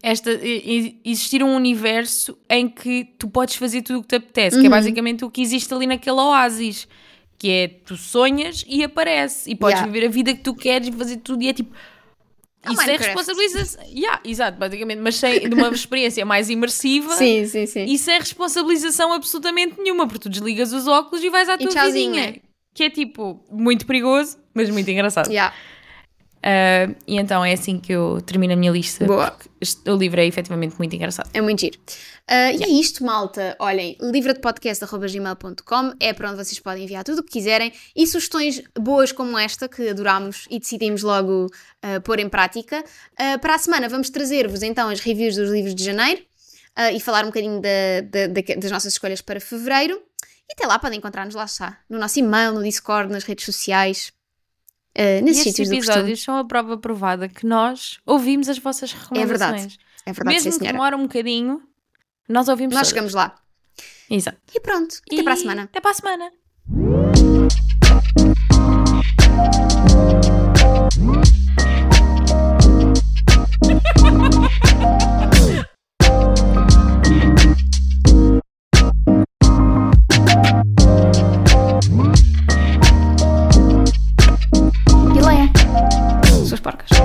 esta, 0.03 0.31
existir 1.05 1.43
um 1.43 1.55
universo 1.55 2.37
em 2.51 2.69
que 2.69 3.05
tu 3.19 3.29
podes 3.29 3.57
fazer 3.57 3.83
tudo 3.83 4.01
o 4.01 4.03
que 4.03 4.09
te 4.09 4.17
apetece, 4.17 4.61
que 4.61 4.67
é 4.67 4.71
basicamente 4.71 5.25
o 5.25 5.31
que 5.31 5.41
existe 5.41 5.73
ali 5.73 5.87
naquele 5.87 6.17
oásis. 6.21 6.87
Que 7.39 7.51
é, 7.51 7.69
tu 7.69 7.97
sonhas 7.99 8.65
e 8.67 8.83
aparece, 8.83 9.51
e 9.51 9.55
podes 9.55 9.75
Yeah. 9.79 9.93
viver 9.93 10.07
a 10.07 10.11
vida 10.11 10.33
que 10.35 10.41
tu 10.43 10.55
queres 10.55 10.89
e 10.89 10.93
fazer 10.93 11.19
tudo, 11.19 11.43
e 11.43 11.49
é 11.49 11.53
tipo, 11.53 11.71
É 12.67 12.73
isso 12.73 12.83
é 12.83 12.87
Minecraft. 12.87 13.07
responsabilização. 13.07 13.85
Yeah, 13.85 14.21
exato, 14.25 14.59
basicamente, 14.59 14.99
mas 15.01 15.17
sem, 15.17 15.49
de 15.49 15.55
uma 15.55 15.69
experiência 15.69 16.25
mais 16.25 16.51
imersiva 16.51 17.13
Sim, 17.17 17.47
sim, 17.47 17.67
sim. 17.67 17.85
e 17.85 17.99
sem 17.99 18.19
responsabilização 18.19 19.13
absolutamente 19.13 19.81
nenhuma, 19.81 20.07
porque 20.07 20.21
tu 20.21 20.29
desligas 20.29 20.73
os 20.73 20.87
óculos 20.87 21.25
e 21.25 21.31
vais 21.31 21.49
à 21.49 21.57
tua 21.57 21.69
tchauzinho, 21.69 22.15
vidinha. 22.15 22.41
Que 22.75 22.85
é 22.85 22.91
tipo, 22.91 23.43
muito 23.51 23.87
perigoso, 23.87 24.37
mas 24.55 24.69
muito 24.69 24.91
engraçado. 24.91 25.29
Yeah. 25.29 25.55
Ah, 26.47 26.89
e 27.09 27.19
então 27.19 27.45
é 27.45 27.53
assim 27.53 27.81
que 27.81 27.93
eu 27.93 28.21
termino 28.25 28.53
a 28.53 28.57
minha 28.57 28.71
lista. 28.71 29.05
Boa. 29.05 29.37
o 29.89 29.97
livro 29.97 30.21
é 30.21 30.27
efetivamente 30.27 30.77
muito 30.79 30.95
engraçado. 30.95 31.29
É 31.35 31.41
muito 31.41 31.61
giro. 31.61 31.77
Ah, 32.29 32.51
E 32.53 32.63
é 32.65 32.69
isto, 32.69 33.05
malta. 33.05 33.57
Olhem, 33.61 33.97
livradepodcast.gmail.com 34.01 35.93
é 36.01 36.13
para 36.13 36.29
onde 36.31 36.45
vocês 36.45 36.59
podem 36.59 36.85
enviar 36.85 37.05
tudo 37.05 37.21
o 37.21 37.23
que 37.23 37.33
quiserem 37.33 37.73
e 37.95 38.07
sugestões 38.07 38.63
boas 38.79 39.13
como 39.13 39.39
esta, 39.39 39.69
que 39.69 39.89
adorámos 39.89 40.47
e 40.51 40.59
decidimos 40.59 41.03
logo 41.03 41.47
ah, 41.83 42.01
pôr 42.01 42.19
em 42.19 42.29
prática. 42.29 42.85
Ah, 43.19 43.39
para 43.39 43.55
a 43.55 43.59
semana 43.59 43.89
vamos 43.89 44.11
trazer-vos 44.11 44.63
então 44.63 44.89
as 44.89 45.01
reviews 45.01 45.37
dos 45.37 45.51
livros 45.51 45.75
de 45.75 45.85
janeiro 45.85 46.23
e 46.95 47.01
falar 47.01 47.23
um 47.25 47.29
bocadinho 47.29 47.59
da- 47.61 48.01
da- 48.11 48.27
da- 48.27 48.55
das 48.61 48.71
nossas 48.71 48.93
escolhas 48.93 49.23
para 49.23 49.41
fevereiro. 49.41 49.99
E 50.49 50.53
até 50.53 50.67
lá 50.67 50.79
podem 50.79 50.99
encontrar-nos 50.99 51.35
lá 51.35 51.45
está, 51.45 51.79
no 51.89 51.99
nosso 51.99 52.19
e-mail, 52.19 52.53
no 52.53 52.63
Discord, 52.63 53.11
nas 53.11 53.25
redes 53.25 53.45
sociais, 53.47 54.13
E 54.95 55.21
nesses 55.23 55.47
estes 55.47 55.71
episódios 55.71 56.23
são 56.23 56.37
a 56.37 56.45
prova 56.45 56.77
provada 56.79 57.29
que 57.29 57.47
nós 57.47 57.99
ouvimos 58.07 58.49
as 58.49 58.59
vossas 58.59 58.93
recomendações. 58.93 59.79
É 60.05 60.13
verdade, 60.13 60.37
Mesmo 60.37 60.53
sim, 60.53 60.59
que 60.59 60.67
demore 60.73 60.95
um 60.95 61.03
bocadinho, 61.03 61.63
nós 62.29 62.49
ouvimos 62.49 62.75
Nós 62.75 62.83
todas. 62.83 62.89
chegamos 62.89 63.15
lá. 63.15 63.35
Exato. 64.11 64.39
E 64.55 64.61
pronto, 64.61 65.01
até 65.07 65.21
e... 65.21 65.23
para 65.23 65.33
a 65.33 65.37
semana. 65.37 65.63
Até 65.65 65.81
para 65.81 65.91
a 65.91 65.95
semana. 65.95 66.33
É. 85.37 86.47
Suas 86.47 86.61
porcas. 86.61 86.96